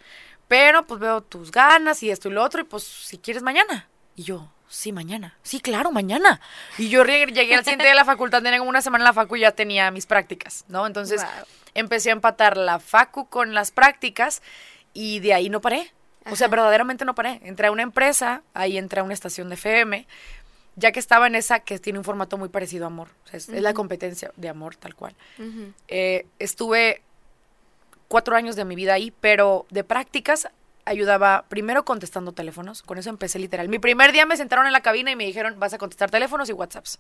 Pero, 0.49 0.85
pues, 0.89 0.99
veo 0.99 1.21
tus 1.21 1.53
ganas 1.53 2.03
y 2.03 2.11
esto 2.11 2.29
y 2.29 2.33
lo 2.33 2.43
otro 2.43 2.63
y, 2.63 2.65
pues, 2.65 2.83
si 2.83 3.17
quieres 3.19 3.45
mañana. 3.45 3.89
Y 4.17 4.25
yo, 4.25 4.51
sí, 4.67 4.91
mañana. 4.91 5.39
Sí, 5.45 5.61
claro, 5.61 5.93
mañana. 5.93 6.41
Y 6.79 6.89
yo 6.89 7.05
llegué 7.05 7.55
al 7.55 7.63
siguiente 7.63 7.85
día 7.85 7.91
de 7.91 7.95
la 7.95 8.05
facultad, 8.05 8.43
tenía 8.43 8.59
como 8.59 8.71
una 8.71 8.83
semana 8.83 9.03
en 9.03 9.07
la 9.07 9.13
facu 9.13 9.37
y 9.37 9.41
ya 9.43 9.53
tenía 9.53 9.93
mis 9.93 10.07
prácticas, 10.07 10.65
¿no? 10.67 10.85
Entonces, 10.85 11.23
Wow. 11.23 11.31
empecé 11.75 12.09
a 12.09 12.15
empatar 12.15 12.57
la 12.57 12.81
facu 12.81 13.29
con 13.29 13.55
las 13.55 13.71
prácticas 13.71 14.43
y 14.93 15.21
de 15.21 15.35
ahí 15.35 15.49
no 15.49 15.61
paré. 15.61 15.93
O 16.29 16.35
sea, 16.35 16.49
verdaderamente 16.49 17.05
no 17.05 17.15
paré. 17.15 17.39
Entré 17.45 17.69
a 17.69 17.71
una 17.71 17.83
empresa, 17.85 18.43
ahí 18.53 18.79
entré 18.79 18.99
a 18.99 19.05
una 19.05 19.15
estación 19.15 19.49
de 19.49 19.55
FM, 19.55 20.09
ya 20.79 20.93
que 20.93 21.01
estaba 21.01 21.27
en 21.27 21.35
esa 21.35 21.61
que 21.61 21.79
tiene 21.79 21.99
un 21.99 22.05
formato 22.05 22.39
muy 22.39 22.49
parecido 22.49 22.85
a 22.85 22.87
Amor. 22.87 23.09
O 23.25 23.29
sea, 23.29 23.37
es, 23.37 23.49
es 23.49 23.63
la 23.63 23.75
competencia 23.75 24.33
de 24.37 24.49
Amor, 24.49 24.77
tal 24.77 24.95
cual. 24.95 25.15
Eh, 25.89 26.27
estuve 26.39 27.03
cuatro 28.07 28.37
años 28.37 28.57
de 28.57 28.65
mi 28.65 28.75
vida 28.75 28.95
ahí, 28.95 29.13
pero 29.21 29.67
de 29.71 29.85
prácticas 29.85 30.49
ayudaba 30.85 31.45
primero 31.49 31.85
contestando 31.85 32.33
teléfonos. 32.33 32.83
Con 32.83 32.99
eso 32.99 33.11
empecé 33.11 33.39
literal. 33.39 33.69
Mi 33.69 33.79
primer 33.79 34.13
día 34.13 34.25
me 34.25 34.37
sentaron 34.37 34.67
en 34.67 34.73
la 34.73 34.81
cabina 34.81 35.11
y 35.11 35.17
me 35.17 35.27
dijeron, 35.27 35.59
vas 35.59 35.75
a 35.75 35.79
contestar 35.79 36.11
teléfonos 36.11 36.49
y 36.49 36.53
WhatsApps. 36.53 36.99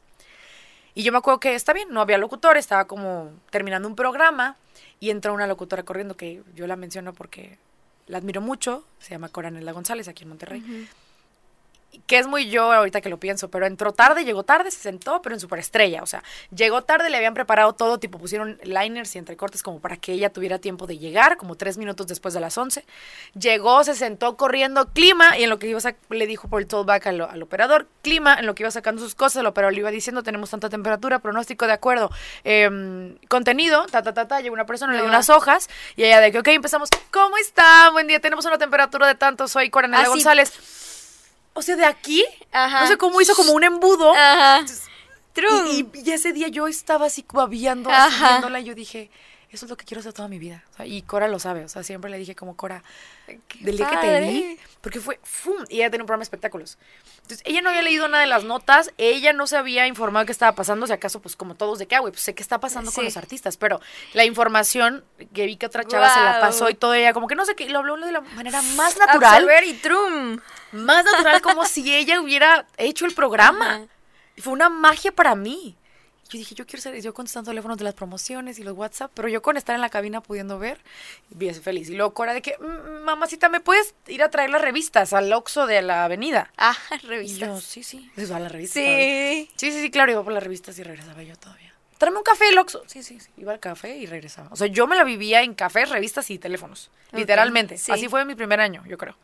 Y 0.94 1.04
yo 1.04 1.12
me 1.12 1.18
acuerdo 1.18 1.40
que 1.40 1.54
está 1.54 1.72
bien, 1.72 1.88
no 1.90 2.00
había 2.00 2.18
locutor, 2.18 2.56
estaba 2.56 2.86
como 2.86 3.30
terminando 3.50 3.86
un 3.86 3.94
programa 3.94 4.56
y 4.98 5.10
entró 5.10 5.32
una 5.32 5.46
locutora 5.46 5.84
corriendo 5.84 6.16
que 6.16 6.42
yo 6.54 6.66
la 6.66 6.76
menciono 6.76 7.12
porque 7.12 7.58
la 8.08 8.18
admiro 8.18 8.40
mucho, 8.40 8.84
se 8.98 9.10
llama 9.10 9.28
Coranela 9.28 9.72
González 9.72 10.08
aquí 10.08 10.24
en 10.24 10.30
Monterrey. 10.30 10.88
Que 12.06 12.18
es 12.18 12.26
muy 12.26 12.50
yo 12.50 12.72
ahorita 12.72 13.00
que 13.00 13.08
lo 13.08 13.18
pienso, 13.18 13.50
pero 13.50 13.66
entró 13.66 13.92
tarde, 13.92 14.24
llegó 14.24 14.42
tarde, 14.42 14.70
se 14.70 14.78
sentó, 14.78 15.22
pero 15.22 15.34
en 15.34 15.40
superestrella. 15.40 16.02
O 16.02 16.06
sea, 16.06 16.22
llegó 16.54 16.82
tarde, 16.82 17.10
le 17.10 17.16
habían 17.16 17.34
preparado 17.34 17.72
todo, 17.72 17.98
tipo 17.98 18.18
pusieron 18.18 18.58
liners 18.62 19.14
y 19.14 19.18
entrecortes 19.18 19.62
como 19.62 19.80
para 19.80 19.96
que 19.96 20.12
ella 20.12 20.30
tuviera 20.30 20.58
tiempo 20.58 20.86
de 20.86 20.98
llegar, 20.98 21.36
como 21.36 21.56
tres 21.56 21.78
minutos 21.78 22.06
después 22.06 22.34
de 22.34 22.40
las 22.40 22.56
11. 22.56 22.84
Llegó, 23.38 23.84
se 23.84 23.94
sentó 23.94 24.36
corriendo, 24.36 24.88
clima, 24.92 25.38
y 25.38 25.44
en 25.44 25.50
lo 25.50 25.58
que 25.58 25.68
iba 25.68 25.78
a 25.78 26.14
le 26.14 26.26
dijo 26.26 26.48
por 26.48 26.60
el 26.60 26.66
tollback 26.66 27.06
al, 27.06 27.20
al 27.20 27.42
operador, 27.42 27.86
clima, 28.02 28.36
en 28.38 28.46
lo 28.46 28.54
que 28.54 28.62
iba 28.62 28.70
sacando 28.70 29.02
sus 29.02 29.14
cosas, 29.14 29.40
el 29.40 29.46
operador 29.46 29.72
le 29.72 29.80
iba 29.80 29.90
diciendo, 29.90 30.22
tenemos 30.22 30.50
tanta 30.50 30.68
temperatura, 30.68 31.20
pronóstico 31.20 31.66
de 31.66 31.72
acuerdo, 31.72 32.10
em, 32.44 33.16
contenido, 33.28 33.86
ta, 33.86 34.02
ta, 34.02 34.12
ta, 34.14 34.28
ta, 34.28 34.40
llegó 34.40 34.54
una 34.54 34.66
persona, 34.66 34.92
le 34.92 35.00
dio 35.00 35.08
unas 35.08 35.30
hojas, 35.30 35.68
y 35.96 36.04
ella 36.04 36.20
de 36.20 36.32
que, 36.32 36.38
ok, 36.38 36.48
empezamos, 36.48 36.90
¿cómo 37.10 37.36
está? 37.38 37.90
Buen 37.90 38.06
día, 38.06 38.20
tenemos 38.20 38.44
una 38.46 38.58
temperatura 38.58 39.06
de 39.06 39.14
tanto, 39.14 39.48
soy 39.48 39.70
Coronel 39.70 40.00
Así. 40.00 40.10
González. 40.10 40.77
O 41.58 41.62
sea, 41.62 41.74
de 41.74 41.84
aquí, 41.84 42.24
Ajá. 42.52 42.82
no 42.82 42.86
sé 42.86 42.96
cómo 42.96 43.20
hizo 43.20 43.34
como 43.34 43.50
un 43.52 43.64
embudo. 43.64 44.12
Ajá. 44.14 44.64
Y, 45.72 45.80
y- 45.80 45.90
y 46.04 46.10
ese 46.12 46.32
día 46.32 46.46
yo 46.48 46.68
estaba 46.68 47.06
así 47.06 47.24
babiando, 47.32 47.90
así 47.90 48.16
viéndola, 48.22 48.60
y 48.60 48.64
yo 48.64 48.74
dije, 48.76 49.10
eso 49.50 49.64
es 49.64 49.70
lo 49.70 49.76
que 49.76 49.86
quiero 49.86 50.00
hacer 50.00 50.12
toda 50.12 50.28
mi 50.28 50.38
vida. 50.38 50.62
O 50.72 50.76
sea, 50.76 50.86
y 50.86 51.00
Cora 51.02 51.26
lo 51.26 51.38
sabe, 51.38 51.64
o 51.64 51.68
sea, 51.68 51.82
siempre 51.82 52.10
le 52.10 52.18
dije 52.18 52.34
como 52.34 52.54
Cora, 52.54 52.82
del 53.60 53.76
día 53.78 53.88
que 53.88 53.96
te 53.96 54.20
vi, 54.20 54.58
porque 54.82 55.00
fue, 55.00 55.18
¡fum! 55.22 55.64
Y 55.70 55.76
ella 55.76 55.90
tenía 55.90 56.02
un 56.02 56.06
programa 56.06 56.20
de 56.20 56.24
espectáculos. 56.24 56.76
Entonces, 57.22 57.40
ella 57.46 57.62
no 57.62 57.70
había 57.70 57.80
leído 57.80 58.08
nada 58.08 58.20
de 58.20 58.28
las 58.28 58.44
notas, 58.44 58.92
ella 58.98 59.32
no 59.32 59.46
se 59.46 59.56
había 59.56 59.86
informado 59.86 60.26
qué 60.26 60.32
estaba 60.32 60.52
pasando, 60.52 60.86
si 60.86 60.92
acaso, 60.92 61.20
pues 61.20 61.34
como 61.34 61.54
todos 61.54 61.78
de 61.78 61.86
qué, 61.86 61.96
ah, 61.96 62.00
güey, 62.00 62.12
pues 62.12 62.22
sé 62.22 62.34
qué 62.34 62.42
está 62.42 62.60
pasando 62.60 62.92
con 62.92 63.06
los 63.06 63.16
artistas, 63.16 63.56
pero 63.56 63.80
la 64.12 64.26
información 64.26 65.02
que 65.32 65.46
vi 65.46 65.56
que 65.56 65.64
otra 65.64 65.84
chava 65.84 66.12
se 66.12 66.20
la 66.20 66.40
pasó 66.40 66.68
y 66.68 66.74
todo 66.74 66.92
ella, 66.92 67.14
como 67.14 67.26
que 67.26 67.34
no 67.34 67.46
sé 67.46 67.54
qué, 67.54 67.70
lo 67.70 67.78
habló 67.78 67.96
de 67.96 68.12
la 68.12 68.20
manera 68.20 68.60
más 68.76 68.98
natural 68.98 69.34
Absorber 69.34 69.64
y 69.64 69.72
trum. 69.74 70.40
más 70.72 71.06
natural 71.06 71.40
como 71.40 71.64
si 71.64 71.94
ella 71.94 72.20
hubiera 72.20 72.66
hecho 72.76 73.06
el 73.06 73.14
programa. 73.14 73.86
Y 74.36 74.42
Fue 74.42 74.52
una 74.52 74.68
magia 74.68 75.10
para 75.10 75.34
mí. 75.34 75.77
Yo 76.30 76.38
dije, 76.38 76.54
yo 76.54 76.66
quiero 76.66 76.82
ser, 76.82 77.00
yo 77.00 77.14
contestando 77.14 77.50
teléfonos 77.50 77.78
de 77.78 77.84
las 77.84 77.94
promociones 77.94 78.58
y 78.58 78.62
los 78.62 78.76
WhatsApp, 78.76 79.10
pero 79.14 79.28
yo 79.28 79.40
con 79.40 79.56
estar 79.56 79.74
en 79.74 79.80
la 79.80 79.88
cabina 79.88 80.20
pudiendo 80.20 80.58
ver, 80.58 80.78
bien 81.30 81.54
feliz. 81.54 81.88
Y 81.88 81.94
luego 81.94 82.12
Cora 82.12 82.34
de 82.34 82.42
que, 82.42 82.54
"Mm, 82.58 83.04
mamacita, 83.04 83.48
¿me 83.48 83.60
puedes 83.60 83.94
ir 84.08 84.22
a 84.22 84.30
traer 84.30 84.50
las 84.50 84.60
revistas 84.60 85.14
al 85.14 85.32
Oxxo 85.32 85.66
de 85.66 85.80
la 85.80 86.04
avenida? 86.04 86.52
Ah, 86.58 86.76
Y 87.02 87.02
yo, 87.02 87.08
revistas. 87.08 87.62
sí, 87.62 87.82
sí. 87.82 88.10
Eso, 88.16 88.34
a 88.36 88.40
la 88.40 88.48
revista. 88.50 88.78
Sí. 88.78 89.50
Sí, 89.56 89.72
sí, 89.72 89.80
sí, 89.80 89.90
claro, 89.90 90.12
iba 90.12 90.22
por 90.22 90.32
las 90.34 90.42
revistas 90.42 90.78
y 90.78 90.82
regresaba 90.82 91.22
yo 91.22 91.34
todavía. 91.36 91.72
Tráeme 91.96 92.18
un 92.18 92.24
café, 92.24 92.48
el 92.50 92.58
Oxxo. 92.58 92.82
Sí, 92.86 93.02
sí, 93.02 93.18
sí. 93.18 93.30
Iba 93.38 93.52
al 93.52 93.58
café 93.60 93.96
y 93.96 94.06
regresaba. 94.06 94.48
O 94.52 94.56
sea, 94.56 94.66
yo 94.68 94.86
me 94.86 94.94
la 94.96 95.04
vivía 95.04 95.42
en 95.42 95.54
cafés, 95.54 95.88
revistas 95.88 96.30
y 96.30 96.38
teléfonos. 96.38 96.90
Literalmente. 97.12 97.76
sí. 97.78 97.90
Así 97.90 98.06
fue 98.08 98.24
mi 98.26 98.34
primer 98.34 98.60
año, 98.60 98.84
yo 98.86 98.98
creo. 98.98 99.16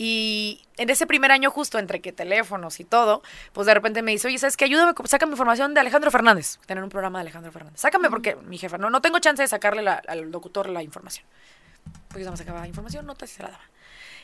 Y 0.00 0.62
en 0.76 0.90
ese 0.90 1.08
primer 1.08 1.32
año, 1.32 1.50
justo 1.50 1.76
entre 1.80 2.00
que 2.00 2.12
teléfonos 2.12 2.78
y 2.78 2.84
todo, 2.84 3.20
pues 3.52 3.66
de 3.66 3.74
repente 3.74 4.00
me 4.00 4.12
dice, 4.12 4.28
oye, 4.28 4.38
¿sabes 4.38 4.56
qué? 4.56 4.64
Ayúdame, 4.66 4.92
sácame 5.06 5.32
información 5.32 5.74
de 5.74 5.80
Alejandro 5.80 6.12
Fernández. 6.12 6.60
Tener 6.66 6.84
un 6.84 6.88
programa 6.88 7.18
de 7.18 7.22
Alejandro 7.22 7.50
Fernández. 7.50 7.80
Sácame 7.80 8.08
porque 8.08 8.36
mi 8.36 8.58
jefa, 8.58 8.78
no, 8.78 8.90
no 8.90 9.00
tengo 9.02 9.18
chance 9.18 9.42
de 9.42 9.48
sacarle 9.48 9.82
la- 9.82 10.00
al 10.06 10.30
locutor 10.30 10.68
la 10.68 10.84
información. 10.84 11.26
Pues 12.10 12.24
yo 12.24 12.30
me 12.30 12.36
sacaba 12.36 12.64
información, 12.68 13.06
notas 13.06 13.32
y 13.32 13.34
se 13.34 13.42
la 13.42 13.48
daba. 13.50 13.64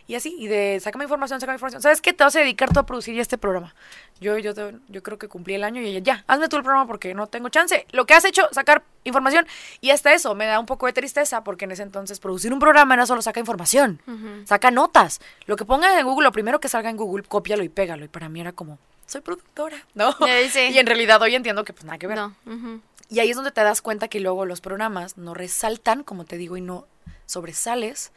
Y 0.06 0.16
así, 0.16 0.36
y 0.38 0.48
de 0.48 0.78
sácame 0.82 1.04
información, 1.04 1.40
sácame 1.40 1.56
información. 1.56 1.80
¿Sabes 1.80 2.02
qué? 2.02 2.12
Te 2.12 2.24
vas 2.24 2.36
a 2.36 2.40
dedicar 2.40 2.70
tú 2.72 2.78
a 2.80 2.84
producir 2.84 3.14
ya 3.14 3.22
este 3.22 3.38
programa. 3.38 3.74
Yo, 4.20 4.36
yo, 4.38 4.52
te- 4.52 4.74
yo 4.88 5.02
creo 5.02 5.18
que 5.18 5.28
cumplí 5.28 5.54
el 5.54 5.64
año 5.64 5.80
y 5.80 5.86
ella, 5.86 6.00
ya, 6.00 6.24
hazme 6.26 6.48
tú 6.48 6.56
el 6.56 6.62
programa 6.62 6.86
porque 6.86 7.14
no 7.14 7.26
tengo 7.26 7.48
chance. 7.48 7.86
Lo 7.92 8.04
que 8.04 8.12
has 8.12 8.24
hecho, 8.26 8.46
sacar 8.52 8.82
información. 9.04 9.46
Y 9.80 9.90
hasta 9.90 10.12
eso 10.12 10.34
me 10.34 10.44
da 10.44 10.60
un 10.60 10.66
poco 10.66 10.84
de 10.86 10.92
tristeza 10.92 11.42
porque 11.42 11.64
en 11.64 11.72
ese 11.72 11.82
entonces 11.84 12.20
producir 12.20 12.52
un 12.52 12.58
programa 12.58 12.96
no 12.96 13.06
solo 13.06 13.22
saca 13.22 13.40
información, 13.40 14.00
saca 14.44 14.70
notas. 14.70 15.20
Lo 15.46 15.56
que 15.56 15.64
pongas 15.64 15.98
en 15.98 16.04
Google, 16.04 16.24
lo 16.24 16.32
primero 16.32 16.60
que 16.60 16.68
salga 16.68 16.90
en 16.90 16.96
Google, 16.98 17.24
cópialo 17.26 17.62
y 17.64 17.70
pégalo. 17.70 18.04
Y 18.04 18.08
para 18.08 18.28
mí 18.28 18.40
era 18.42 18.52
como, 18.52 18.78
soy 19.06 19.22
productora, 19.22 19.78
¿no? 19.94 20.14
Eh, 20.26 20.50
sí. 20.50 20.68
Y 20.70 20.78
en 20.78 20.86
realidad 20.86 21.22
hoy 21.22 21.34
entiendo 21.34 21.64
que 21.64 21.72
pues 21.72 21.86
nada 21.86 21.96
que 21.98 22.06
ver. 22.06 22.18
No. 22.18 22.34
ujú. 22.44 22.80
Y 23.08 23.20
ahí 23.20 23.30
es 23.30 23.36
donde 23.36 23.52
te 23.52 23.62
das 23.62 23.80
cuenta 23.80 24.08
que 24.08 24.20
luego 24.20 24.44
los 24.44 24.60
programas 24.60 25.16
no 25.16 25.32
resaltan, 25.34 26.02
como 26.04 26.24
te 26.26 26.36
digo, 26.36 26.56
y 26.58 26.60
no 26.60 26.86
sobresales, 27.26 28.12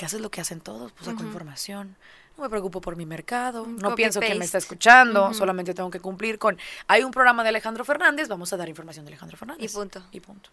porque 0.00 0.06
haces 0.06 0.22
lo 0.22 0.30
que 0.30 0.40
hacen 0.40 0.60
todos, 0.62 0.92
pues 0.92 1.04
saco 1.04 1.22
información. 1.22 1.94
No 2.38 2.44
me 2.44 2.48
preocupo 2.48 2.80
por 2.80 2.96
mi 2.96 3.04
mercado, 3.04 3.64
Un 3.64 3.76
no 3.76 3.94
pienso 3.94 4.18
quién 4.20 4.38
me 4.38 4.46
está 4.46 4.56
escuchando, 4.56 5.34
solamente 5.34 5.74
tengo 5.74 5.90
que 5.90 6.00
cumplir 6.00 6.38
con, 6.38 6.56
hay 6.86 7.04
un 7.04 7.10
programa 7.10 7.42
de 7.42 7.50
Alejandro 7.50 7.84
Fernández, 7.84 8.26
vamos 8.26 8.50
a 8.54 8.56
dar 8.56 8.66
información 8.66 9.04
de 9.04 9.10
Alejandro 9.10 9.36
Fernández. 9.36 9.70
Y 9.70 9.74
punto. 9.74 10.02
Y 10.10 10.20
punto. 10.20 10.48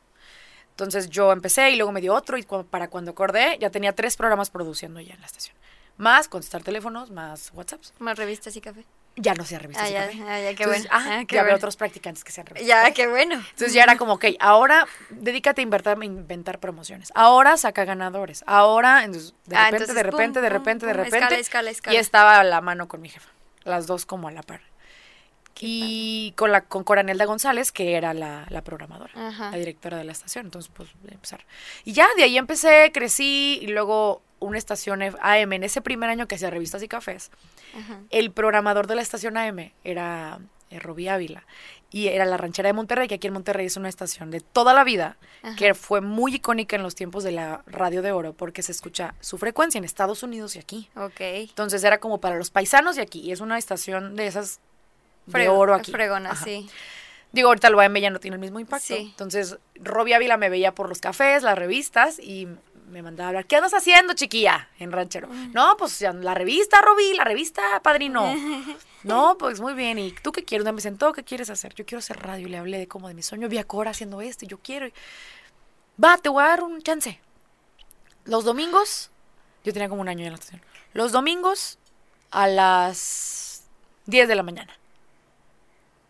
Entonces 0.72 1.10
yo 1.10 1.32
empecé 1.32 1.72
y 1.72 1.78
luego 1.78 1.94
me 1.94 2.02
dio 2.02 2.14
otro 2.14 2.38
y 2.38 2.44
cu- 2.44 2.66
para 2.66 2.90
cuando 2.90 3.12
acordé 3.12 3.58
ya 3.62 3.70
tenía 3.70 3.96
tres 3.96 4.18
programas 4.18 4.50
produciendo 4.50 5.00
ya 5.00 5.14
en 5.14 5.22
la 5.22 5.28
estación. 5.28 5.56
Más 5.96 6.28
contestar 6.28 6.62
teléfonos, 6.62 7.10
más 7.10 7.52
WhatsApps. 7.54 7.94
Más 8.00 8.18
revistas 8.18 8.54
y 8.58 8.60
café. 8.60 8.84
Ya 9.20 9.34
no 9.34 9.42
hacía 9.44 9.58
revistas 9.58 9.88
Ah, 9.88 9.90
ya, 9.90 10.04
ah, 10.04 10.40
ya, 10.40 10.54
qué 10.54 10.64
Entonces, 10.64 10.88
bueno. 10.88 10.90
ah, 10.92 11.20
Ah, 11.22 11.26
qué 11.28 11.36
ya 11.36 11.42
había 11.42 11.54
bueno. 11.54 11.56
otros 11.58 11.76
practicantes 11.76 12.24
que 12.24 12.30
hacían 12.30 12.46
revistas. 12.46 12.68
Ya, 12.68 12.92
qué 12.94 13.08
bueno. 13.08 13.34
Entonces 13.36 13.74
ya 13.74 13.82
era 13.84 13.98
como, 13.98 14.14
ok, 14.14 14.26
ahora 14.40 14.88
dedícate 15.10 15.62
a 15.62 15.64
inventar, 15.64 16.04
inventar 16.04 16.60
promociones. 16.60 17.12
Ahora 17.16 17.58
saca 17.58 17.84
ganadores. 17.84 18.44
Ahora, 18.46 19.04
entonces, 19.04 19.34
de 19.46 19.56
repente, 19.56 19.76
entonces, 19.78 19.96
de 19.96 20.04
repente, 20.04 20.40
pum, 20.40 20.44
de 20.44 20.50
pum, 20.50 20.58
repente, 20.60 20.86
de 20.86 20.94
repente. 20.94 21.18
escala, 21.18 21.40
escala, 21.40 21.70
escala. 21.72 21.96
Y 21.96 21.98
estaba 22.00 22.40
a 22.40 22.44
la 22.44 22.62
mano 22.62 22.88
con 22.88 23.02
mi 23.02 23.10
jefa. 23.10 23.30
Las 23.64 23.88
dos 23.88 24.06
como 24.06 24.28
a 24.28 24.32
la 24.32 24.44
par. 24.44 24.62
Y 25.60 26.34
con 26.38 26.52
la 26.52 26.62
con 26.62 26.84
Coranelda 26.84 27.26
González, 27.26 27.72
que 27.72 27.96
era 27.96 28.14
la, 28.14 28.46
la 28.50 28.62
programadora, 28.62 29.12
Ajá. 29.16 29.50
la 29.50 29.58
directora 29.58 29.98
de 29.98 30.04
la 30.04 30.12
estación. 30.12 30.46
Entonces, 30.46 30.72
pues, 30.72 30.90
empezar. 31.10 31.46
Y 31.84 31.94
ya, 31.94 32.08
de 32.16 32.24
ahí 32.24 32.38
empecé, 32.38 32.92
crecí, 32.94 33.58
y 33.64 33.68
luego 33.68 34.22
una 34.40 34.58
estación 34.58 35.02
AM, 35.02 35.54
en 35.54 35.64
ese 35.64 35.82
primer 35.82 36.10
año 36.10 36.28
que 36.28 36.36
hacía 36.36 36.50
revistas 36.50 36.84
y 36.84 36.88
cafés, 36.88 37.32
Ajá. 37.78 38.00
el 38.10 38.32
programador 38.32 38.88
de 38.88 38.96
la 38.96 39.02
estación 39.02 39.38
AM 39.38 39.72
era 39.84 40.40
eh, 40.70 40.80
Robbie 40.80 41.10
Ávila 41.10 41.44
y 41.90 42.08
era 42.10 42.26
la 42.26 42.36
ranchera 42.38 42.68
de 42.68 42.74
Monterrey, 42.74 43.08
que 43.08 43.16
aquí 43.16 43.28
en 43.28 43.34
Monterrey 43.34 43.66
es 43.66 43.78
una 43.78 43.88
estación 43.90 44.30
de 44.30 44.42
toda 44.42 44.74
la 44.74 44.84
vida, 44.84 45.16
que 45.58 45.74
fue 45.74 46.02
muy 46.02 46.36
icónica 46.36 46.76
en 46.76 46.84
los 46.84 46.94
tiempos 46.96 47.24
de 47.24 47.32
la 47.32 47.64
radio 47.68 48.02
de 48.02 48.12
oro 48.12 48.34
porque 48.34 48.62
se 48.62 48.74
escucha 48.74 49.16
su 49.22 49.38
frecuencia 49.38 49.78
en 49.80 49.86
Estados 49.86 50.22
Unidos 50.24 50.56
y 50.58 50.60
aquí. 50.60 50.90
Ok. 50.98 51.22
Entonces 51.22 51.84
era 51.86 52.00
como 52.00 52.20
para 52.20 52.36
los 52.36 52.52
paisanos 52.52 52.98
de 52.98 53.02
aquí 53.04 53.22
y 53.22 53.32
es 53.32 53.40
una 53.40 53.58
estación 53.58 54.16
de 54.18 54.28
esas 54.28 54.60
de 55.28 55.32
Frego- 55.34 55.58
oro 55.58 55.74
aquí. 55.74 55.92
Fregona, 55.92 56.32
Ajá. 56.32 56.44
sí. 56.44 56.70
Digo, 57.32 57.50
ahorita 57.50 57.68
el 57.70 57.80
AM 57.80 57.96
ya 58.00 58.10
no 58.10 58.20
tiene 58.20 58.36
el 58.36 58.42
mismo 58.42 58.60
impacto. 58.60 58.88
Sí. 58.96 59.08
Entonces, 59.12 59.58
Robbie 59.76 60.16
Ávila 60.16 60.38
me 60.38 60.50
veía 60.50 60.74
por 60.74 60.88
los 60.90 61.00
cafés, 61.00 61.44
las 61.44 61.58
revistas 61.58 62.20
y 62.20 62.48
me 62.88 63.02
mandaba 63.02 63.28
a 63.28 63.30
hablar. 63.30 63.46
¿Qué 63.46 63.56
andas 63.56 63.74
haciendo, 63.74 64.14
chiquilla? 64.14 64.70
En 64.80 64.92
ranchero. 64.92 65.28
No, 65.54 65.76
pues 65.78 66.02
la 66.02 66.34
revista, 66.34 66.82
Robbie, 66.82 67.14
la 67.16 67.24
revista, 67.24 67.62
padrino. 67.84 68.34
no, 69.04 69.38
pues 69.38 69.60
muy 69.60 69.74
bien. 69.74 70.00
¿Y 70.00 70.12
tú 70.12 70.32
qué 70.32 70.44
quieres? 70.44 70.72
Me 70.72 70.82
sentó, 70.82 71.14
¿qué 71.14 71.24
quieres 71.24 71.50
hacer? 71.50 71.74
Yo 71.76 71.86
quiero 71.86 72.00
hacer 72.00 72.18
radio. 72.18 72.48
Y 72.48 72.50
le 72.50 72.58
hablé 72.58 72.78
de 72.80 72.88
como 72.88 73.08
de 73.08 73.14
mi 73.14 73.22
sueño. 73.22 73.50
Vi 73.50 73.58
a 73.58 73.66
Cora 73.66 73.92
haciendo 73.92 74.22
esto 74.22 74.46
y 74.46 74.48
yo 74.48 74.60
quiero. 74.60 74.88
Va, 76.04 76.18
te 76.18 76.30
voy 76.30 76.44
a 76.44 76.48
dar 76.48 76.64
un 76.64 76.82
chance. 76.82 77.20
Los 78.26 78.46
domingos, 78.46 79.12
yo 79.64 79.74
tenía 79.74 79.90
como 79.90 80.02
un 80.02 80.10
año 80.10 80.26
en 80.26 80.32
la 80.32 80.36
estación. 80.36 80.62
Los 80.94 81.12
domingos 81.12 81.80
a 82.32 82.48
las 82.48 83.64
10 84.06 84.28
de 84.28 84.36
la 84.36 84.44
mañana. 84.44 84.74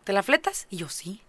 ¿Te 0.03 0.13
la 0.13 0.23
fletas? 0.23 0.67
Y 0.69 0.77
yo 0.77 0.89
sí. 0.89 1.21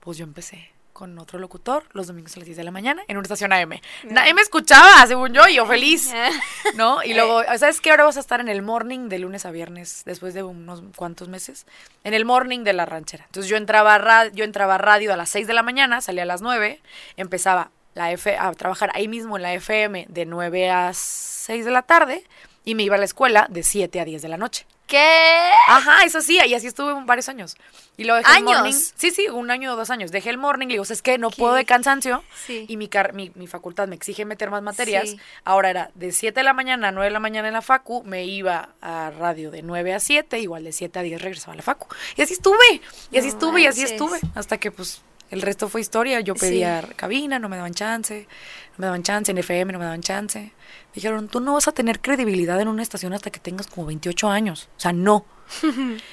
Pues 0.00 0.18
yo 0.18 0.24
empecé. 0.24 0.72
Con 0.92 1.18
otro 1.18 1.38
locutor 1.38 1.84
los 1.92 2.06
domingos 2.06 2.36
a 2.36 2.40
las 2.40 2.46
10 2.46 2.56
de 2.56 2.64
la 2.64 2.70
mañana 2.70 3.02
en 3.08 3.16
una 3.16 3.24
estación 3.24 3.52
AM. 3.52 3.80
Nadie 4.04 4.34
me 4.34 4.42
escuchaba, 4.42 5.06
según 5.06 5.32
yo, 5.32 5.46
y 5.48 5.56
yo 5.56 5.66
feliz, 5.66 6.12
¿no? 6.74 7.02
Y 7.02 7.14
luego, 7.14 7.42
¿sabes 7.58 7.80
qué? 7.80 7.90
Ahora 7.90 8.04
vas 8.04 8.16
a 8.16 8.20
estar 8.20 8.40
en 8.40 8.48
el 8.48 8.62
morning 8.62 9.08
de 9.08 9.18
lunes 9.18 9.46
a 9.46 9.50
viernes, 9.50 10.02
después 10.04 10.34
de 10.34 10.42
unos 10.42 10.82
cuantos 10.96 11.28
meses, 11.28 11.66
en 12.04 12.14
el 12.14 12.24
morning 12.24 12.60
de 12.60 12.72
la 12.72 12.86
ranchera. 12.86 13.24
Entonces 13.26 13.50
yo 13.50 13.56
entraba 13.56 13.94
a, 13.94 14.28
yo 14.28 14.44
entraba 14.44 14.76
a 14.76 14.78
radio 14.78 15.12
a 15.12 15.16
las 15.16 15.30
6 15.30 15.46
de 15.46 15.54
la 15.54 15.62
mañana, 15.62 16.00
salía 16.00 16.22
a 16.22 16.26
las 16.26 16.42
9, 16.42 16.80
empezaba 17.16 17.70
la 17.94 18.12
F 18.12 18.36
a 18.36 18.52
trabajar 18.52 18.90
ahí 18.94 19.08
mismo 19.08 19.36
en 19.36 19.42
la 19.42 19.54
FM 19.54 20.06
de 20.08 20.26
9 20.26 20.70
a 20.70 20.92
6 20.94 21.64
de 21.64 21.70
la 21.70 21.82
tarde 21.82 22.24
y 22.64 22.74
me 22.74 22.84
iba 22.84 22.96
a 22.96 22.98
la 22.98 23.04
escuela 23.04 23.46
de 23.50 23.62
7 23.62 24.00
a 24.00 24.04
10 24.04 24.22
de 24.22 24.28
la 24.28 24.36
noche. 24.36 24.66
¿Qué? 24.92 25.50
Ajá, 25.68 26.04
eso 26.04 26.20
sí, 26.20 26.38
y 26.46 26.52
así 26.52 26.66
estuve 26.66 26.92
varios 27.06 27.30
años. 27.30 27.56
Y 27.96 28.04
lo 28.04 28.14
dejé 28.14 28.30
el 28.30 28.36
¿Años? 28.36 28.54
morning. 28.60 28.72
Sí, 28.94 29.10
sí, 29.10 29.28
un 29.28 29.50
año 29.50 29.72
o 29.72 29.76
dos 29.76 29.88
años. 29.88 30.10
Dejé 30.12 30.28
el 30.28 30.36
morning, 30.36 30.66
le 30.66 30.74
digo, 30.74 30.82
es 30.82 31.00
que 31.00 31.16
no 31.16 31.30
puedo 31.30 31.54
de 31.54 31.64
cansancio. 31.64 32.22
Sí. 32.46 32.66
Y 32.68 32.76
mi, 32.76 32.88
car- 32.88 33.14
mi, 33.14 33.32
mi 33.34 33.46
facultad 33.46 33.88
me 33.88 33.96
exige 33.96 34.26
meter 34.26 34.50
más 34.50 34.62
materias. 34.62 35.08
Sí. 35.08 35.20
Ahora 35.44 35.70
era 35.70 35.90
de 35.94 36.12
7 36.12 36.38
de 36.40 36.44
la 36.44 36.52
mañana 36.52 36.88
a 36.88 36.92
9 36.92 37.06
de 37.06 37.10
la 37.10 37.20
mañana 37.20 37.48
en 37.48 37.54
la 37.54 37.62
facu, 37.62 38.02
me 38.04 38.24
iba 38.26 38.68
a 38.82 39.10
radio 39.18 39.50
de 39.50 39.62
9 39.62 39.94
a 39.94 40.00
7, 40.00 40.38
igual 40.40 40.64
de 40.64 40.72
7 40.72 40.98
a 40.98 41.02
10 41.02 41.22
regresaba 41.22 41.54
a 41.54 41.56
la 41.56 41.62
facu. 41.62 41.86
Y 42.16 42.20
así 42.22 42.34
estuve, 42.34 42.82
y 43.10 43.16
así 43.16 43.28
No 43.28 43.32
estuve, 43.32 43.60
y 43.62 43.66
así 43.66 43.82
estuve. 43.82 44.20
Hasta 44.34 44.58
que 44.58 44.70
pues 44.70 45.00
el 45.32 45.40
resto 45.40 45.68
fue 45.68 45.80
historia. 45.80 46.20
Yo 46.20 46.34
pedía 46.34 46.86
cabina, 46.94 47.38
no 47.38 47.48
me 47.48 47.56
daban 47.56 47.72
chance, 47.72 48.28
no 48.72 48.74
me 48.76 48.86
daban 48.86 49.02
chance, 49.02 49.32
en 49.32 49.38
FM 49.38 49.72
no 49.72 49.78
me 49.78 49.86
daban 49.86 50.02
chance. 50.02 50.52
Dijeron, 50.94 51.26
tú 51.26 51.40
no 51.40 51.54
vas 51.54 51.66
a 51.68 51.72
tener 51.72 52.00
credibilidad 52.00 52.60
en 52.60 52.68
una 52.68 52.82
estación 52.82 53.14
hasta 53.14 53.30
que 53.30 53.40
tengas 53.40 53.66
como 53.66 53.86
28 53.86 54.28
años. 54.28 54.68
O 54.76 54.80
sea, 54.80 54.92
no. 54.92 55.24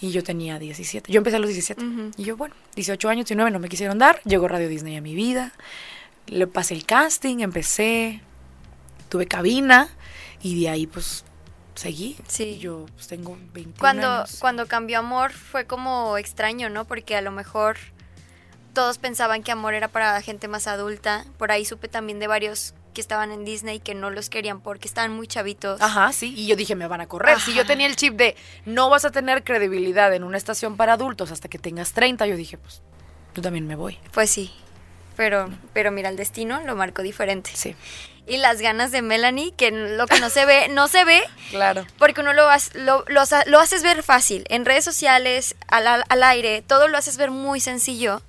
Y 0.00 0.12
yo 0.12 0.22
tenía 0.22 0.60
17. 0.60 1.10
Yo 1.10 1.18
empecé 1.18 1.38
a 1.38 1.40
los 1.40 1.48
17. 1.48 1.82
Y 2.16 2.22
yo, 2.22 2.36
bueno, 2.36 2.54
18 2.76 3.08
años, 3.08 3.26
19 3.26 3.50
no 3.50 3.58
me 3.58 3.68
quisieron 3.68 3.98
dar. 3.98 4.22
Llegó 4.22 4.46
Radio 4.46 4.68
Disney 4.68 4.96
a 4.96 5.00
mi 5.00 5.16
vida. 5.16 5.52
Le 6.28 6.46
pasé 6.46 6.74
el 6.74 6.86
casting, 6.86 7.38
empecé. 7.40 8.20
Tuve 9.08 9.26
cabina. 9.26 9.88
Y 10.40 10.60
de 10.60 10.68
ahí, 10.68 10.86
pues, 10.86 11.24
seguí. 11.74 12.16
Sí. 12.28 12.44
Y 12.44 12.58
yo, 12.58 12.86
pues, 12.94 13.08
tengo 13.08 13.36
21 13.52 13.74
Cuando, 13.76 14.08
años. 14.08 14.36
cuando 14.38 14.68
cambió 14.68 15.00
Amor 15.00 15.32
fue 15.32 15.64
como 15.64 16.16
extraño, 16.16 16.70
¿no? 16.70 16.84
Porque 16.84 17.16
a 17.16 17.20
lo 17.20 17.32
mejor 17.32 17.76
todos 18.78 18.98
pensaban 18.98 19.42
que 19.42 19.50
Amor 19.50 19.74
era 19.74 19.88
para 19.88 20.20
gente 20.22 20.46
más 20.46 20.68
adulta. 20.68 21.24
Por 21.36 21.50
ahí 21.50 21.64
supe 21.64 21.88
también 21.88 22.20
de 22.20 22.28
varios 22.28 22.74
que 22.94 23.00
estaban 23.00 23.32
en 23.32 23.44
Disney 23.44 23.80
que 23.80 23.92
no 23.92 24.08
los 24.10 24.30
querían 24.30 24.60
porque 24.60 24.86
estaban 24.86 25.12
muy 25.12 25.26
chavitos. 25.26 25.80
Ajá, 25.80 26.12
sí. 26.12 26.32
Y 26.36 26.46
yo 26.46 26.54
dije, 26.54 26.76
me 26.76 26.86
van 26.86 27.00
a 27.00 27.08
correr. 27.08 27.40
Si 27.40 27.54
yo 27.54 27.66
tenía 27.66 27.88
el 27.88 27.96
chip 27.96 28.14
de 28.14 28.36
no 28.66 28.88
vas 28.88 29.04
a 29.04 29.10
tener 29.10 29.42
credibilidad 29.42 30.14
en 30.14 30.22
una 30.22 30.36
estación 30.36 30.76
para 30.76 30.92
adultos 30.92 31.32
hasta 31.32 31.48
que 31.48 31.58
tengas 31.58 31.92
30, 31.92 32.24
yo 32.28 32.36
dije, 32.36 32.56
pues, 32.56 32.80
yo 33.34 33.42
también 33.42 33.66
me 33.66 33.74
voy. 33.74 33.98
Pues 34.12 34.30
sí. 34.30 34.52
Pero, 35.16 35.48
pero 35.72 35.90
mira, 35.90 36.08
el 36.10 36.16
destino 36.16 36.60
lo 36.64 36.76
marcó 36.76 37.02
diferente. 37.02 37.50
Sí, 37.52 37.74
Y 38.28 38.36
las 38.36 38.60
ganas 38.60 38.92
de 38.92 39.02
Melanie, 39.02 39.52
que 39.56 39.72
lo 39.72 40.06
que 40.06 40.20
no 40.20 40.30
se 40.30 40.44
ve, 40.46 40.68
no 40.68 40.86
se 40.86 41.04
ve, 41.04 41.20
claro. 41.50 41.84
porque 41.98 42.20
uno 42.20 42.32
lo, 42.32 42.48
lo, 42.74 43.04
lo 43.08 43.22
lo 43.46 43.58
haces 43.58 43.82
ver 43.82 44.04
fácil. 44.04 44.44
En 44.48 44.64
redes 44.64 44.84
sociales, 44.84 45.56
al, 45.66 45.88
al- 45.88 46.04
al 46.08 46.22
aire, 46.22 46.62
todo 46.62 46.86
lo 46.86 46.96
haces 46.96 47.16
ver 47.16 47.32
muy 47.32 47.58
sencillo, 47.58 48.22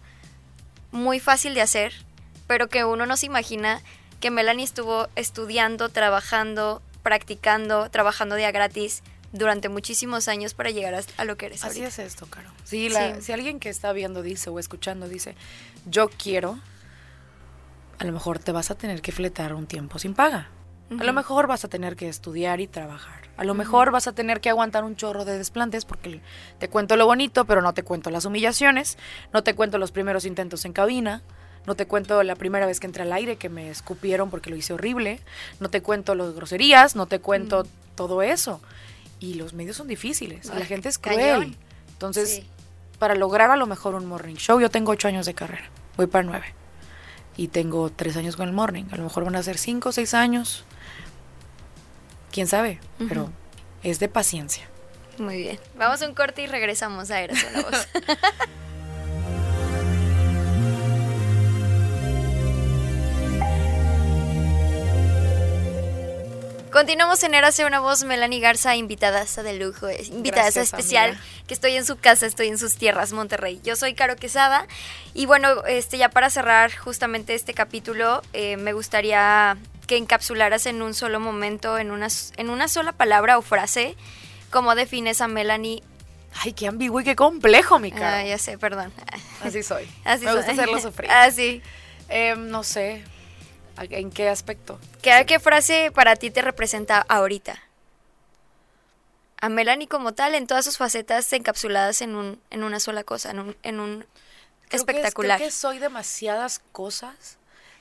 muy 0.91 1.19
fácil 1.19 1.54
de 1.54 1.62
hacer, 1.62 1.93
pero 2.47 2.67
que 2.69 2.84
uno 2.86 3.06
no 3.06 3.17
se 3.17 3.25
imagina 3.28 3.82
que 4.19 4.32
Melanie 4.32 4.65
estuvo 4.65 5.08
estudiando, 5.15 5.89
trabajando, 5.89 6.82
practicando, 7.04 7.89
trabajando 7.89 8.36
día 8.36 8.52
gratis 8.52 9.02
durante 9.32 9.69
muchísimos 9.69 10.28
años 10.28 10.54
para 10.54 10.71
llegar 10.71 10.95
a, 11.17 11.25
lo 11.25 11.38
que 11.38 11.45
eres 11.47 11.63
Así 11.63 11.80
ahorita. 11.82 11.88
es 11.88 11.99
esto, 11.99 12.25
Caro. 12.28 12.49
La- 12.71 13.15
Sí. 13.15 13.21
si 13.21 13.32
alguien 13.32 13.60
que 13.60 13.69
está 13.69 13.93
viendo 13.93 14.21
dice 14.23 14.49
o 14.49 14.58
escuchando 14.60 15.08
dice, 15.08 15.36
yo 15.86 16.10
quiero, 16.10 16.60
a 17.99 18.04
lo 18.06 18.12
mejor 18.12 18.39
te 18.39 18.52
vas 18.52 18.71
a 18.71 18.75
tener 18.75 19.02
que 19.02 19.12
fletar 19.12 19.54
un 19.54 19.67
tiempo 19.67 19.99
sin 19.99 20.13
paga. 20.15 20.49
A 20.97 21.04
lo 21.04 21.13
mejor 21.13 21.45
vas 21.47 21.63
a 21.65 21.67
tener 21.67 21.95
que 21.95 22.10
estudiar 22.10 22.60
y 22.62 22.67
trabajar. 22.67 23.21
A 23.38 23.43
lo 23.43 23.54
mejor 23.54 23.91
vas 23.91 24.08
a 24.08 24.13
tener 24.13 24.41
que 24.41 24.49
aguantar 24.49 24.84
un 24.84 24.95
chorro 24.95 25.23
de 25.23 25.38
desplantes 25.38 25.86
porque 25.86 26.21
te 26.58 26.67
cuento 26.69 26.95
lo 26.95 27.06
bonito, 27.06 27.45
pero 27.45 27.62
no 27.62 27.73
te 27.73 27.84
cuento 27.84 28.10
las 28.10 28.25
humillaciones, 28.25 28.97
no 29.32 29.43
te 29.43 29.54
cuento 29.54 29.78
los 29.78 29.91
primeros 29.91 30.25
intentos 30.25 30.65
en 30.65 30.73
cabina, 30.73 31.21
no 31.67 31.75
te 31.75 31.86
cuento 31.86 32.21
la 32.23 32.36
primera 32.36 32.65
vez 32.65 32.80
que 32.80 32.88
entré 32.88 33.04
al 33.04 33.13
aire 33.13 33.36
que 33.36 33.49
me 33.49 33.69
escupieron 33.69 34.30
porque 34.32 34.49
lo 34.49 34.56
hice 34.56 34.73
horrible, 34.73 35.19
no 35.60 35.69
te 35.69 35.82
cuento 35.82 36.15
las 36.15 36.34
groserías, 36.34 36.95
no 36.95 37.06
te 37.06 37.19
cuento 37.19 37.67
todo 37.95 38.21
eso. 38.23 38.60
Y 39.19 39.36
los 39.36 39.54
medios 39.54 39.78
son 39.78 39.88
difíciles, 39.88 40.49
Ay, 40.49 40.60
la 40.60 40.65
gente 40.65 40.89
es 40.89 40.97
cañón. 40.97 41.19
cruel. 41.41 41.58
Entonces, 41.91 42.30
Sí. 42.36 42.47
para 42.97 43.13
lograr 43.15 43.52
a 43.52 43.58
lo 43.58 43.67
mejor 43.67 43.93
un 43.95 44.06
morning 44.08 44.36
show, 44.36 44.60
yo 44.60 44.69
tengo 44.71 44.91
ocho 44.91 45.08
años 45.08 45.25
de 45.25 45.34
carrera, 45.36 45.69
voy 45.97 46.08
para 46.08 46.23
nueve. 46.23 46.45
Y 47.38 47.47
tengo 47.49 47.89
tres 47.89 48.17
años 48.17 48.36
con 48.36 48.47
el 48.49 48.54
morning. 48.54 48.84
A 48.91 48.97
lo 48.97 49.04
mejor 49.04 49.23
van 49.23 49.36
a 49.38 49.43
ser 49.43 49.58
cinco 49.58 49.89
o 49.89 49.91
seis 49.93 50.13
años. 50.13 50.65
Quién 52.32 52.48
sabe, 52.48 52.80
pero 53.08 53.32
es 53.84 54.00
de 54.00 54.08
paciencia. 54.10 54.68
Muy 55.18 55.38
bien. 55.38 55.60
Vamos 55.78 56.02
a 56.02 56.08
un 56.08 56.13
corte 56.13 56.42
y 56.44 56.48
regresamos 56.48 57.12
a 57.12 57.22
Eras 57.22 57.44
una 57.52 57.62
voz. 57.63 57.88
Continuamos 66.72 67.24
en 67.24 67.34
Érase 67.34 67.65
una 67.65 67.80
voz, 67.80 68.04
Melanie 68.04 68.39
Garza, 68.39 68.76
invitada 68.76 69.26
de 69.26 69.54
lujo, 69.58 69.88
es- 69.88 70.10
invitada 70.10 70.44
Gracias, 70.44 70.65
especial, 70.65 71.12
amiga. 71.12 71.24
que 71.48 71.54
estoy 71.56 71.76
en 71.76 71.84
su 71.86 71.98
casa, 71.98 72.28
estoy 72.28 72.48
en 72.48 72.60
sus 72.60 72.76
tierras, 72.76 73.12
Monterrey. 73.12 73.60
Yo 73.63 73.76
soy 73.76 73.96
Caro 73.96 74.15
Quesada 74.15 74.68
y 75.15 75.26
bueno, 75.26 75.65
este 75.65 75.98
ya 75.98 76.10
para 76.10 76.30
cerrar 76.30 76.72
justamente 76.78 77.34
este 77.34 77.56
capítulo, 77.56 78.22
eh, 78.34 78.56
me 78.58 78.74
gustaría 78.74 79.58
que 79.89 79.97
encapsularas 79.97 80.67
en 80.67 80.84
un 80.84 80.93
solo 80.93 81.19
momento, 81.19 81.80
en 81.80 81.89
una, 81.89 82.10
en 82.38 82.52
una 82.52 82.67
sola 82.67 82.91
palabra 82.93 83.39
o 83.39 83.41
frase, 83.41 83.95
cómo 84.52 84.75
defines 84.75 85.19
a 85.19 85.28
Melanie. 85.28 85.82
Ay, 86.36 86.54
qué 86.54 86.67
ambiguo 86.67 87.02
y 87.02 87.04
qué 87.04 87.15
complejo, 87.15 87.80
mi 87.80 87.91
cara. 87.91 88.19
Ah, 88.19 88.23
ya 88.23 88.38
sé, 88.38 88.60
perdón. 88.60 88.93
Así 89.43 89.63
soy. 89.63 89.89
Así 90.06 90.25
Me 90.25 90.32
soy. 90.32 90.38
gusta 90.38 90.52
hacerlo 90.52 90.80
sufrir. 90.82 91.10
Ah, 91.12 91.32
sí. 91.32 91.63
Em, 92.08 92.49
no 92.52 92.62
sé. 92.63 93.04
¿a- 93.78 93.86
¿En 93.86 94.12
qué 94.12 94.30
aspecto? 94.30 94.80
¿Qué, 95.02 95.23
¿Qué 95.25 95.39
frase 95.39 95.89
para 95.91 96.15
ti 96.15 96.30
te 96.30 96.43
representa 96.43 96.99
ahorita? 97.10 97.60
A 99.41 99.49
Melanie 99.49 99.88
como 99.88 100.13
tal, 100.13 100.36
en 100.36 100.45
todas 100.45 100.65
sus 100.65 100.78
facetas 100.78 101.34
encapsuladas 101.34 102.04
en, 102.04 102.13
un, 102.15 102.39
en 102.52 102.63
una 102.63 102.80
sola 102.80 103.04
cosa, 103.04 103.32
en 103.32 103.39
un, 103.39 103.58
en 103.63 103.80
un 103.80 103.99
Creo 104.02 104.06
que 104.69 104.75
es- 104.75 104.82
espectacular. 104.82 105.38
creo 105.39 105.47
que 105.49 105.52
soy 105.52 105.80
demasiadas 105.80 106.62
cosas. 106.71 107.38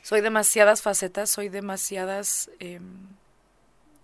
Soy 0.08 0.22
demasiadas 0.22 0.80
facetas, 0.80 1.28
soy 1.28 1.50
demasiadas. 1.50 2.48
em, 2.60 2.80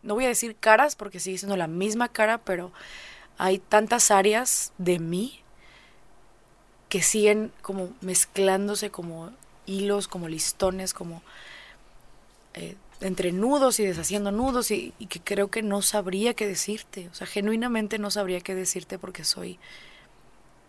no 0.02 0.12
voy 0.12 0.26
a 0.26 0.28
decir 0.28 0.54
caras 0.54 0.96
porque 0.96 1.18
sigue 1.18 1.38
siendo 1.38 1.56
la 1.56 1.66
misma 1.66 2.10
cara, 2.10 2.36
pero 2.36 2.72
hay 3.38 3.58
tantas 3.58 4.10
áreas 4.10 4.74
de 4.76 4.98
mí 4.98 5.40
que 6.90 7.02
siguen 7.02 7.52
como 7.62 7.88
mezclándose 8.02 8.90
como 8.90 9.32
hilos, 9.64 10.06
como 10.06 10.28
listones, 10.28 10.92
como 10.92 11.22
eh, 12.52 12.76
entre 13.00 13.32
nudos 13.32 13.80
y 13.80 13.86
deshaciendo 13.86 14.30
nudos 14.30 14.70
y, 14.72 14.92
y 14.98 15.06
que 15.06 15.20
creo 15.20 15.50
que 15.50 15.62
no 15.62 15.80
sabría 15.80 16.34
qué 16.34 16.46
decirte. 16.46 17.08
O 17.08 17.14
sea, 17.14 17.26
genuinamente 17.26 17.98
no 17.98 18.10
sabría 18.10 18.42
qué 18.42 18.54
decirte 18.54 18.98
porque 18.98 19.24
soy 19.24 19.58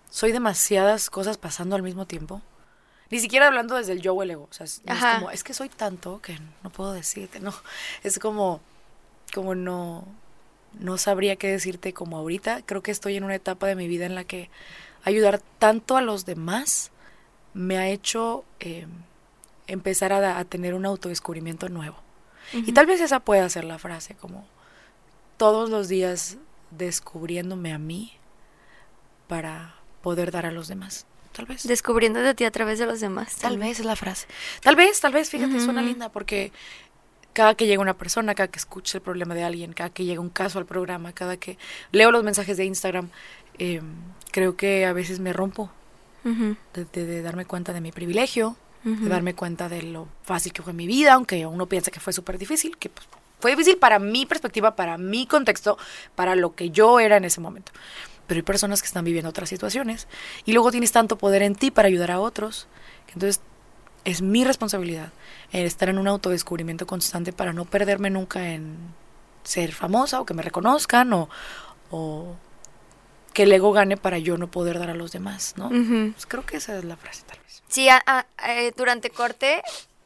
soy 0.09 0.31
demasiadas 0.31 1.09
cosas 1.09 1.37
pasando 1.37 1.75
al 1.75 1.83
mismo 1.83 2.05
tiempo. 2.05 2.41
Ni 3.11 3.19
siquiera 3.19 3.47
hablando 3.47 3.75
desde 3.75 3.93
el 3.93 4.01
yo 4.01 4.13
o 4.13 4.23
el 4.23 4.31
ego. 4.31 4.47
O 4.49 4.53
sea, 4.53 4.65
es, 4.65 4.81
no 4.85 4.93
es 4.93 5.15
como, 5.15 5.31
es 5.31 5.43
que 5.43 5.53
soy 5.53 5.69
tanto 5.69 6.21
que 6.21 6.37
no 6.63 6.69
puedo 6.69 6.93
decirte. 6.93 7.39
No, 7.39 7.53
es 8.03 8.19
como, 8.19 8.61
como 9.33 9.55
no, 9.55 10.07
no 10.79 10.97
sabría 10.97 11.35
qué 11.35 11.47
decirte 11.47 11.93
como 11.93 12.17
ahorita. 12.17 12.63
Creo 12.65 12.81
que 12.81 12.91
estoy 12.91 13.15
en 13.15 13.23
una 13.23 13.35
etapa 13.35 13.67
de 13.67 13.75
mi 13.75 13.87
vida 13.87 14.05
en 14.05 14.15
la 14.15 14.23
que 14.23 14.49
ayudar 15.03 15.41
tanto 15.59 15.97
a 15.97 16.01
los 16.01 16.25
demás 16.25 16.91
me 17.53 17.77
ha 17.77 17.87
hecho 17.87 18.43
eh, 18.59 18.87
empezar 19.67 20.11
a, 20.11 20.39
a 20.39 20.45
tener 20.45 20.73
un 20.73 20.85
autodescubrimiento 20.85 21.69
nuevo. 21.69 21.97
Y 22.53 22.73
tal 22.73 22.85
vez 22.85 23.01
esa 23.01 23.21
pueda 23.21 23.49
ser 23.49 23.63
la 23.63 23.79
frase, 23.79 24.13
como 24.15 24.47
todos 25.37 25.69
los 25.69 25.87
días 25.87 26.37
descubriéndome 26.69 27.73
a 27.73 27.79
mí 27.79 28.13
para 29.27 29.75
poder 30.01 30.31
dar 30.31 30.45
a 30.45 30.51
los 30.51 30.67
demás. 30.67 31.07
Tal 31.35 31.45
vez. 31.45 31.67
Descubriéndote 31.67 32.27
a 32.29 32.33
ti 32.33 32.45
a 32.45 32.51
través 32.51 32.79
de 32.79 32.85
los 32.85 32.99
demás. 33.01 33.35
Tal 33.37 33.57
vez 33.57 33.79
es 33.79 33.85
la 33.85 33.95
frase. 33.95 34.27
Tal 34.61 34.75
vez, 34.75 34.99
tal 35.01 35.11
vez, 35.11 35.29
fíjate, 35.29 35.59
suena 35.59 35.81
Ujú. 35.81 35.89
linda 35.89 36.09
porque 36.09 36.51
cada 37.33 37.55
que 37.55 37.67
llega 37.67 37.81
una 37.81 37.95
persona, 37.97 38.33
cada 38.35 38.47
que 38.47 38.59
escucha 38.59 38.97
el 38.97 39.01
problema 39.01 39.35
de 39.35 39.43
alguien, 39.43 39.73
cada 39.73 39.89
que 39.89 40.05
llega 40.05 40.21
un 40.21 40.29
caso 40.29 40.59
al 40.59 40.65
programa, 40.65 41.11
cada 41.11 41.35
que 41.37 41.57
leo 41.91 42.11
los 42.11 42.23
mensajes 42.23 42.55
de 42.55 42.63
Instagram, 42.65 43.09
eh, 43.57 43.81
creo 44.31 44.55
que 44.55 44.85
a 44.85 44.93
veces 44.93 45.19
me 45.19 45.33
rompo 45.33 45.69
Ujú, 46.23 46.55
de, 46.73 46.85
de- 46.85 47.05
de 47.05 47.21
darme 47.21 47.45
cuenta 47.45 47.73
de 47.73 47.81
mi 47.81 47.91
privilegio, 47.91 48.55
de 48.83 49.09
darme 49.09 49.33
cuenta 49.33 49.67
de 49.67 49.81
lo 49.81 50.07
fácil 50.23 50.53
que 50.53 50.61
fue 50.61 50.71
mi 50.71 50.85
vida, 50.87 51.13
aunque 51.13 51.45
uno 51.47 51.65
piensa 51.65 51.89
que 51.91 51.99
fue 51.99 52.13
súper 52.13 52.37
difícil, 52.37 52.77
que 52.77 52.89
pues, 52.89 53.07
fue 53.39 53.51
difícil 53.51 53.77
para 53.77 53.97
mi 53.99 54.25
perspectiva, 54.27 54.75
para 54.75 54.97
mi 54.99 55.25
contexto, 55.27 55.77
para 56.13 56.35
lo 56.35 56.53
que 56.55 56.69
yo 56.69 56.99
era 56.99 57.17
en 57.17 57.25
ese 57.25 57.41
momento. 57.41 57.71
Pero 58.27 58.39
hay 58.39 58.43
personas 58.43 58.81
que 58.81 58.87
están 58.87 59.05
viviendo 59.05 59.29
otras 59.29 59.49
situaciones 59.49 60.07
y 60.45 60.53
luego 60.53 60.71
tienes 60.71 60.91
tanto 60.91 61.17
poder 61.17 61.41
en 61.41 61.55
ti 61.55 61.71
para 61.71 61.87
ayudar 61.87 62.11
a 62.11 62.19
otros, 62.19 62.67
que 63.05 63.13
entonces 63.13 63.41
es 64.03 64.21
mi 64.21 64.43
responsabilidad 64.43 65.11
estar 65.51 65.89
en 65.89 65.97
un 65.97 66.07
autodescubrimiento 66.07 66.85
constante 66.85 67.33
para 67.33 67.53
no 67.53 67.65
perderme 67.65 68.09
nunca 68.09 68.51
en 68.51 68.77
ser 69.43 69.73
famosa 69.73 70.19
o 70.19 70.25
que 70.25 70.33
me 70.33 70.41
reconozcan 70.41 71.13
o, 71.13 71.29
o 71.91 72.35
que 73.33 73.43
el 73.43 73.51
ego 73.51 73.71
gane 73.71 73.97
para 73.97 74.17
yo 74.17 74.37
no 74.37 74.49
poder 74.49 74.79
dar 74.79 74.89
a 74.89 74.95
los 74.95 75.11
demás, 75.11 75.53
¿no? 75.57 75.69
Pues 75.69 76.25
creo 76.25 76.45
que 76.45 76.57
esa 76.57 76.77
es 76.77 76.83
la 76.83 76.97
frase 76.97 77.23
tal 77.25 77.39
vez. 77.39 77.63
Sí, 77.67 77.87
eh, 77.87 78.73
durante 78.75 79.09
corte, 79.09 79.61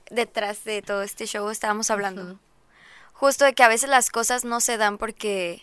detrás 0.09 0.63
de 0.63 0.81
todo 0.81 1.01
este 1.03 1.25
show 1.25 1.49
estábamos 1.49 1.89
hablando 1.89 2.39
justo 3.19 3.43
de 3.43 3.53
que 3.53 3.63
a 3.63 3.67
veces 3.67 3.89
las 3.89 4.09
cosas 4.09 4.45
no 4.45 4.61
se 4.61 4.77
dan 4.77 4.97
porque 4.97 5.61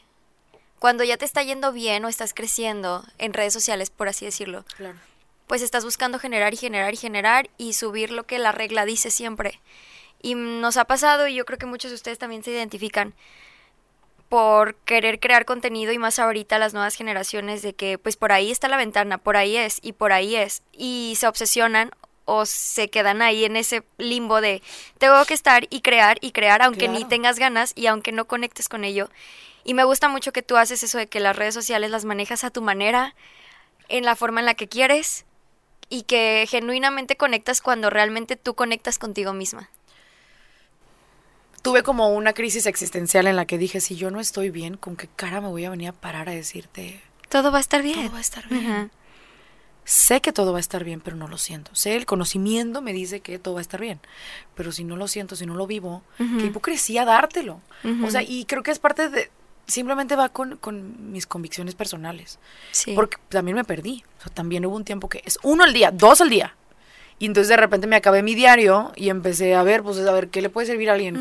cuando 0.79 1.05
ya 1.05 1.17
te 1.17 1.25
está 1.25 1.43
yendo 1.43 1.73
bien 1.73 2.05
o 2.05 2.09
estás 2.09 2.35
creciendo 2.35 3.05
en 3.19 3.33
redes 3.33 3.53
sociales, 3.53 3.91
por 3.91 4.09
así 4.09 4.25
decirlo, 4.25 4.65
claro. 4.77 4.99
pues 5.47 5.63
estás 5.63 5.85
buscando 5.85 6.19
generar 6.19 6.55
y 6.55 6.57
generar 6.57 6.95
y 6.95 6.97
generar 6.97 7.51
y 7.59 7.73
subir 7.73 8.11
lo 8.11 8.25
que 8.25 8.39
la 8.39 8.53
regla 8.53 8.85
dice 8.85 9.11
siempre. 9.11 9.61
Y 10.23 10.35
nos 10.35 10.77
ha 10.77 10.85
pasado, 10.87 11.29
y 11.29 11.35
yo 11.35 11.45
creo 11.45 11.59
que 11.59 11.67
muchos 11.67 11.91
de 11.91 11.95
ustedes 11.95 12.19
también 12.19 12.43
se 12.43 12.51
identifican, 12.51 13.15
por 14.29 14.75
querer 14.75 15.21
crear 15.21 15.45
contenido 15.45 15.93
y 15.93 15.99
más 15.99 16.19
ahorita 16.19 16.59
las 16.59 16.75
nuevas 16.75 16.95
generaciones 16.95 17.63
de 17.63 17.75
que 17.75 17.99
pues 17.99 18.17
por 18.17 18.33
ahí 18.33 18.51
está 18.51 18.69
la 18.69 18.77
ventana, 18.77 19.19
por 19.19 19.37
ahí 19.37 19.57
es 19.57 19.79
y 19.83 19.93
por 19.93 20.13
ahí 20.13 20.37
es 20.37 20.63
y 20.73 21.15
se 21.17 21.29
obsesionan 21.29 21.91
o 22.25 22.45
se 22.45 22.89
quedan 22.91 23.23
ahí 23.23 23.45
en 23.45 23.57
ese 23.57 23.85
limbo 23.99 24.41
de 24.41 24.63
tengo 24.99 25.25
que 25.27 25.35
estar 25.35 25.67
y 25.71 25.81
crear 25.81 26.19
y 26.21 26.33
crear 26.33 26.61
aunque 26.63 26.89
ni 26.89 27.05
tengas 27.05 27.39
ganas 27.39 27.73
y 27.77 27.87
aunque 27.87 28.11
no 28.13 28.27
conectes 28.27 28.69
con 28.69 28.85
ello. 28.85 29.09
Y 29.67 29.75
me 29.75 29.85
gusta 29.85 30.09
mucho 30.09 30.33
que 30.33 30.43
tú 30.43 30.57
haces 30.57 30.83
eso 30.83 30.97
de 30.97 31.09
que 31.09 31.21
las 31.21 31.37
redes 31.37 31.53
sociales 31.53 31.91
las 31.91 32.07
manejas 32.07 32.45
a 32.45 32.51
tu 32.51 32.63
manera, 32.63 33.15
en 33.89 34.05
la 34.05 34.17
forma 34.17 34.41
en 34.41 34.47
la 34.47 34.55
que 34.55 34.69
quieres 34.69 35.27
y 35.91 36.03
que 36.03 36.47
genuinamente 36.49 37.17
conectas 37.17 37.61
cuando 37.61 37.91
realmente 37.91 38.37
tú 38.37 38.55
conectas 38.55 38.99
contigo 38.99 39.33
misma 39.33 39.69
tuve 41.67 41.83
como 41.83 42.11
una 42.11 42.33
crisis 42.33 42.67
existencial 42.67 43.27
en 43.27 43.35
la 43.35 43.45
que 43.45 43.59
dije, 43.59 43.81
si 43.81 43.97
yo 43.97 44.13
no 44.13 44.21
estoy 44.21 44.51
bien, 44.51 44.77
¿con 44.77 44.95
qué 44.95 45.09
cara 45.17 45.41
me 45.41 45.49
voy 45.49 45.65
a 45.65 45.71
venir 45.71 45.89
a 45.89 45.93
parar 45.93 46.29
a 46.29 46.33
decirte? 46.33 47.03
Todo 47.29 47.51
va 47.51 47.59
a 47.59 47.61
estar 47.61 47.83
bien. 47.83 48.03
Todo 48.03 48.13
va 48.13 48.19
a 48.19 48.21
estar 48.21 48.49
bien. 48.49 48.93
Sé 49.85 50.21
que 50.21 50.33
todo 50.33 50.53
va 50.53 50.59
a 50.59 50.61
estar 50.61 50.85
bien, 50.85 51.01
pero 51.01 51.17
no 51.17 51.27
lo 51.27 51.39
siento. 51.39 51.75
Sé, 51.75 51.97
el 51.97 52.07
conocimiento 52.07 52.83
me 52.83 52.93
dice 52.93 53.19
que 53.19 53.41
todo 53.41 53.55
va 53.55 53.61
a 53.61 53.63
estar 53.63 53.81
bien. 53.81 53.99
Pero 54.55 54.71
si 54.71 54.85
no 54.85 54.95
lo 54.95 55.09
siento, 55.09 55.35
si 55.35 55.45
no 55.45 55.57
lo 55.57 55.67
vivo, 55.67 56.05
qué 56.19 56.47
hipocresía 56.47 57.05
dártelo. 57.05 57.61
O 58.05 58.13
sea, 58.13 58.23
y 58.23 58.45
creo 58.45 58.63
que 58.63 58.71
es 58.71 58.79
parte 58.79 59.09
de... 59.09 59.29
Simplemente 59.67 60.15
va 60.17 60.29
con, 60.29 60.57
con 60.57 61.13
mis 61.13 61.27
convicciones 61.27 61.75
personales. 61.75 62.39
Sí. 62.71 62.95
Porque 62.95 63.17
también 63.29 63.57
me 63.57 63.65
perdí. 63.65 64.05
O 64.19 64.23
sea, 64.23 64.33
también 64.33 64.65
hubo 64.67 64.77
un 64.77 64.85
tiempo 64.85 65.09
que 65.09 65.23
es 65.25 65.39
uno 65.43 65.65
al 65.65 65.73
día, 65.73 65.91
dos 65.91 66.21
al 66.21 66.31
día. 66.31 66.55
Y 67.19 67.25
entonces 67.25 67.49
de 67.49 67.57
repente 67.57 67.87
me 67.87 67.97
acabé 67.97 68.23
mi 68.23 68.35
diario 68.35 68.93
y 68.95 69.09
empecé 69.09 69.55
a 69.55 69.63
ver, 69.63 69.83
pues 69.83 69.99
a 69.99 70.13
ver, 70.13 70.29
¿qué 70.29 70.43
le 70.43 70.51
puede 70.51 70.67
servir 70.67 70.91
a 70.91 70.93
alguien? 70.93 71.19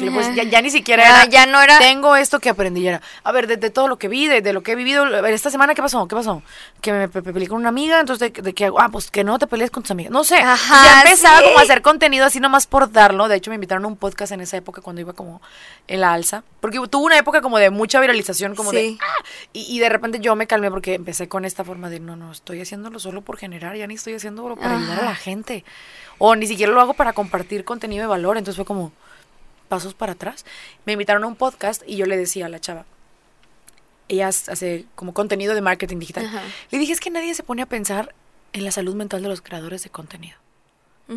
ya, 0.51 0.61
ni 0.61 0.69
siquiera 0.69 1.03
era, 1.03 1.25
ya 1.25 1.45
no 1.45 1.61
era... 1.61 1.79
Tengo 1.79 2.17
esto 2.17 2.41
que 2.41 2.49
aprendí, 2.49 2.81
ya 2.81 2.89
era, 2.89 3.01
a 3.23 3.31
ver, 3.31 3.47
de, 3.47 3.69
todo 3.69 3.87
lo 3.87 3.97
que 3.97 4.09
vi, 4.09 4.27
de, 4.27 4.51
lo 4.51 4.61
que 4.61 4.73
he 4.73 4.75
vivido, 4.75 5.05
a 5.05 5.21
ver, 5.21 5.33
esta 5.33 5.49
semana, 5.49 5.73
¿qué 5.73 5.81
pasó? 5.81 6.05
¿Qué 6.05 6.15
pasó? 6.15 6.43
Que 6.81 6.91
me, 6.91 7.07
peleé 7.07 7.47
con 7.47 7.59
una 7.59 7.69
amiga, 7.69 8.01
entonces, 8.01 8.33
¿de, 8.33 8.53
qué 8.53 8.65
hago? 8.65 8.81
Ah, 8.81 8.89
pues 8.89 9.09
que 9.09 9.23
no 9.23 9.39
te 9.39 9.47
pelees 9.47 9.71
con 9.71 9.83
tus 9.83 9.91
amigas. 9.91 10.11
No 10.11 10.25
sé, 10.25 10.35
ya 10.37 11.01
empezaba 11.01 11.41
como 11.41 11.59
a 11.59 11.61
hacer 11.61 11.81
contenido 11.81 12.25
así 12.25 12.41
nomás 12.41 12.67
por 12.67 12.91
darlo. 12.91 13.29
De 13.29 13.37
hecho, 13.37 13.49
me 13.49 13.55
invitaron 13.55 13.85
a 13.85 13.87
un 13.87 13.95
podcast 13.95 14.33
en 14.33 14.41
esa 14.41 14.57
época 14.57 14.81
cuando 14.81 14.99
iba 14.99 15.13
como 15.13 15.41
en 15.87 16.01
la 16.01 16.11
alza. 16.11 16.43
Porque 16.59 16.77
tuvo 16.89 17.05
una 17.05 17.17
época 17.17 17.41
como 17.41 17.57
de 17.57 17.69
mucha 17.69 18.01
viralización, 18.01 18.53
como 18.53 18.73
de... 18.73 18.97
Ah", 18.99 19.23
y, 19.53 19.79
de 19.79 19.87
repente 19.87 20.19
yo 20.19 20.35
me 20.35 20.45
calmé 20.45 20.69
porque 20.69 20.95
empecé 20.95 21.29
con 21.29 21.45
esta 21.45 21.63
forma 21.63 21.89
de, 21.89 22.01
no, 22.01 22.17
no, 22.17 22.33
estoy 22.33 22.59
haciéndolo 22.59 22.99
solo 22.99 23.21
por 23.21 23.37
generar, 23.37 23.77
ya 23.77 23.87
ni 23.87 23.93
estoy 23.93 24.15
haciéndolo 24.15 24.57
para 24.57 24.77
ayudar 24.77 24.99
a 24.99 25.05
la 25.05 25.15
gente 25.15 25.63
o 26.17 26.35
ni 26.35 26.47
siquiera 26.47 26.71
lo 26.71 26.81
hago 26.81 26.93
para 26.93 27.13
compartir 27.13 27.65
contenido 27.65 28.01
de 28.01 28.07
valor, 28.07 28.37
entonces 28.37 28.55
fue 28.55 28.65
como 28.65 28.91
pasos 29.67 29.93
para 29.93 30.13
atrás. 30.13 30.45
Me 30.85 30.93
invitaron 30.93 31.23
a 31.23 31.27
un 31.27 31.35
podcast 31.35 31.83
y 31.85 31.97
yo 31.97 32.05
le 32.05 32.17
decía 32.17 32.45
a 32.45 32.49
la 32.49 32.59
chava, 32.59 32.85
ella 34.07 34.27
hace 34.27 34.85
como 34.95 35.13
contenido 35.13 35.55
de 35.55 35.61
marketing 35.61 35.97
digital. 35.97 36.29
Le 36.71 36.77
dije, 36.77 36.93
es 36.93 36.99
que 36.99 37.09
nadie 37.09 37.33
se 37.33 37.43
pone 37.43 37.61
a 37.61 37.65
pensar 37.65 38.13
en 38.53 38.63
la 38.63 38.71
salud 38.71 38.95
mental 38.95 39.21
de 39.21 39.29
los 39.29 39.41
creadores 39.41 39.83
de 39.83 39.89
contenido. 39.89 40.37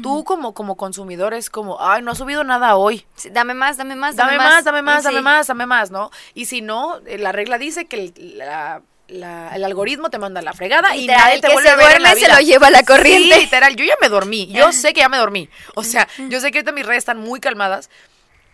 Tú 0.02 0.22
como, 0.24 0.52
como 0.52 0.76
consumidor 0.76 1.32
es 1.32 1.48
como, 1.48 1.80
ay, 1.80 2.02
no 2.02 2.10
ha 2.10 2.14
subido 2.14 2.44
nada 2.44 2.76
hoy. 2.76 3.06
dame 3.32 3.54
más, 3.54 3.78
dame 3.78 3.96
más, 3.96 4.16
dame, 4.16 4.36
más, 4.36 4.64
dame 4.64 4.82
más, 4.82 5.04
dame 5.04 5.22
más, 5.22 5.46
dame 5.46 5.66
más, 5.66 5.90
¿no? 5.90 6.10
Y 6.34 6.44
si 6.44 6.60
no, 6.60 6.98
eh, 7.06 7.16
la 7.16 7.32
regla 7.32 7.56
dice 7.56 7.86
que 7.86 8.12
la 8.16 8.82
el 9.09 9.64
algoritmo 9.64 10.11
te 10.11 10.18
manda 10.18 10.42
la 10.42 10.52
fregada 10.52 10.94
y 10.94 11.06
nadie 11.06 11.40
te 11.40 11.48
vuelve 11.48 11.70
se 11.70 11.76
duerme 11.76 12.14
se 12.14 12.28
lo 12.28 12.38
lleva 12.40 12.70
la 12.70 12.82
corriente. 12.82 13.34
Sí, 13.34 13.40
literal, 13.40 13.74
yo 13.74 13.84
ya 13.84 13.94
me 14.00 14.09
dormí, 14.09 14.46
yo 14.48 14.72
sé 14.72 14.92
que 14.92 15.00
ya 15.00 15.09
me 15.09 15.16
dormí. 15.16 15.48
O 15.74 15.82
sea, 15.82 16.06
yo 16.28 16.40
sé 16.40 16.50
que 16.50 16.59
ahorita 16.59 16.72
mis 16.72 16.84
redes 16.84 16.98
están 16.98 17.18
muy 17.18 17.40
calmadas, 17.40 17.88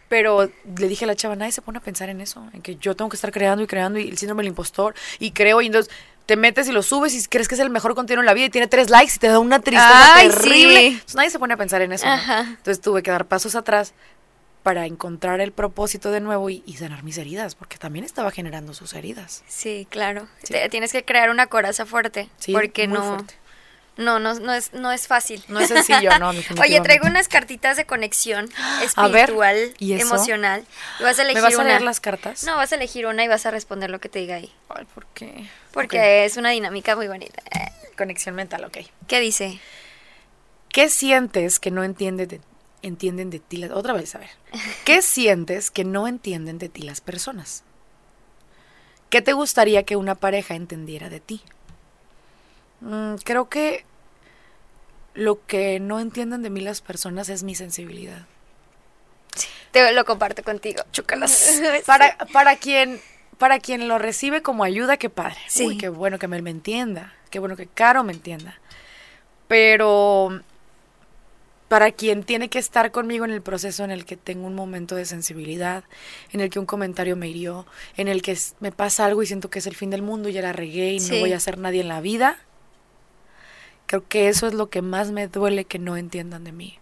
pero 0.08 0.48
le 0.78 0.88
dije 0.88 1.04
a 1.04 1.08
la 1.08 1.16
chava, 1.16 1.34
nadie 1.34 1.52
se 1.52 1.62
pone 1.62 1.78
a 1.78 1.80
pensar 1.80 2.08
en 2.08 2.20
eso, 2.20 2.48
en 2.52 2.62
que 2.62 2.76
yo 2.76 2.94
tengo 2.94 3.08
que 3.08 3.16
estar 3.16 3.32
creando 3.32 3.64
y 3.64 3.66
creando 3.66 3.98
y 3.98 4.08
el 4.08 4.16
síndrome 4.16 4.42
del 4.42 4.48
impostor 4.48 4.94
y 5.18 5.32
creo 5.32 5.60
y 5.60 5.66
entonces 5.66 5.92
te 6.26 6.36
metes 6.36 6.68
y 6.68 6.72
lo 6.72 6.82
subes 6.82 7.14
y 7.14 7.28
crees 7.28 7.48
que 7.48 7.54
es 7.54 7.60
el 7.60 7.70
mejor 7.70 7.94
contenido 7.94 8.20
en 8.20 8.26
la 8.26 8.32
vida 8.32 8.46
y 8.46 8.50
tiene 8.50 8.66
tres 8.66 8.90
likes 8.90 9.14
y 9.16 9.18
te 9.18 9.28
da 9.28 9.38
una 9.38 9.60
tristeza 9.60 10.14
terrible. 10.20 11.00
nadie 11.14 11.30
se 11.30 11.38
pone 11.38 11.54
a 11.54 11.56
pensar 11.56 11.82
en 11.82 11.92
eso. 11.92 12.06
Entonces 12.06 12.80
tuve 12.80 13.02
que 13.02 13.10
dar 13.10 13.26
pasos 13.26 13.54
atrás 13.56 13.92
para 14.64 14.86
encontrar 14.86 15.42
el 15.42 15.52
propósito 15.52 16.10
de 16.10 16.20
nuevo 16.20 16.48
y, 16.48 16.62
sanar 16.78 17.04
mis 17.04 17.18
heridas, 17.18 17.54
porque 17.54 17.76
también 17.76 18.04
estaba 18.04 18.30
generando 18.30 18.72
sus 18.72 18.94
heridas. 18.94 19.44
Sí, 19.46 19.86
claro. 19.90 20.26
tienes 20.70 20.90
que 20.90 21.04
crear 21.04 21.28
una 21.28 21.46
coraza 21.48 21.84
fuerte, 21.84 22.30
sí, 22.38 22.52
porque 22.52 22.88
no, 22.88 23.18
no, 23.98 24.18
no, 24.18 24.32
no 24.40 24.54
es, 24.54 24.72
no 24.72 24.90
es 24.90 25.06
fácil. 25.06 25.44
No 25.48 25.60
es 25.60 25.68
sencillo, 25.68 26.18
no. 26.18 26.30
Oye, 26.62 26.80
traigo 26.80 27.06
unas 27.06 27.28
cartitas 27.28 27.76
de 27.76 27.84
conexión 27.84 28.48
espiritual, 28.82 29.74
emocional. 29.78 30.64
Y 30.98 31.02
vas 31.02 31.18
a 31.18 31.22
elegir 31.22 31.42
¿Me 31.42 31.48
vas 31.48 31.58
a 31.58 31.64
leer 31.64 31.82
las 31.82 32.00
cartas? 32.00 32.44
No, 32.44 32.56
vas 32.56 32.72
a 32.72 32.76
elegir 32.76 33.06
una 33.06 33.22
y 33.22 33.28
vas 33.28 33.44
a 33.44 33.50
responder 33.50 33.90
lo 33.90 34.00
que 34.00 34.08
te 34.08 34.18
diga 34.18 34.36
ahí. 34.36 34.50
Ay, 34.70 34.86
¿por 34.94 35.04
qué? 35.08 35.46
Porque 35.72 36.24
es 36.24 36.38
una 36.38 36.50
dinámica 36.50 36.96
muy 36.96 37.06
bonita. 37.06 37.42
Conexión 37.98 38.34
mental, 38.34 38.64
ok. 38.64 38.78
¿Qué 39.06 39.20
dice? 39.20 39.60
¿Qué 40.70 40.88
sientes 40.88 41.60
que 41.60 41.70
no 41.70 41.84
entiendes 41.84 42.28
de 42.28 42.40
entienden 42.86 43.30
de 43.30 43.40
ti 43.40 43.56
las... 43.56 43.70
Otra 43.70 43.92
vez, 43.92 44.14
a 44.14 44.18
ver. 44.18 44.30
¿Qué 44.84 45.02
sientes 45.02 45.70
que 45.70 45.84
no 45.84 46.06
entienden 46.06 46.58
de 46.58 46.68
ti 46.68 46.82
las 46.82 47.00
personas? 47.00 47.64
¿Qué 49.10 49.22
te 49.22 49.32
gustaría 49.32 49.84
que 49.84 49.96
una 49.96 50.14
pareja 50.14 50.54
entendiera 50.54 51.08
de 51.08 51.20
ti? 51.20 51.42
Mm, 52.80 53.14
creo 53.24 53.48
que 53.48 53.84
lo 55.14 55.44
que 55.46 55.80
no 55.80 56.00
entienden 56.00 56.42
de 56.42 56.50
mí 56.50 56.60
las 56.60 56.80
personas 56.80 57.28
es 57.28 57.42
mi 57.42 57.54
sensibilidad. 57.54 58.26
te 59.70 59.92
lo 59.92 60.04
comparto 60.04 60.42
contigo. 60.42 60.82
Chúcalas. 60.92 61.60
para, 61.86 62.16
para 62.32 62.56
quien 62.56 63.00
para 63.38 63.58
quien 63.58 63.88
lo 63.88 63.98
recibe 63.98 64.42
como 64.42 64.64
ayuda, 64.64 64.96
qué 64.96 65.10
padre. 65.10 65.38
Sí. 65.48 65.66
Uy, 65.66 65.78
qué 65.78 65.88
bueno 65.88 66.18
que 66.18 66.28
me, 66.28 66.40
me 66.40 66.50
entienda. 66.50 67.14
Qué 67.30 67.38
bueno 67.38 67.56
que 67.56 67.66
Caro 67.66 68.04
me 68.04 68.12
entienda. 68.12 68.58
Pero 69.48 70.40
para 71.74 71.90
quien 71.90 72.22
tiene 72.22 72.50
que 72.50 72.60
estar 72.60 72.92
conmigo 72.92 73.24
en 73.24 73.32
el 73.32 73.42
proceso 73.42 73.82
en 73.82 73.90
el 73.90 74.04
que 74.04 74.16
tengo 74.16 74.46
un 74.46 74.54
momento 74.54 74.94
de 74.94 75.04
sensibilidad, 75.04 75.82
en 76.30 76.38
el 76.38 76.48
que 76.48 76.60
un 76.60 76.66
comentario 76.66 77.16
me 77.16 77.26
hirió, 77.26 77.66
en 77.96 78.06
el 78.06 78.22
que 78.22 78.38
me 78.60 78.70
pasa 78.70 79.04
algo 79.04 79.24
y 79.24 79.26
siento 79.26 79.50
que 79.50 79.58
es 79.58 79.66
el 79.66 79.74
fin 79.74 79.90
del 79.90 80.00
mundo 80.00 80.28
y 80.28 80.34
ya 80.34 80.40
la 80.40 80.52
regué 80.52 80.92
y 80.92 81.00
no 81.00 81.18
voy 81.18 81.32
a 81.32 81.40
ser 81.40 81.58
nadie 81.58 81.80
en 81.80 81.88
la 81.88 82.00
vida. 82.00 82.38
Creo 83.86 84.06
que 84.06 84.28
eso 84.28 84.46
es 84.46 84.54
lo 84.54 84.70
que 84.70 84.82
más 84.82 85.10
me 85.10 85.26
duele 85.26 85.64
que 85.64 85.80
no 85.80 85.96
entiendan 85.96 86.44
de 86.44 86.52
mí. 86.52 86.78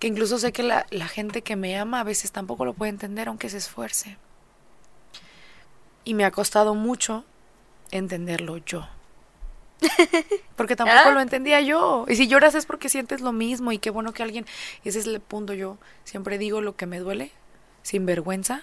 Que 0.00 0.08
incluso 0.08 0.40
sé 0.40 0.50
que 0.50 0.64
la, 0.64 0.84
la 0.90 1.06
gente 1.06 1.42
que 1.42 1.54
me 1.54 1.78
ama 1.78 2.00
a 2.00 2.04
veces 2.04 2.32
tampoco 2.32 2.64
lo 2.64 2.74
puede 2.74 2.90
entender 2.90 3.28
aunque 3.28 3.48
se 3.48 3.58
esfuerce. 3.58 4.16
Y 6.02 6.14
me 6.14 6.24
ha 6.24 6.32
costado 6.32 6.74
mucho 6.74 7.24
entenderlo 7.92 8.56
yo. 8.56 8.88
Porque 10.56 10.76
tampoco 10.76 11.12
lo 11.12 11.20
entendía 11.20 11.60
yo. 11.60 12.04
Y 12.08 12.16
si 12.16 12.28
lloras 12.28 12.54
es 12.54 12.66
porque 12.66 12.88
sientes 12.88 13.20
lo 13.20 13.32
mismo 13.32 13.72
y 13.72 13.78
qué 13.78 13.90
bueno 13.90 14.12
que 14.12 14.22
alguien... 14.22 14.46
Ese 14.84 14.98
es 14.98 15.06
el 15.06 15.20
punto 15.20 15.54
yo. 15.54 15.78
Siempre 16.04 16.38
digo 16.38 16.60
lo 16.60 16.76
que 16.76 16.86
me 16.86 16.98
duele, 16.98 17.30
sin 17.82 18.06
vergüenza, 18.06 18.62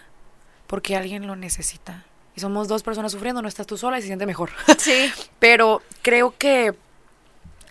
porque 0.68 0.96
alguien 0.96 1.28
lo 1.28 1.36
necesita. 1.36 2.06
Y 2.36 2.42
somos 2.42 2.68
dos 2.68 2.84
personas 2.84 3.12
sufriendo, 3.12 3.42
no 3.42 3.48
estás 3.48 3.66
tú 3.66 3.78
sola 3.78 3.98
y 3.98 4.02
se 4.02 4.08
siente 4.08 4.26
mejor. 4.26 4.52
Sí. 4.78 5.12
Pero 5.40 5.82
creo 6.02 6.36
que 6.38 6.76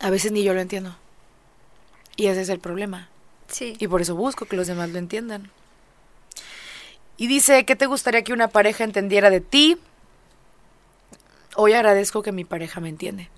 a 0.01 0.11
veces 0.11 0.33
ni 0.33 0.43
yo 0.43 0.55
lo 0.55 0.61
entiendo. 0.61 0.97
Y 2.17 2.27
ese 2.27 2.43
es 2.43 2.49
el 2.49 2.61
problema. 2.61 3.09
Sí. 3.49 3.77
Y 3.79 3.89
por 3.89 4.01
eso 4.01 4.15
busco 4.15 4.47
que 4.47 4.57
los 4.57 4.67
demás 4.67 4.91
lo 4.91 4.99
entiendan. 4.99 5.51
Y 7.17 7.27
dice, 7.27 7.65
¿qué 7.65 7.77
te 7.77 7.87
gustaría 7.87 8.25
que 8.25 8.33
una 8.33 8.49
pareja 8.49 8.85
entendiera 8.85 9.31
de 9.31 9.41
ti? 9.41 9.79
Hoy 11.57 11.73
agradezco 11.73 12.23
que 12.23 12.33
mi 12.33 12.45
pareja 12.45 12.81
me 12.81 12.89
entiende, 12.89 13.29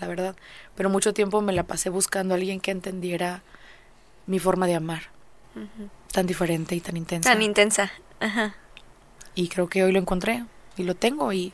la 0.00 0.06
verdad, 0.06 0.36
pero 0.74 0.88
mucho 0.90 1.12
tiempo 1.14 1.40
me 1.42 1.52
la 1.52 1.62
pasé 1.64 1.90
buscando 1.90 2.34
a 2.34 2.36
alguien 2.36 2.60
que 2.60 2.70
entendiera 2.70 3.42
mi 4.26 4.38
forma 4.38 4.66
de 4.66 4.74
amar, 4.74 5.02
tan 6.12 6.26
diferente 6.26 6.74
y 6.74 6.80
tan 6.80 6.96
intensa. 6.96 7.30
Tan 7.30 7.42
intensa, 7.42 7.92
ajá. 8.20 8.54
Y 9.34 9.48
creo 9.48 9.68
que 9.68 9.82
hoy 9.84 9.92
lo 9.92 9.98
encontré 9.98 10.44
y 10.76 10.84
lo 10.84 10.94
tengo 10.94 11.32
y 11.32 11.52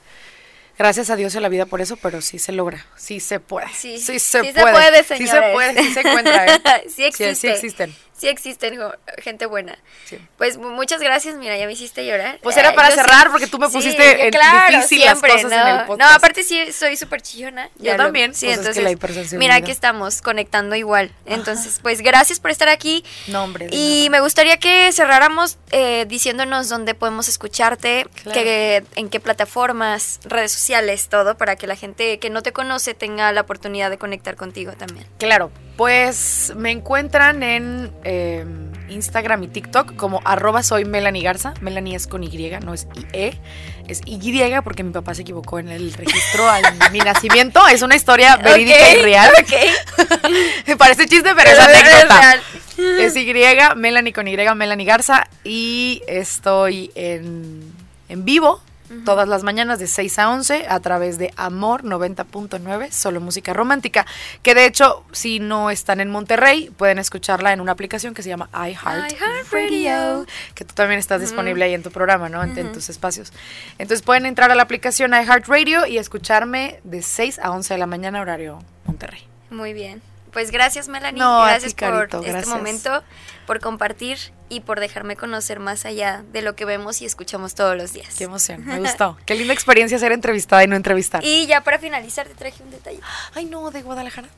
Gracias 0.79 1.11
a 1.11 1.17
Dios 1.17 1.35
en 1.35 1.43
la 1.43 1.51
vida 1.51 1.67
por 1.67 1.83
eso, 1.83 1.97
pero 1.99 2.23
sí 2.23 2.39
se 2.39 2.51
logra, 2.51 2.87
sí 2.97 3.21
se 3.21 3.39
puede. 3.41 3.69
Sí, 3.75 3.99
Sí, 3.99 4.19
se, 4.19 4.41
sí 4.43 4.53
puede. 4.53 4.55
se 4.55 4.63
puede, 4.73 5.03
Sí 5.05 5.09
se 5.09 5.27
señores. 5.27 5.53
puede, 5.55 5.83
sí 5.85 5.93
se 5.93 6.01
encuentra. 6.01 6.47
¿eh? 6.47 6.61
sí 6.89 7.05
existe. 7.05 7.35
sí 7.35 7.47
existen. 7.49 7.95
Sí 8.17 8.29
existen 8.29 8.79
gente 9.19 9.47
buena. 9.47 9.77
Sí. 10.05 10.19
Pues 10.39 10.57
mu- 10.57 10.71
muchas 10.71 11.01
gracias, 11.01 11.35
mira, 11.37 11.57
ya 11.57 11.67
me 11.67 11.73
hiciste 11.73 12.07
llorar. 12.07 12.39
Pues 12.43 12.57
era 12.57 12.73
para 12.75 12.91
cerrar, 12.93 13.25
sí- 13.25 13.29
porque 13.33 13.47
tú 13.49 13.59
me 13.59 13.67
sí, 13.69 13.73
pusiste 13.73 14.27
en- 14.27 14.31
claro, 14.31 14.77
difícil 14.77 15.05
las 15.05 15.21
cosas 15.21 15.45
en 15.45 15.53
el 15.53 15.87
podcast. 15.87 15.99
No, 16.11 16.17
aparte 16.17 16.43
sí 16.45 16.73
soy 16.73 16.97
súper 16.97 17.21
chillona. 17.23 17.69
Yo 17.77 17.97
también, 17.97 18.35
Sí, 18.35 18.47
pues 18.47 18.59
es 18.59 18.75
que 18.75 18.81
entonces, 18.81 19.33
la 19.33 19.39
mira, 19.39 19.55
aquí 19.57 19.71
estamos 19.73 20.23
conectando 20.23 20.77
igual. 20.77 21.11
Entonces, 21.27 21.81
pues 21.83 22.01
gracias 22.01 22.39
por 22.39 22.51
estar 22.53 22.69
aquí. 22.69 23.05
No, 23.27 23.43
hombre, 23.45 23.69
Y 23.73 24.09
me 24.11 24.21
gustaría 24.21 24.57
que 24.59 24.93
cerráramos 24.93 25.59
eh, 25.71 26.05
diciéndonos 26.07 26.69
dónde 26.69 26.95
podemos 26.95 27.29
escucharte, 27.29 28.07
Claro. 28.23 28.33
que, 28.41 28.85
en 28.95 29.09
qué 29.09 29.19
plataformas, 29.21 30.21
redes 30.25 30.53
sociales, 30.53 31.09
todo, 31.09 31.37
para 31.37 31.57
que 31.57 31.67
la 31.67 31.77
gente 31.77 32.19
que 32.19 32.31
no 32.31 32.43
te 32.43 32.53
conoce 32.53 32.95
tenga 32.95 33.33
la 33.33 33.41
oportunidad 33.41 33.91
de 33.91 33.99
conectar 33.99 34.37
contigo 34.37 34.73
también. 34.73 35.07
Claro, 35.19 35.51
pues 35.77 36.53
me 36.57 36.71
encuentran 36.71 37.43
en 37.43 37.91
eh, 38.05 38.45
Instagram 38.89 39.43
y 39.45 39.49
TikTok 39.49 39.97
como 39.97 40.21
arroba 40.25 40.63
soy 40.63 40.85
Melanie 40.85 41.23
Garza. 41.23 41.55
Melanie 41.61 41.97
es 41.97 42.07
con 42.07 42.23
Y, 42.23 42.51
no 42.63 42.75
es 42.75 42.87
IE, 43.13 43.39
es 43.89 44.01
Y 44.05 44.63
porque 44.63 44.83
mi 44.83 44.93
papá 44.93 45.15
se 45.15 45.23
equivocó 45.23 45.59
en 45.59 45.69
el 45.69 45.93
registro 45.95 46.49
a 46.49 46.61
mi 46.93 46.99
nacimiento. 46.99 47.67
Es 47.69 47.83
una 47.83 47.97
historia 47.97 48.37
verídica 48.37 48.93
y 48.93 49.03
real. 49.03 49.31
ok. 49.41 50.21
Me 50.67 50.77
parece 50.77 51.07
chiste, 51.07 51.31
pero 51.35 51.51
es 51.51 51.59
Pero 51.59 51.73
es 51.73 51.79
anécdota. 51.79 52.21
real. 52.21 52.43
Es 53.01 53.17
Y, 53.17 53.75
Melanie 53.77 54.13
con 54.13 54.29
Y, 54.29 54.37
Melanie 54.37 54.87
Garza. 54.87 55.27
Y 55.45 56.03
estoy 56.07 56.91
en, 56.95 57.73
en 58.09 58.25
vivo 58.25 58.63
todas 59.05 59.29
las 59.29 59.43
mañanas 59.43 59.79
de 59.79 59.87
6 59.87 60.19
a 60.19 60.31
11 60.31 60.67
a 60.69 60.81
través 60.81 61.19
de 61.19 61.33
Amor 61.37 61.83
90.9, 61.83 62.91
solo 62.91 63.21
música 63.21 63.53
romántica. 63.53 64.07
Que 64.43 64.55
de 64.55 64.67
hecho, 64.67 65.05
si 65.13 65.41
no 65.41 65.71
están 65.71 66.01
en 66.01 66.11
Monterrey, 66.11 66.71
pueden 66.77 66.99
escucharla 66.99 67.53
en 67.53 67.61
una 67.61 67.73
aplicación 67.73 68.15
que 68.15 68.23
se 68.23 68.29
llama 68.29 68.49
iHeartRadio. 68.53 70.27
Que 70.55 70.65
tú 70.65 70.75
también 70.75 70.99
estás 70.99 71.21
disponible 71.21 71.65
ahí 71.65 71.75
en 71.75 71.83
tu 71.83 71.91
programa, 71.91 72.29
¿no? 72.29 72.43
En, 72.43 72.57
en 72.57 72.73
tus 72.73 72.89
espacios. 72.89 73.33
Entonces 73.79 74.03
pueden 74.03 74.27
entrar 74.27 74.51
a 74.51 74.55
la 74.55 74.63
aplicación 74.63 75.13
iHeartRadio 75.13 75.87
y 75.87 75.99
escucharme 75.99 76.81
de 76.85 77.03
6 77.03 77.39
a 77.39 77.51
11 77.51 77.75
de 77.75 77.79
la 77.79 77.87
mañana, 77.87 78.21
horario 78.21 78.59
Monterrey. 78.85 79.27
Muy 79.51 79.73
bien. 79.73 80.03
Pues 80.33 80.51
gracias, 80.51 80.89
Melanie. 80.89 81.21
No, 81.21 81.43
gracias 81.43 81.75
ti, 81.75 81.81
Carito, 81.81 82.19
por 82.19 82.27
este 82.27 82.33
gracias. 82.33 82.57
momento, 82.57 83.03
por 83.47 83.61
compartir 83.61 84.19
y 84.53 84.61
por 84.61 84.81
dejarme 84.81 85.17
conocer 85.17 85.61
más 85.61 85.87
allá 85.87 86.25
de 86.31 86.43
lo 86.43 86.55
que 86.55 86.67
vemos 86.67 87.01
y 87.01 87.07
escuchamos 87.07 87.55
todos 87.55 87.75
los 87.75 87.95
días. 87.95 88.15
Qué 88.19 88.25
emoción, 88.25 88.65
me 88.67 88.79
gustó. 88.81 89.17
Qué 89.25 89.35
linda 89.35 89.55
experiencia 89.55 89.99
ser 89.99 90.13
entrevistada 90.13 90.63
y 90.63 90.67
no 90.67 90.77
entrevistar. 90.77 91.25
Y 91.25 91.47
ya 91.47 91.63
para 91.63 91.79
finalizar 91.79 92.29
te 92.29 92.35
traje 92.35 92.63
un 92.63 92.71
detalle. 92.71 93.01
Ay, 93.35 93.47
no, 93.47 93.71
de 93.71 93.81
Guadalajara. 93.81 94.29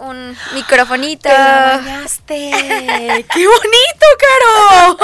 Un 0.00 0.36
microfonito. 0.54 1.22
Te 1.28 1.34
la 1.36 1.80
bañaste. 1.82 2.50
¡Qué 3.34 3.46
bonito, 3.46 4.06
Caro! 4.18 4.98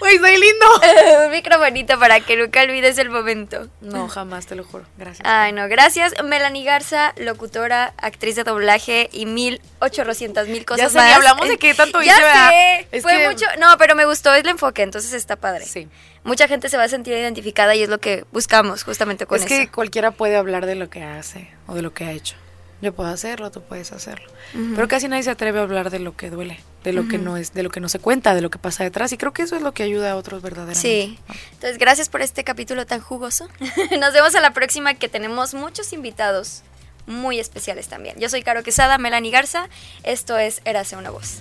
Güey, 0.00 0.18
soy 0.18 0.32
lindo. 0.40 0.66
un 1.24 1.30
microfonito 1.32 1.98
para 1.98 2.20
que 2.20 2.36
nunca 2.36 2.62
olvides 2.62 2.98
el 2.98 3.10
momento. 3.10 3.68
No, 3.80 4.08
jamás, 4.08 4.46
te 4.46 4.54
lo 4.54 4.64
juro. 4.64 4.84
Gracias. 4.96 5.26
Ay, 5.28 5.52
no, 5.52 5.68
gracias. 5.68 6.14
Melanie 6.22 6.64
Garza, 6.64 7.12
locutora, 7.16 7.92
actriz 7.98 8.36
de 8.36 8.44
doblaje 8.44 9.08
y 9.12 9.26
mil 9.26 9.60
ochocientas 9.80 10.46
mil 10.48 10.64
cosas 10.64 10.92
sé, 10.92 10.98
ni 10.98 11.04
más. 11.04 11.16
hablamos 11.16 11.48
de 11.48 11.58
qué 11.58 11.74
tanto 11.74 12.00
ya 12.02 12.12
hice, 12.12 12.22
¿verdad? 12.22 12.48
sé, 12.50 12.88
Es 12.92 13.02
fue 13.02 13.16
que- 13.16 13.28
mucho. 13.28 13.46
No, 13.58 13.76
pero 13.78 13.94
me 13.96 14.04
gustó 14.04 14.34
el 14.34 14.46
enfoque, 14.48 14.82
entonces 14.82 15.12
está 15.12 15.36
padre. 15.36 15.64
Sí. 15.64 15.88
Mucha 16.24 16.46
gente 16.48 16.68
se 16.68 16.76
va 16.76 16.84
a 16.84 16.88
sentir 16.88 17.14
identificada 17.14 17.74
y 17.74 17.82
es 17.82 17.88
lo 17.88 17.98
que 17.98 18.24
buscamos 18.32 18.82
justamente 18.84 19.26
con 19.26 19.38
es 19.38 19.46
eso. 19.46 19.48
que 19.48 19.68
cualquiera 19.70 20.10
puede 20.10 20.36
hablar 20.36 20.66
de 20.66 20.74
lo 20.74 20.90
que 20.90 21.02
hace 21.02 21.50
o 21.66 21.74
de 21.74 21.82
lo 21.82 21.92
que 21.94 22.04
ha 22.04 22.12
hecho. 22.12 22.36
Yo 22.80 22.92
puedo 22.92 23.10
hacerlo, 23.10 23.50
tú 23.50 23.60
puedes 23.62 23.92
hacerlo. 23.92 24.30
Pero 24.52 24.86
casi 24.86 25.08
nadie 25.08 25.24
se 25.24 25.30
atreve 25.30 25.58
a 25.58 25.62
hablar 25.62 25.90
de 25.90 25.98
lo 25.98 26.16
que 26.16 26.30
duele, 26.30 26.60
de 26.84 26.92
lo 26.92 27.08
que 27.08 27.18
no 27.18 27.36
es, 27.36 27.52
de 27.52 27.64
lo 27.64 27.70
que 27.70 27.80
no 27.80 27.88
se 27.88 27.98
cuenta, 27.98 28.34
de 28.34 28.40
lo 28.40 28.50
que 28.50 28.58
pasa 28.58 28.84
detrás. 28.84 29.12
Y 29.12 29.18
creo 29.18 29.32
que 29.32 29.42
eso 29.42 29.56
es 29.56 29.62
lo 29.62 29.72
que 29.72 29.82
ayuda 29.82 30.12
a 30.12 30.16
otros 30.16 30.42
verdaderamente. 30.42 30.80
Sí. 30.80 31.18
Entonces, 31.54 31.78
gracias 31.78 32.08
por 32.08 32.22
este 32.22 32.44
capítulo 32.44 32.86
tan 32.86 33.00
jugoso. 33.00 33.48
Nos 34.00 34.12
vemos 34.12 34.34
a 34.36 34.40
la 34.40 34.52
próxima 34.52 34.94
que 34.94 35.08
tenemos 35.08 35.54
muchos 35.54 35.92
invitados 35.92 36.62
muy 37.06 37.40
especiales 37.40 37.88
también. 37.88 38.16
Yo 38.20 38.28
soy 38.28 38.42
Caro 38.42 38.62
Quesada, 38.62 38.98
Melanie 38.98 39.32
Garza. 39.32 39.68
Esto 40.04 40.38
es 40.38 40.60
Érase 40.64 40.96
una 40.96 41.10
voz. 41.10 41.38